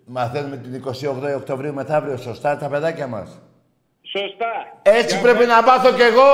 Μαθαίνουμε 0.04 0.56
την 0.56 0.74
28η 0.74 1.34
Οκτωβρίου 1.36 1.74
μεθαύριο, 1.74 2.16
σωστά, 2.16 2.56
τα 2.56 2.68
παιδάκια 2.68 3.06
μας; 3.06 3.40
Σωστά. 4.02 4.52
Έτσι 4.82 5.14
Για 5.18 5.22
πρέπει 5.22 5.44
να 5.46 5.62
μάθω 5.62 5.92
κι 5.92 6.02
εγώ 6.02 6.28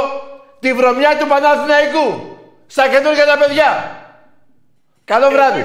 τη 0.58 0.72
βρωμιά 0.72 1.18
του 1.18 1.26
Παναθηναϊκού. 1.26 2.06
Στα 2.66 2.88
καινούργια 2.88 3.26
τα 3.26 3.38
παιδιά. 3.38 3.70
Καλό 5.04 5.28
βράδυ. 5.30 5.64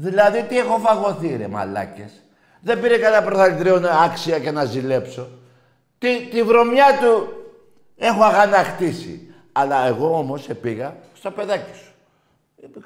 Δηλαδή 0.00 0.42
τι 0.42 0.58
έχω 0.58 0.78
φαγωθεί 0.78 1.36
ρε 1.36 1.48
μαλάκες; 1.48 2.12
Δεν 2.60 2.80
πήρε 2.80 2.98
κανένα 2.98 3.22
πρωταθλητρίο 3.22 3.80
άξια 4.04 4.38
και 4.38 4.50
να 4.50 4.64
ζηλέψω. 4.64 5.28
Τη, 5.98 6.26
τη 6.30 6.42
βρωμιά 6.42 6.86
του 7.00 7.28
έχω 7.96 8.22
αγανακτήσει. 8.22 9.34
Αλλά 9.52 9.86
εγώ 9.86 10.18
όμως 10.18 10.48
πήγα 10.60 10.96
στο 11.14 11.30
παιδάκι 11.30 11.76
σου. 11.76 11.92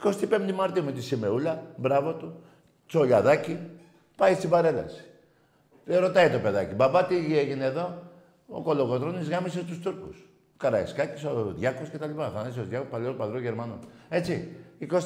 25η 0.05 0.53
Μαρτίου 0.55 0.85
με 0.85 0.93
τη 0.93 1.03
Σιμεούλα, 1.03 1.63
μπράβο 1.77 2.13
του, 2.13 2.43
τσολιαδάκι, 2.87 3.59
πάει 4.17 4.35
στην 4.35 4.51
παρέλαση. 4.51 5.05
Δεν 5.85 6.01
ρωτάει 6.01 6.31
το 6.31 6.39
παιδάκι, 6.39 6.75
μπαμπά 6.75 7.05
τι 7.05 7.39
έγινε 7.39 7.65
εδώ; 7.65 8.03
Ο 8.47 8.61
Κολογοντρώνης 8.61 9.29
γάμισε 9.29 9.63
τους 9.63 9.79
Τούρκους. 9.79 10.17
Ο 10.17 10.57
Καραϊσκάκης, 10.57 11.25
ο 11.25 11.53
Διάκος 11.57 11.89
και 11.89 11.99
τα 11.99 12.07
λοιπά. 12.07 12.31
Θανάσιος 12.35 12.69
Διάκος, 12.69 12.89
παλαιό 12.91 13.13
παδρό 13.13 13.39
Γερμανό. 13.39 13.79
Έτσι. 14.09 14.57
28 14.91 14.97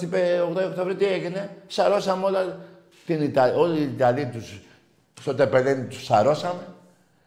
Οκτωβρίου 0.69 0.97
τι 0.97 1.05
έγινε; 1.05 1.57
Σαρώσαμε 1.67 2.25
όλα 2.25 2.59
την 3.07 3.23
Ιταλία. 3.23 3.57
Όλοι 3.57 3.79
οι 3.79 3.83
Ιταλοί 3.83 4.27
τους 4.27 4.61
στο 5.21 5.35
Τεπελένι 5.35 5.85
τους 5.87 6.05
σαρώσαμε. 6.05 6.67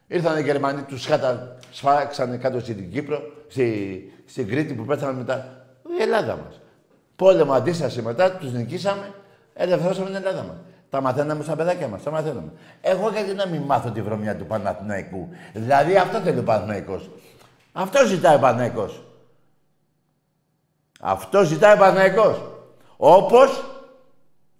Ήρθαν 0.07 0.37
οι 0.37 0.41
Γερμανοί, 0.41 0.81
τους 0.81 1.05
χάτα, 1.05 1.55
σφάξανε 1.71 2.37
κάτω 2.37 2.59
στην 2.59 2.91
Κύπρο, 2.91 3.21
στη, 3.47 4.13
στην 4.25 4.47
Κρήτη 4.47 4.73
που 4.73 4.85
πέθανε 4.85 5.17
μετά. 5.17 5.65
Η 5.99 6.01
Ελλάδα 6.01 6.35
μας. 6.35 6.59
Πόλεμο 7.15 7.53
αντίσταση 7.53 8.01
μετά, 8.01 8.31
τους 8.31 8.51
νικήσαμε, 8.51 9.13
ελευθερώσαμε 9.53 10.05
την 10.05 10.15
Ελλάδα 10.15 10.43
μας. 10.43 10.55
Τα 10.89 11.01
μαθαίναμε 11.01 11.43
στα 11.43 11.55
παιδάκια 11.55 11.87
μας, 11.87 12.03
τα 12.03 12.11
μαθαίναμε. 12.11 12.51
Εγώ 12.81 13.09
γιατί 13.09 13.33
να 13.33 13.47
μην 13.47 13.61
μάθω 13.61 13.89
τη 13.89 14.01
βρωμιά 14.01 14.35
του 14.35 14.45
Παναθηναϊκού; 14.45 15.29
Δηλαδή 15.53 15.95
αυτό 15.95 16.19
θέλει 16.19 16.39
ο 16.39 16.43
Παναθηναϊκός. 16.43 17.09
Αυτό 17.71 18.05
ζητάει 18.05 18.35
ο 18.35 18.39
Παναθηναϊκός. 18.39 19.03
Αυτό 20.99 21.43
ζητάει 21.43 21.75
ο 21.75 21.77
Παναθηναϊκός. 21.77 22.41
Όπως 22.97 23.63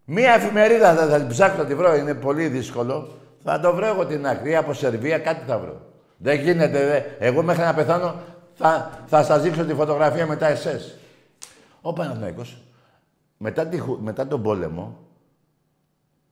μία 0.06 0.34
εφημερίδα 0.34 0.96
θα, 0.96 1.08
θα 1.08 1.18
την 1.18 1.28
ψάξω 1.28 1.58
να 1.58 1.66
τη 1.66 1.76
βρω, 1.76 1.96
είναι 1.96 2.14
πολύ 2.14 2.48
δύσκολο. 2.48 3.08
Θα 3.44 3.60
το 3.60 3.74
βρω 3.76 3.86
εγώ 3.86 4.06
την 4.06 4.28
άκρη, 4.28 4.56
από 4.56 4.74
Σερβία 4.74 5.20
κάτι 5.20 5.46
θα 5.46 5.60
βρω. 5.60 5.82
Δεν 6.18 6.40
γίνεται, 6.40 6.86
δε. 6.86 7.26
Εγώ 7.28 7.44
μέχρι 7.44 7.64
να 7.64 7.74
πεθάνω 7.74 8.16
θα, 8.54 9.00
θα 9.08 9.24
σας 9.24 9.42
δείξω 9.42 9.66
τη 9.66 9.74
φωτογραφία 9.74 10.28
μετά 10.28 10.48
εσές. 10.48 10.98
Ο 11.82 11.94
Παναθηναϊκός, 11.94 12.58
μετά, 13.38 13.68
τη, 13.68 13.78
χου- 13.78 14.00
μετά 14.02 14.28
τον 14.28 14.44
πόλεμο, 14.44 14.98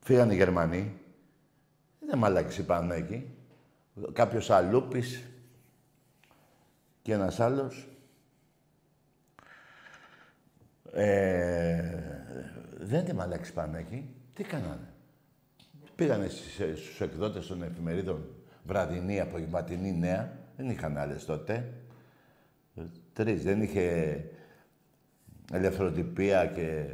φύγανε 0.03 0.33
οι 0.33 0.37
Γερμανοί. 0.37 0.99
Δεν 1.99 2.17
μαλάκες 2.17 2.57
οι 2.57 2.63
Παναθηναϊκοί. 2.63 3.29
Κάποιος 4.13 4.49
Αλούπης 4.49 5.23
και 7.01 7.13
ένας 7.13 7.39
άλλος. 7.39 7.87
Ε, 10.99 12.03
δεν 12.79 13.03
είναι 13.03 13.13
μαλάκες 13.13 13.49
οι 13.49 13.53
Παναθηναϊκοί. 13.53 14.09
Τι 14.33 14.43
κάνανε; 14.43 14.93
Πήγανε 15.95 16.27
στις, 16.27 16.59
ε, 16.59 16.75
στους 16.75 17.01
εκδότες 17.01 17.47
των 17.47 17.63
εφημερίδων 17.63 18.35
βραδινή, 18.63 19.19
απογευματινή 19.19 19.97
νέα. 19.97 20.37
Δεν 20.55 20.69
είχαν 20.69 20.97
άλλες 20.97 21.25
τότε. 21.25 21.73
Ε, 22.75 22.81
Τρεις. 23.13 23.43
Δεν 23.43 23.61
είχε 23.61 24.23
ελευθεροτυπία 25.53 26.45
και, 26.45 26.85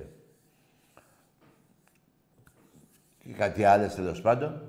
και 3.24 3.34
κάτι 3.34 3.64
άλλες 3.64 3.95
τέλος 3.95 4.22
πάντων. 4.22 4.62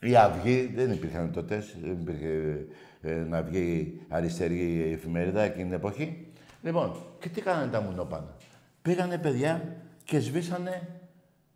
Η 0.00 0.16
Αυγή 0.16 0.72
δεν 0.74 0.92
υπήρχαν 0.92 1.32
τότε, 1.32 1.64
δεν 1.82 2.00
υπήρχε 2.00 2.66
ε, 3.00 3.14
να 3.14 3.42
βγει 3.42 4.00
αριστερή 4.08 4.92
εφημερίδα 4.92 5.42
εκείνη 5.42 5.64
την 5.64 5.72
εποχή. 5.72 6.28
Λοιπόν, 6.64 6.96
και 7.18 7.28
τι 7.28 7.40
κάνανε 7.40 7.70
τα 7.70 7.80
μουνόπανα. 7.80 8.36
Πήγανε 8.82 9.18
παιδιά 9.18 9.76
και 10.04 10.18
σβήσανε. 10.20 10.88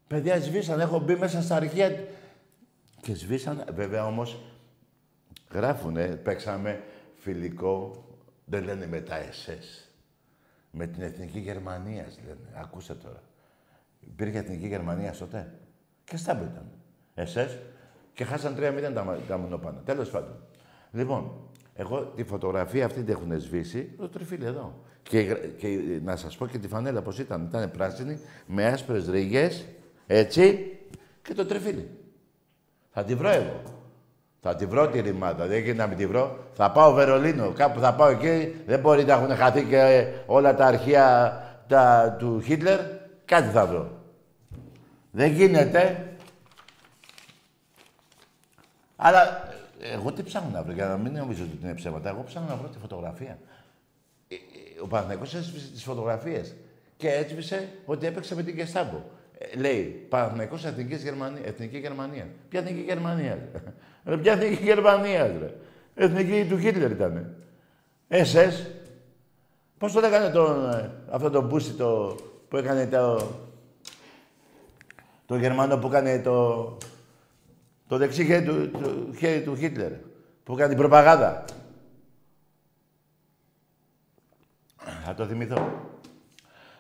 Παιδιά 0.06 0.40
σβήσανε. 0.40 0.82
Έχω 0.82 0.98
μπει 0.98 1.14
μέσα 1.16 1.42
στα 1.42 1.56
αρχεία 1.56 1.90
και 3.00 3.14
σβήσανε. 3.14 3.64
Βέβαια 3.74 4.06
όμως 4.06 4.40
γράφουνε, 5.50 6.06
παίξαμε 6.06 6.82
φιλικό, 7.14 8.04
δεν 8.44 8.64
λένε 8.64 8.86
με 8.86 9.00
τα 9.00 9.16
SS. 9.18 9.88
Με 10.70 10.86
την 10.86 11.02
Εθνική 11.02 11.38
Γερμανίας 11.38 12.18
λένε. 12.26 12.52
Ακούστε 12.54 12.94
τώρα. 12.94 13.22
Υπήρχε 14.00 14.38
Εθνική 14.38 14.66
Γερμανίας 14.66 15.18
τότε; 15.18 15.54
Και 16.04 16.16
στάμπο 16.16 16.44
ήταν. 16.44 16.70
SS. 17.14 17.56
Και 18.12 18.24
χάσαν 18.24 18.54
3-0 18.58 18.92
τα, 18.94 19.04
μα- 19.04 19.18
τα 19.28 19.38
μονοπάνα. 19.38 19.78
Τέλος 19.84 20.10
πάντων. 20.10 20.36
Λοιπόν, 20.92 21.50
εγώ 21.80 22.12
τη 22.16 22.24
φωτογραφία 22.24 22.84
αυτή 22.84 23.02
την 23.02 23.14
έχουν 23.14 23.40
σβήσει, 23.40 23.94
το 23.98 24.08
τριφύλι 24.08 24.44
εδώ. 24.44 24.74
Και, 25.02 25.20
γρα- 25.20 25.46
και 25.56 25.78
να 26.04 26.16
σας 26.16 26.36
πω 26.36 26.46
και 26.46 26.58
τη 26.58 26.68
φανέλα 26.68 27.02
πώς 27.02 27.18
ήταν. 27.18 27.44
Ήταν 27.48 27.70
πράσινη, 27.70 28.18
με 28.46 28.66
άσπρες 28.66 29.08
ρίγες, 29.08 29.64
έτσι, 30.06 30.78
και 31.22 31.34
το 31.34 31.46
τριφύλι. 31.46 31.90
Θα 32.90 33.04
τη 33.04 33.14
βρω 33.14 33.28
εγώ. 33.28 33.62
Θα 34.40 34.54
τη 34.54 34.66
βρω 34.66 34.88
τη 34.88 35.00
ρημάδα. 35.00 35.46
Δεν 35.46 35.58
γίνεται 35.58 35.78
να 35.78 35.86
μην 35.86 35.96
τη 35.96 36.06
βρω. 36.06 36.38
Θα 36.52 36.70
πάω 36.70 36.92
Βερολίνο. 36.92 37.52
Κάπου 37.52 37.80
θα 37.80 37.94
πάω 37.94 38.08
εκεί. 38.08 38.54
Δεν 38.66 38.80
μπορεί 38.80 39.04
να 39.04 39.12
έχουν 39.12 39.36
χαθεί 39.36 39.64
και 39.64 40.06
όλα 40.26 40.54
τα 40.54 40.66
αρχεία 40.66 41.32
τα, 41.68 42.16
του 42.18 42.40
Χίτλερ. 42.40 42.80
Κάτι 43.24 43.48
θα 43.50 43.66
βρω. 43.66 43.90
Δεν 45.10 45.32
γίνεται. 45.32 46.12
Αλλά 48.96 49.22
ε, 49.22 49.47
εγώ 49.80 50.12
τι 50.12 50.22
ψάχνω 50.22 50.50
να 50.52 50.62
βρω, 50.62 50.72
για 50.72 50.86
να 50.86 50.96
μην 50.96 51.12
νομίζω 51.12 51.42
ότι 51.42 51.58
είναι 51.64 51.74
ψέματα. 51.74 52.08
Εγώ 52.08 52.22
ψάχνω 52.22 52.48
να 52.48 52.56
βρω 52.56 52.68
τη 52.68 52.78
φωτογραφία. 52.78 53.38
Ε, 54.28 54.34
ε, 54.34 54.38
Ο 54.82 54.86
Παναθηναϊκός 54.86 55.34
έσβησε 55.34 55.70
τις 55.70 55.82
φωτογραφίες 55.82 56.54
και 56.96 57.08
έσβησε 57.08 57.68
ότι 57.84 58.06
έπαιξε 58.06 58.34
με 58.34 58.42
την 58.42 58.56
Κεστάμπο. 58.56 59.02
Ε, 59.38 59.58
λέει, 59.58 60.06
Παναθηναϊκός 60.08 60.64
Εθνικής 60.64 61.02
Γερμανία, 61.02 61.40
Εθνική 61.44 61.78
Γερμανία. 61.78 62.26
Ποια 62.48 62.60
Εθνική 62.60 62.80
Γερμανία, 62.80 63.34
ρε; 63.34 63.60
ρε. 64.04 64.16
Ποια 64.16 64.32
Εθνική 64.32 64.62
Γερμανία, 64.62 65.26
ρε; 65.26 65.54
Εθνική 65.94 66.46
του 66.48 66.58
Χίτλερ 66.58 66.90
ήταν. 66.90 67.34
SS. 68.08 68.66
Πώς 69.78 69.92
το 69.92 70.00
λέγανε 70.00 70.30
τον, 70.30 70.70
ε, 70.70 70.90
αυτό 71.10 71.30
το 71.30 71.42
μπούσι 71.42 71.72
το, 71.72 72.16
που 72.48 72.56
έκανε 72.56 72.86
το... 72.86 73.28
Το 75.26 75.36
Γερμανό 75.36 75.78
που 75.78 75.86
έκανε 75.86 76.18
το... 76.18 76.76
Το 77.88 77.96
δεξί 77.96 78.24
χέρι 78.24 78.44
του, 78.44 78.70
του, 78.70 79.14
χέρι 79.18 79.42
του 79.42 79.56
Χίτλερ. 79.56 79.92
Που 80.44 80.52
έκανε 80.52 80.68
την 80.68 80.76
προπαγάνδα. 80.78 81.44
Θα 85.04 85.14
το 85.14 85.26
θυμηθώ. 85.26 85.86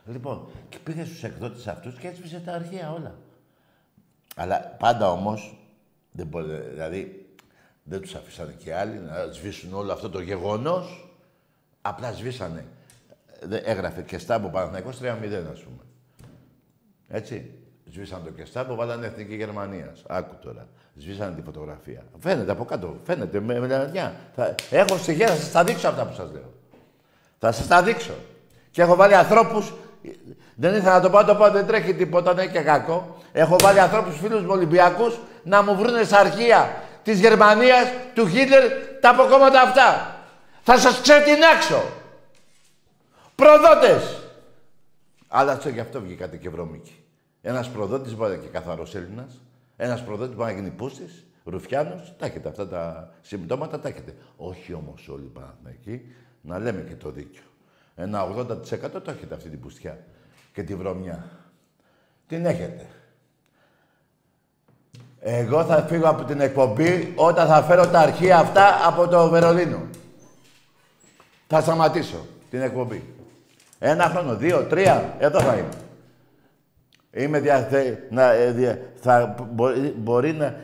Λοιπόν, 0.06 0.48
και 0.68 0.78
πήγε 0.78 1.04
στους 1.04 1.22
εκδότες 1.24 1.66
αυτούς 1.66 1.98
και 1.98 2.08
έσβησε 2.08 2.40
τα 2.40 2.52
αρχεία 2.52 2.92
όλα. 2.92 3.18
Αλλά 4.36 4.60
πάντα 4.60 5.10
όμως, 5.10 5.56
δεν 6.12 6.26
μπορεί, 6.26 6.46
δηλαδή, 6.46 7.26
δεν 7.82 8.00
τους 8.00 8.14
αφήσανε 8.14 8.52
και 8.52 8.74
άλλοι 8.74 8.98
να 8.98 9.32
σβήσουν 9.32 9.74
όλο 9.74 9.92
αυτό 9.92 10.10
το 10.10 10.20
γεγονός. 10.20 11.12
Απλά 11.82 12.12
σβήσανε. 12.12 12.66
Δεν- 13.42 13.62
Έγραφε 13.64 14.02
και 14.02 14.18
στάμπο 14.18 14.48
Παναθηναϊκός 14.48 14.98
3-0, 14.98 15.46
ας 15.52 15.60
πούμε. 15.62 15.82
Έτσι. 17.08 17.57
Σβήσαν 17.92 18.24
το 18.24 18.30
κεστάμπο, 18.30 18.74
βάλανε 18.74 19.06
Εθνική 19.06 19.34
Γερμανίας. 19.34 20.02
Άκου 20.08 20.34
τώρα. 20.42 20.66
Σβήσανε 20.96 21.34
τη 21.34 21.42
φωτογραφία. 21.42 22.02
Φαίνεται 22.18 22.50
από 22.50 22.64
κάτω. 22.64 22.96
Φαίνεται 23.04 23.40
με, 23.40 23.60
με 23.60 23.66
λαδιά. 23.66 24.14
Θα... 24.34 24.54
Έχω 24.70 24.96
στοιχεία, 24.96 25.28
θα 25.28 25.34
σας 25.34 25.50
τα 25.50 25.64
δείξω 25.64 25.88
αυτά 25.88 26.06
που 26.06 26.14
σας 26.14 26.30
λέω. 26.32 26.52
Θα 27.38 27.52
σας 27.52 27.66
τα 27.66 27.82
δείξω. 27.82 28.12
Και 28.70 28.82
έχω 28.82 28.94
βάλει 28.94 29.14
ανθρώπου. 29.14 29.68
Δεν 30.54 30.74
ήθελα 30.74 30.94
να 30.94 31.00
το 31.00 31.10
πω, 31.10 31.24
το 31.24 31.34
πω, 31.34 31.50
δεν 31.50 31.66
τρέχει 31.66 31.94
τίποτα, 31.94 32.34
δεν 32.34 32.44
είναι 32.44 32.52
και 32.52 32.60
κακό. 32.60 33.16
Έχω 33.32 33.56
βάλει 33.62 33.80
ανθρώπους 33.80 34.18
φίλους 34.18 34.42
μου 34.42 34.50
Ολυμπιακούς 34.50 35.18
να 35.42 35.62
μου 35.62 35.76
βρουν 35.76 36.04
στα 36.04 36.18
αρχεία 36.18 36.82
της 37.02 37.20
Γερμανίας, 37.20 37.88
του 38.14 38.28
Χίτλερ, 38.28 38.62
τα 39.00 39.10
αποκόμματα 39.10 39.60
αυτά. 39.60 40.16
Θα 40.62 40.78
σας 40.78 41.00
ξετινάξω. 41.00 41.82
Προδότες. 43.34 44.22
Αλλά 45.28 45.52
αυτό 45.52 45.68
γι' 45.68 45.80
αυτό 45.80 46.00
βγήκατε 46.00 46.36
και 46.36 46.50
βρώμικοι. 46.50 47.02
Ένας 47.48 47.70
προδότης 47.70 48.16
μπορεί 48.16 48.30
να 48.30 48.34
είναι 48.36 48.44
και 48.44 48.50
καθαρός 48.50 48.94
Έλληνας. 48.94 49.42
Ένας 49.76 50.04
προδότης 50.04 50.36
μπορεί 50.36 50.52
να 50.52 50.58
γίνει 50.58 50.70
πούστη, 50.70 51.04
ρουφιάνος. 51.44 52.14
Τα 52.18 52.26
έχετε 52.26 52.48
αυτά 52.48 52.68
τα 52.68 53.10
συμπτώματα, 53.20 53.80
τα 53.80 53.88
έχετε. 53.88 54.14
Όχι 54.36 54.74
όμως 54.74 55.08
όλοι 55.08 55.24
οι 55.24 55.30
Παναθηναϊκοί, 55.32 56.02
να 56.40 56.58
λέμε 56.58 56.80
και 56.80 56.94
το 56.94 57.10
δίκιο. 57.10 57.42
Ένα 57.94 58.22
80% 58.22 59.02
το 59.02 59.10
έχετε 59.10 59.34
αυτή 59.34 59.48
την 59.48 59.60
πουστιά 59.60 59.98
και 60.52 60.62
τη 60.62 60.74
βρωμιά. 60.74 61.24
Την 62.26 62.46
έχετε. 62.46 62.86
Εγώ 65.20 65.64
θα 65.64 65.82
φύγω 65.82 66.08
από 66.08 66.24
την 66.24 66.40
εκπομπή 66.40 67.12
όταν 67.16 67.46
θα 67.46 67.62
φέρω 67.62 67.86
τα 67.86 67.98
αρχεία 67.98 68.38
αυτά 68.38 68.86
από 68.86 69.08
το 69.08 69.28
Βερολίνο. 69.28 69.80
Θα 71.46 71.60
σταματήσω 71.60 72.26
την 72.50 72.60
εκπομπή. 72.60 73.14
Ένα 73.78 74.04
χρόνο, 74.04 74.36
δύο, 74.36 74.62
τρία, 74.62 75.16
εδώ 75.18 75.40
θα 75.40 75.56
είμαι. 75.56 75.87
Είμαι 77.12 77.40
διαθε... 77.40 78.06
να, 78.10 78.30
ε, 78.32 78.52
δια... 78.52 78.78
θα... 79.00 79.34
μπορεί, 79.50 79.94
μπορεί 79.96 80.32
να... 80.32 80.56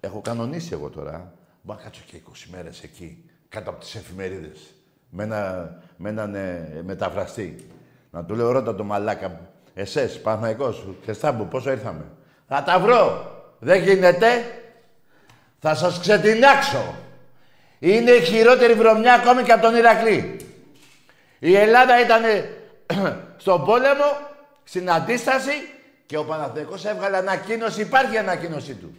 Έχω 0.00 0.20
κανονίσει 0.20 0.68
εγώ 0.72 0.88
τώρα. 0.88 1.32
Μπορώ 1.62 1.78
να 1.78 1.84
κάτσω 1.84 2.02
και 2.06 2.20
20 2.32 2.32
μέρες 2.52 2.82
εκεί, 2.82 3.24
κάτω 3.48 3.70
από 3.70 3.80
τις 3.80 3.94
εφημερίδες. 3.94 4.74
Με, 5.10 5.22
ένα, 5.22 5.72
με 5.96 6.08
έναν 6.08 6.34
ε, 6.34 6.82
μεταφραστή. 6.84 7.66
Να 8.10 8.24
του 8.24 8.34
λέω, 8.34 8.52
ρώτα 8.52 8.74
το 8.74 8.84
μαλάκα. 8.84 9.40
Εσές, 9.74 10.20
Παναθηναϊκός, 10.20 10.86
Χεστάμπου, 11.04 11.48
πόσο 11.48 11.70
ήρθαμε. 11.70 12.04
Θα 12.48 12.62
τα 12.62 12.78
βρω. 12.78 13.32
Δεν 13.58 13.82
γίνεται. 13.82 14.26
Θα 15.58 15.74
σας 15.74 16.00
ξετινάξω. 16.00 16.94
Είναι 17.78 18.10
η 18.10 18.20
χειρότερη 18.20 18.72
βρωμιά 18.72 19.14
ακόμη 19.14 19.42
και 19.42 19.52
από 19.52 19.62
τον 19.62 19.74
Ηρακλή. 19.74 20.36
Η 21.38 21.56
Ελλάδα 21.56 22.00
ήταν 22.00 22.22
στον 23.36 23.64
πόλεμο, 23.64 24.16
στην 24.64 24.90
αντίσταση 24.90 25.52
και 26.08 26.16
ο 26.16 26.24
Παναθηναϊκός 26.24 26.84
έβγαλε 26.84 27.16
ανακοίνωση, 27.16 27.80
υπάρχει 27.80 28.16
ανακοίνωσή 28.16 28.74
του. 28.74 28.94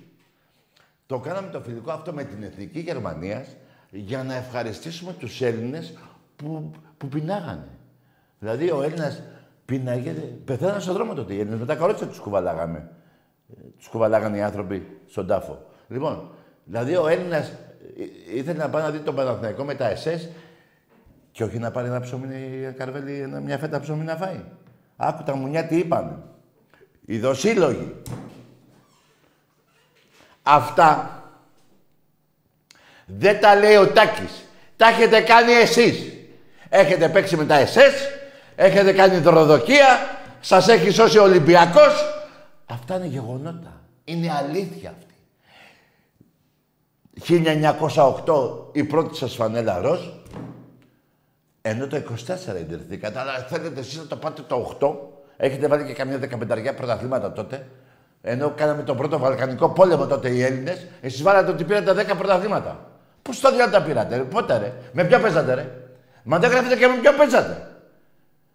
Το 1.06 1.20
κάναμε 1.20 1.50
το 1.52 1.62
φιλικό 1.62 1.92
αυτό 1.92 2.14
με 2.14 2.24
την 2.24 2.44
Εθνική 2.44 2.80
Γερμανίας 2.80 3.48
για 3.90 4.24
να 4.24 4.36
ευχαριστήσουμε 4.36 5.14
τους 5.14 5.42
Έλληνες 5.42 5.94
που, 6.36 6.72
που 6.98 7.08
πεινάγανε. 7.08 7.68
Δηλαδή 8.40 8.72
ο 8.72 8.82
Έλληνας 8.82 9.22
πεινάγε, 9.66 10.12
πεθαίνανε 10.46 10.80
στον 10.80 10.94
δρόμο 10.94 11.14
τότε 11.14 11.34
οι 11.34 11.40
Έλληνες, 11.40 11.60
με 11.60 11.66
τα 11.66 11.76
καρότσια 11.76 12.08
τους 12.08 12.20
κουβαλάγαμε. 12.20 12.90
Ε, 13.50 13.62
Τους 13.78 13.88
κουβαλάγανε 13.88 14.38
οι 14.38 14.42
άνθρωποι 14.42 15.00
στον 15.08 15.28
τάφο. 15.28 15.66
Λοιπόν, 15.88 16.32
δηλαδή 16.66 16.96
ο 16.96 17.08
Έλληνας 17.08 17.48
ε, 17.50 18.36
ήθελε 18.38 18.58
να 18.58 18.70
πάει 18.70 18.84
να 18.84 18.90
δει 18.92 19.00
τον 19.00 19.16
Παναθηναϊκό 19.16 19.64
με 19.64 19.76
τα 19.76 19.94
SS 19.94 20.28
και 21.32 21.44
όχι 21.44 21.60
να 21.60 21.72
πάρει 21.72 21.88
ένα 21.88 22.00
ψωμί, 22.00 22.28
ένα 22.64 22.72
καρβέλι, 22.72 23.20
ένα- 23.22 23.40
μια 23.40 23.58
φέτα 23.58 23.80
ψωμί 23.80 24.04
να 24.04 24.16
φάει. 24.16 24.44
Άκου 24.96 25.24
τα 25.24 25.36
μουνιά 25.36 25.66
τι 25.66 25.78
είπανε. 25.78 26.18
Οι 27.12 27.20
δοσύλλογοι. 27.20 27.96
Αυτά 30.44 31.24
δεν 33.06 33.40
τα 33.40 33.56
λέει 33.56 33.76
ο 33.76 33.88
Τάκης. 33.88 34.46
Τα 34.78 34.88
έχετε 34.88 35.22
κάνει 35.22 35.52
εσείς. 35.52 36.14
Έχετε 36.70 37.10
παίξει 37.10 37.36
με 37.36 37.46
τα 37.46 37.66
SS, 37.66 37.94
έχετε 38.56 38.94
κάνει 38.94 39.18
δωροδοκία, 39.18 40.18
σας 40.40 40.68
έχει 40.68 40.90
σώσει 40.90 41.18
ο 41.18 41.24
Ολυμπιακός. 41.24 41.94
Αυτά 42.66 42.96
είναι 42.96 43.06
γεγονότα. 43.06 43.82
Είναι 44.04 44.32
αλήθεια 44.32 44.96
αυτή. 44.98 45.14
1908 48.26 48.70
η 48.72 48.84
πρώτη 48.84 49.18
σας 49.18 49.36
φανέλα 49.36 49.80
ροζ, 49.80 50.00
ενώ 51.62 51.88
το 51.88 51.98
24 51.98 52.60
ιδρυθήκατε, 52.60 53.20
αλλά 53.20 53.34
θέλετε 53.34 53.80
εσείς 53.80 53.98
να 53.98 54.08
το 54.08 54.16
πάτε 54.16 54.42
το 54.42 54.78
8. 54.80 55.19
Έχετε 55.42 55.68
βάλει 55.68 55.84
και 55.84 55.94
καμιά 55.94 56.18
δεκαπενταριά 56.18 56.74
πρωταθλήματα 56.74 57.32
τότε. 57.32 57.68
Ενώ 58.22 58.50
κάναμε 58.50 58.84
τον 58.84 58.98
πρώτο 58.98 59.20
Βαλκανικό 59.20 59.70
πόλεμο 59.70 60.08
τότε 60.08 60.30
οι 60.30 60.44
Έλληνες, 60.44 60.88
εσείς 61.02 61.22
βάλατε 61.22 61.52
ότι 61.52 61.64
πήρατε 61.64 62.06
10 62.12 62.18
πρωταθλήματα. 62.18 62.80
Πώς 63.22 63.40
το 63.40 63.50
διάλογο 63.50 63.72
τα 63.72 63.82
πήρατε, 63.82 64.18
ρε, 64.18 64.24
πότε 64.24 64.58
ρε, 64.58 64.74
με 64.92 65.04
ποιο 65.04 65.20
παίζατε 65.20 65.54
ρε. 65.54 65.72
Μα 66.24 66.40
δεν 66.40 66.50
γράφετε 66.50 66.76
και 66.76 66.88
με 66.88 66.96
ποιο 66.96 67.14
παίζατε. 67.14 67.68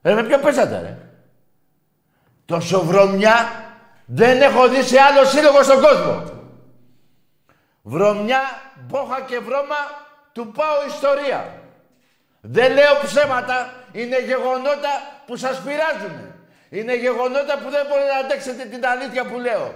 Ρε, 0.02 0.14
με 0.14 0.22
ποιο 0.22 0.38
παίζατε 0.38 0.80
ρε. 0.80 0.98
Τόσο 2.44 2.84
βρωμιά 2.84 3.34
δεν 4.06 4.42
έχω 4.42 4.68
δει 4.68 4.82
σε 4.82 5.00
άλλο 5.00 5.24
σύλλογο 5.24 5.62
στον 5.62 5.80
κόσμο. 5.80 6.22
Βρωμιά, 7.82 8.40
μπόχα 8.86 9.20
και 9.20 9.38
βρώμα 9.38 9.76
του 10.32 10.52
πάω 10.52 10.86
ιστορία. 10.86 11.44
Δεν 12.40 12.72
λέω 12.72 12.94
ψέματα, 13.04 13.72
είναι 13.92 14.24
γεγονότα 14.24 14.92
που 15.26 15.36
σας 15.36 15.60
πειράζουν. 15.60 16.33
Είναι 16.74 16.96
γεγονότα 16.96 17.54
που 17.62 17.70
δεν 17.70 17.86
μπορείτε 17.88 18.12
να 18.12 18.18
αντέξετε 18.24 18.64
την 18.64 18.86
αλήθεια 18.86 19.24
που 19.30 19.38
λέω. 19.38 19.74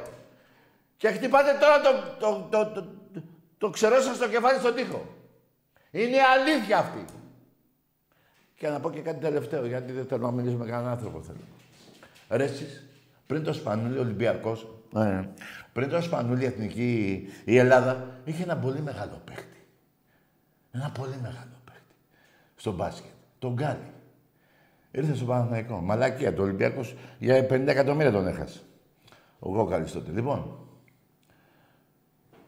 Και 0.96 1.08
χτυπάτε 1.08 1.52
τώρα 1.60 1.80
το, 1.80 1.90
το, 2.18 2.48
το, 2.50 2.72
το, 2.74 2.82
το, 3.12 3.22
το 3.58 3.70
ξερό 3.70 4.00
σας 4.00 4.18
το 4.18 4.28
κεφάλι 4.28 4.58
στον 4.58 4.74
τοίχο. 4.74 5.14
Είναι 5.90 6.16
αλήθεια 6.20 6.78
αυτή. 6.78 7.04
Και 8.54 8.68
να 8.68 8.80
πω 8.80 8.90
και 8.90 9.00
κάτι 9.00 9.20
τελευταίο, 9.20 9.66
γιατί 9.66 9.92
δεν 9.92 10.06
θέλω 10.06 10.26
να 10.26 10.30
μιλήσω 10.30 10.56
με 10.56 10.64
κανέναν 10.64 10.90
άνθρωπο 10.92 11.22
θέλω. 11.22 11.38
Ρε 12.28 12.44
εσείς, 12.44 12.84
πριν 13.26 13.42
το 13.42 13.52
Σπανούλι 13.52 13.98
Ολυμπιακός, 13.98 14.68
ε, 14.96 15.22
πριν 15.72 15.88
το 15.88 16.00
Σπανούλι 16.00 16.44
Εθνική 16.44 17.28
η 17.44 17.58
Ελλάδα, 17.58 18.20
είχε 18.24 18.42
ένα 18.42 18.56
πολύ 18.56 18.80
μεγάλο 18.80 19.22
παίχτη. 19.24 19.66
Ένα 20.72 20.90
πολύ 20.90 21.18
μεγάλο 21.22 21.60
παίχτη. 21.64 21.94
Στο 22.56 22.72
μπάσκετ. 22.72 23.12
Τον 23.38 23.52
Γκάλι. 23.52 23.92
Ήρθε 24.98 25.14
στο 25.14 25.24
Παναθηναϊκό. 25.24 25.80
Μαλακία. 25.80 26.34
Το 26.34 26.42
Ολυμπιακός 26.42 26.94
για 27.18 27.46
50 27.50 27.66
εκατομμύρια 27.66 28.12
τον 28.12 28.26
έχασε. 28.26 28.58
Ο 29.38 29.50
Γκόκαλης 29.50 29.92
τότε. 29.92 30.10
Λοιπόν, 30.10 30.58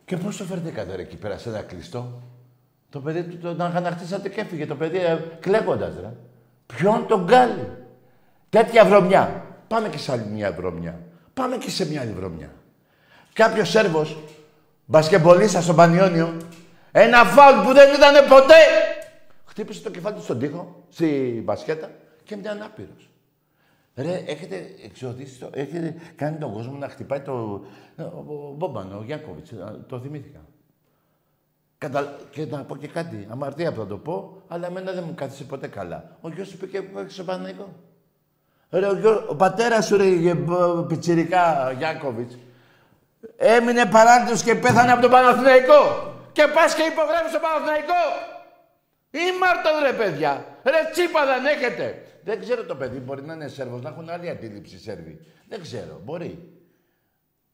και 0.05 0.16
πώς 0.16 0.36
το 0.36 0.44
φέρετε 0.44 0.94
ρε 0.96 1.03
εκεί 1.03 1.16
πέρα 1.16 1.38
σε 1.38 1.48
ένα 1.48 1.61
κλειστό; 1.61 2.22
Το 2.90 3.01
παιδί 3.01 3.22
του 3.22 3.38
τον 3.38 3.61
αγανακτήσατε 3.61 4.28
και 4.28 4.40
έφυγε. 4.40 4.66
Το 4.66 4.74
παιδί 4.74 4.98
ε, 4.98 5.18
κλαίγοντας, 5.40 5.94
ρε. 6.01 6.12
Ποιον 6.66 7.07
τον 7.07 7.24
Γκάλι; 7.24 7.72
Τέτοια 8.51 8.84
βρωμιά. 8.84 9.44
Πάμε 9.68 9.88
και 9.88 9.98
σε 9.98 10.12
άλλη 10.12 10.26
μια 10.32 10.53
βρωμιά. 10.53 11.01
Πάμε 11.34 11.57
και 11.57 11.70
σε 11.70 11.88
μια 11.88 12.01
άλλη 12.01 12.12
βρωμιά. 12.12 12.53
Κάποιος 13.32 13.68
Σέρβος, 13.68 14.18
μπασκεμπολίστας 14.84 15.64
στο 15.64 15.74
Πανιόνιο, 15.74 16.36
ένα 16.92 17.24
φάουλ 17.24 17.66
που 17.66 17.72
δεν 17.72 17.94
ήταν 17.94 18.28
ποτέ. 18.28 18.55
Χτύπησε 19.44 19.82
το 19.82 19.90
κεφάλι 19.90 20.14
του 20.14 20.22
στον 20.22 20.38
τοίχο, 20.38 20.84
στη 20.88 21.42
μπασκέτα 21.44 21.90
και 22.35 22.41
ήταν 22.41 22.57
ανάπηρο. 22.57 22.95
Ρε, 23.95 24.22
έχετε 24.26 24.66
εξοδίσει 24.85 25.39
το, 25.39 25.51
έχετε 25.53 25.95
κάνει 26.16 26.37
τον 26.37 26.53
κόσμο 26.53 26.76
να 26.76 26.89
χτυπάει 26.89 27.20
το. 27.20 27.64
Ο 27.97 28.55
Μπόμπαν, 28.57 28.93
ο 28.99 29.03
Γιάκοβιτ, 29.05 29.47
το 29.87 30.01
θυμήθηκα. 30.01 30.41
Κατα... 31.78 32.16
Και 32.31 32.47
να 32.47 32.64
πω 32.64 32.76
και 32.76 32.89
κάτι, 32.89 33.26
αμαρτία 33.31 33.72
που 33.72 33.81
θα 33.81 33.87
το 33.87 33.97
πω, 33.97 34.43
αλλά 34.49 34.66
εμένα 34.66 34.93
δεν 34.93 35.05
μου 35.07 35.14
κάθισε 35.14 35.45
ποτέ 35.45 35.68
καλά. 35.68 36.16
Ο 36.20 36.28
γιος 36.28 36.49
σου 36.49 36.55
είπε 36.55 36.66
και 36.66 36.83
που 36.83 37.05
στο 37.09 37.24
Παναγικό. 37.24 37.68
Ρε, 38.70 38.87
ο, 38.87 38.95
γιο, 38.95 39.24
ο 39.28 39.35
πατέρας 39.37 39.87
σου, 39.87 39.97
ρε, 39.97 40.05
πιτσιρικά 40.89 41.72
Γιάκοβιτ, 41.72 42.31
έμεινε 43.37 43.87
παράλυτο 43.87 44.37
και 44.45 44.55
πέθανε 44.55 44.93
από 44.93 45.01
τον 45.01 45.11
Παναθηναϊκό. 45.11 46.14
Και 46.33 46.47
πας 46.55 46.74
και 46.74 46.83
υπογράφει 46.83 47.28
στο 47.28 47.39
Παναθηναϊκό. 47.39 48.03
Ή 49.11 49.24
Μάρτον, 49.41 49.72
ρε 49.83 49.93
παιδιά. 49.93 50.45
Ρε 50.62 50.91
τσίπα 50.93 51.26
δεν 51.26 51.47
έχετε. 51.47 52.05
Δεν 52.25 52.41
ξέρω 52.41 52.64
το 52.64 52.77
παιδί, 52.77 52.99
μπορεί 52.99 53.23
να 53.23 53.35
είναι 53.35 53.49
Σέρβος, 53.49 53.83
να 53.83 53.89
έχουν 53.89 54.09
άλλη 54.09 54.29
αντίληψη 54.29 54.75
οι 54.75 54.79
Σέρβοι. 54.79 55.21
Δεν 55.49 55.61
ξέρω, 55.61 56.01
μπορεί. 56.05 56.53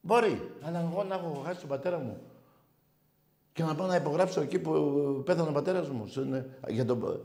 Μπορεί. 0.01 0.51
Αλλά 0.61 0.79
εγώ 0.79 1.03
να 1.03 1.15
έχω 1.15 1.41
χάσει 1.45 1.59
τον 1.59 1.69
πατέρα 1.69 1.99
μου 1.99 2.17
και 3.53 3.63
να 3.63 3.75
πάω 3.75 3.87
να 3.87 3.95
υπογράψω 3.95 4.41
εκεί 4.41 4.59
που 4.59 4.71
πέθανε 5.25 5.49
ο 5.49 5.51
πατέρας 5.51 5.89
μου. 5.89 6.05
Για 6.67 6.85
τον... 6.85 7.21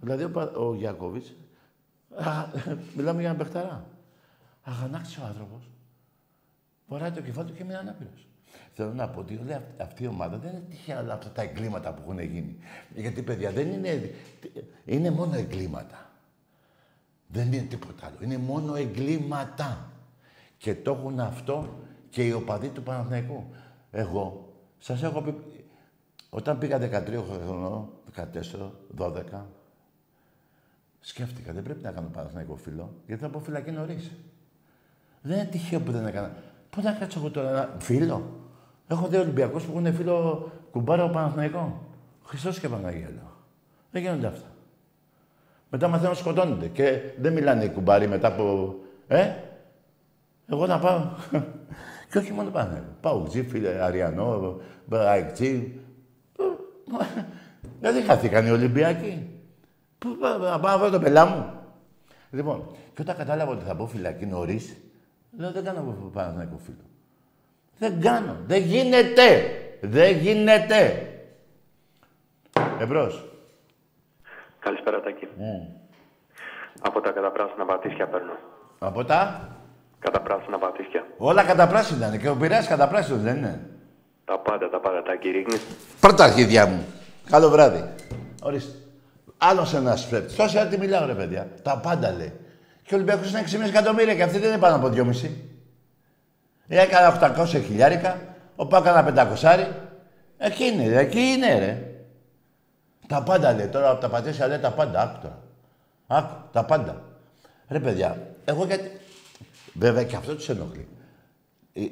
Δηλαδή 0.00 0.24
ο, 0.24 0.52
ο 0.54 0.74
Γιακόβιτ, 0.74 1.26
μιλάμε 2.96 3.20
για 3.20 3.30
έναν 3.30 3.36
παιχταρά. 3.36 3.86
Αγανάκτησε 4.62 5.20
ο 5.20 5.24
άνθρωπος. 5.24 5.70
Φοράει 6.88 7.10
το 7.10 7.20
κεφάλι 7.20 7.48
του 7.48 7.54
και 7.54 7.64
μείνει 7.64 7.76
ανάπηρος. 7.76 8.26
Θέλω 8.72 8.92
να 8.92 9.08
πω 9.08 9.20
ότι 9.20 9.38
όλη 9.42 9.56
αυτή 9.76 10.02
η 10.02 10.06
ομάδα 10.06 10.36
δεν 10.36 10.50
είναι 10.50 10.64
τυχαία 10.70 11.00
όλα 11.00 11.12
αυτά 11.12 11.30
τα 11.30 11.42
εγκλήματα 11.42 11.92
που 11.92 12.02
έχουν 12.02 12.18
γίνει. 12.18 12.56
Γιατί, 12.94 13.22
παιδιά, 13.22 13.50
δεν 13.50 13.72
είναι... 13.72 14.10
Είναι 14.84 15.10
μόνο 15.10 15.36
εγκλήματα. 15.36 16.05
Δεν 17.36 17.52
είναι 17.52 17.62
τίποτα 17.62 18.06
άλλο. 18.06 18.16
Είναι 18.20 18.38
μόνο 18.38 18.74
εγκλήματα. 18.74 19.90
Και 20.56 20.74
το 20.74 20.90
έχουν 20.90 21.20
αυτό 21.20 21.68
και 22.08 22.26
οι 22.26 22.32
οπαδοί 22.32 22.68
του 22.68 22.82
Παναθηναϊκού. 22.82 23.46
Εγώ 23.90 24.54
σας 24.78 25.02
έχω 25.02 25.22
πει... 25.22 25.34
Όταν 26.30 26.58
πήγα 26.58 26.78
13 26.78 27.22
χρονών, 27.46 27.88
14, 28.16 28.22
12, 28.98 29.22
σκέφτηκα, 31.00 31.52
δεν 31.52 31.62
πρέπει 31.62 31.82
να 31.82 31.90
κάνω 31.90 32.08
Παναθηναϊκό 32.08 32.56
φίλο, 32.56 32.94
γιατί 33.06 33.22
θα 33.22 33.28
πω 33.28 33.38
φυλακή 33.38 33.70
νωρίς. 33.70 34.10
Δεν 35.22 35.38
είναι 35.38 35.46
τυχαίο 35.46 35.80
που 35.80 35.92
δεν 35.92 36.06
έκανα. 36.06 36.36
Πού 36.70 36.80
θα 36.80 36.92
κάτσω 36.92 37.18
εγώ 37.18 37.30
τώρα 37.30 37.48
ένα 37.48 37.76
φίλο. 37.78 38.40
Έχω 38.88 39.06
δει 39.08 39.16
Ολυμπιακούς 39.16 39.64
που 39.64 39.78
έχουν 39.78 39.94
φίλο 39.94 40.48
κουμπάρο 40.70 41.08
Παναθηναϊκό. 41.08 41.86
Χριστός 42.24 42.60
και 42.60 42.68
Παναγία 42.68 43.10
Δεν 43.90 44.02
γίνονται 44.02 44.26
αυτά. 44.26 44.55
Μετά 45.70 45.88
μαθαίνουν 45.88 46.10
να 46.10 46.18
σκοτώνονται 46.18 46.66
και 46.66 47.00
δεν 47.20 47.32
μιλάνε 47.32 47.64
οι 47.64 47.68
κουμπάροι 47.68 48.08
μετά 48.08 48.28
από... 48.28 48.74
Ε, 49.06 49.30
εγώ 50.46 50.66
να 50.66 50.78
πάω. 50.78 51.00
και 52.10 52.18
όχι 52.18 52.32
μόνο 52.32 52.50
πάνε. 52.50 52.82
Πάω 53.00 53.18
γζί, 53.18 53.42
φίλε, 53.42 53.82
Αριανό, 53.82 54.60
Αϊκτζή. 54.90 55.80
Δεν 57.80 58.04
χαθήκαν 58.04 58.46
οι 58.46 58.50
Ολυμπιακοί. 58.50 59.30
Πού 59.98 60.16
να 60.40 60.60
πάω 60.60 60.78
να 60.78 60.90
το 60.90 60.98
πελά 60.98 61.26
μου. 61.26 61.50
Λοιπόν, 62.30 62.66
και 62.94 63.02
όταν 63.02 63.16
κατάλαβα 63.16 63.52
ότι 63.52 63.64
θα 63.64 63.74
μπω 63.74 63.86
φυλακή 63.86 64.26
νωρίς, 64.26 64.76
λέω 65.36 65.52
δεν 65.52 65.64
κάνω 65.64 66.10
πάνω 66.12 66.32
να 66.32 66.48
φίλο. 66.64 66.84
Δεν 67.78 68.00
κάνω. 68.00 68.36
Δεν 68.46 68.62
γίνεται. 68.62 69.50
Δεν 69.80 70.16
γίνεται. 70.16 71.10
Εμπρός. 72.80 73.35
Καλησπέρα, 74.66 75.00
Τάκη. 75.00 75.28
Mm. 75.38 75.66
Από 76.80 77.00
τα 77.00 77.10
καταπράσινα 77.10 77.64
πατήσια 77.64 78.06
παίρνω. 78.06 78.32
Από 78.78 79.04
τα; 79.04 79.48
Καταπράσινα 79.98 80.58
πατήσια. 80.58 81.06
Όλα 81.16 81.44
καταπράσινα 81.44 82.06
είναι. 82.06 82.16
Και 82.16 82.28
ο 82.28 82.36
Πειραιάς 82.36 82.66
καταπράσινος 82.66 83.22
δεν 83.22 83.36
είναι; 83.36 83.70
Τα 84.24 84.38
πάντα, 84.38 84.68
τα 84.68 84.80
πάντα, 84.80 85.02
Τάκη, 85.02 85.30
ρίχνεις. 85.30 85.62
Πρώτα 86.00 86.24
αρχίδια 86.24 86.66
μου. 86.66 86.86
Καλό 87.30 87.48
βράδυ. 87.48 87.94
Ορίστε. 88.42 88.78
Άλλος 89.38 89.74
ένας 89.74 90.04
φρέτ. 90.04 90.30
Τόση 90.36 90.58
ώρα 90.58 90.66
τι 90.66 90.78
μιλάω, 90.78 91.06
ρε 91.06 91.14
παιδιά. 91.14 91.48
Τα 91.62 91.78
πάντα 91.78 92.12
λέει. 92.12 92.32
Και 92.82 92.94
ο 92.94 92.96
Ολυμπιακός 92.96 93.30
είναι 93.30 93.40
6,5 93.40 93.68
εκατομμύρια 93.68 94.14
και 94.14 94.22
αυτή 94.22 94.38
δεν 94.38 94.48
είναι 94.48 94.58
πάνω 94.58 94.76
από 94.76 94.86
2,5. 94.86 95.30
Έκανα 96.68 97.34
800 97.38 97.44
χιλιάρικα, 97.46 98.18
ο 98.56 98.66
Πάκα 98.66 98.90
ένα 98.90 99.30
500. 99.42 99.66
Εκεί 100.38 100.64
είναι, 100.64 100.98
εκεί 100.98 101.20
είναι, 101.20 101.58
ρε. 101.58 101.95
Τα 103.06 103.22
πάντα 103.22 103.52
λέει. 103.52 103.68
Τώρα 103.68 103.90
από 103.90 104.00
τα 104.00 104.08
πατήσια 104.08 104.46
λέει 104.46 104.58
τα 104.58 104.72
πάντα. 104.72 105.02
Άκου 105.02 105.20
τώρα. 105.20 105.42
Άκου, 106.06 106.34
τα 106.52 106.64
πάντα. 106.64 107.02
Ρε 107.68 107.80
παιδιά, 107.80 108.34
εγώ 108.44 108.64
γιατί... 108.64 108.90
Βέβαια 109.74 110.04
και 110.04 110.16
αυτό 110.16 110.34
τους 110.34 110.48
ενοχλεί. 110.48 110.88
Ε, 111.72 111.86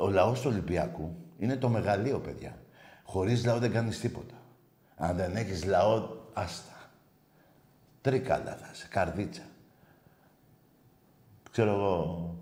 ο 0.00 0.08
λαός 0.08 0.40
του 0.40 0.50
Ολυμπιακού 0.50 1.16
είναι 1.38 1.56
το 1.56 1.68
μεγαλείο, 1.68 2.18
παιδιά. 2.20 2.54
Χωρίς 3.04 3.44
λαό 3.44 3.58
δεν 3.58 3.72
κάνεις 3.72 4.00
τίποτα. 4.00 4.34
Αν 4.96 5.16
δεν 5.16 5.36
έχεις 5.36 5.64
λαό, 5.64 6.08
άστα. 6.32 6.90
Τρίκαλα 8.00 8.56
θα 8.56 8.70
είσαι, 8.72 8.86
καρδίτσα. 8.90 9.42
Ξέρω 11.50 11.70
εγώ, 11.70 12.34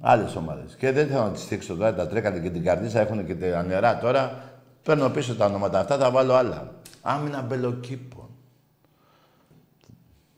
Άλλες 0.00 0.36
ομάδες. 0.36 0.74
Και 0.74 0.92
δεν 0.92 1.06
θέλω 1.06 1.22
να 1.22 1.30
τις 1.30 1.42
στήξω 1.42 1.76
τώρα, 1.76 1.94
τα 1.94 2.06
τρέκανε 2.06 2.38
και 2.38 2.50
την 2.50 2.64
καρδίτσα, 2.64 3.00
έχουν 3.00 3.26
και 3.26 3.34
τα 3.34 3.62
νερά 3.62 3.98
τώρα. 3.98 4.42
Παίρνω 4.82 5.08
πίσω 5.08 5.36
τα 5.36 5.46
ονόματα 5.46 5.80
αυτά, 5.80 5.98
θα 5.98 6.10
βάλω 6.10 6.34
άλλα. 6.34 6.74
Άμυνα 7.02 7.42
μπελοκήπων. 7.42 8.28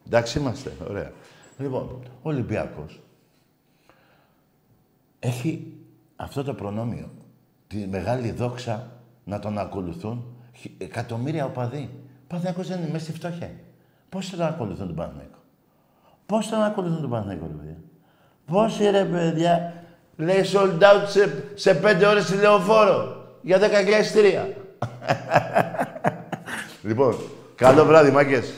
Εντάξει 0.07 0.39
είμαστε, 0.39 0.73
ωραία. 0.89 1.13
Λοιπόν, 1.59 2.03
ο 2.23 2.29
Ολυμπιακός 2.29 3.01
έχει 5.19 5.77
αυτό 6.17 6.45
το 6.45 6.55
προνόμιο, 6.55 7.11
τη 7.67 7.87
μεγάλη 7.87 8.31
δόξα 8.31 8.91
να 9.25 9.39
τον 9.39 9.59
ακολουθούν 9.59 10.37
εκατομμύρια 10.79 11.45
οπαδοί. 11.45 11.91
Παναθηναϊκός 12.27 12.69
δεν 12.69 12.79
είναι 12.79 12.91
μέσα 12.91 13.05
στη 13.05 13.13
φτώχεια. 13.13 13.51
Πώς 14.09 14.29
θα 14.29 14.47
ακολουθούν 14.47 14.87
τον 14.87 14.97
Παναθηναϊκό; 14.97 15.39
Πώς 16.27 16.47
θα 16.47 16.65
ακολουθούν 16.65 17.01
τον 17.01 17.11
Παναθηναϊκό, 17.11 17.47
ρε 17.47 17.53
παιδιά; 17.53 17.77
Πόσοι 18.53 18.91
ρε 18.91 19.05
παιδιά, 19.05 19.73
λέει 20.17 20.45
sold 20.53 20.79
out 20.83 21.03
σε, 21.07 21.45
σε 21.55 21.75
πέντε 21.75 22.07
ώρες 22.07 22.25
στη 22.25 22.37
λεωφόρο 22.37 23.27
για 23.43 23.59
10 23.59 24.01
εισιτήρια. 24.01 24.49
λοιπόν, 26.83 27.17
καλό 27.55 27.85
βράδυ, 27.85 28.11
μάγκες. 28.11 28.53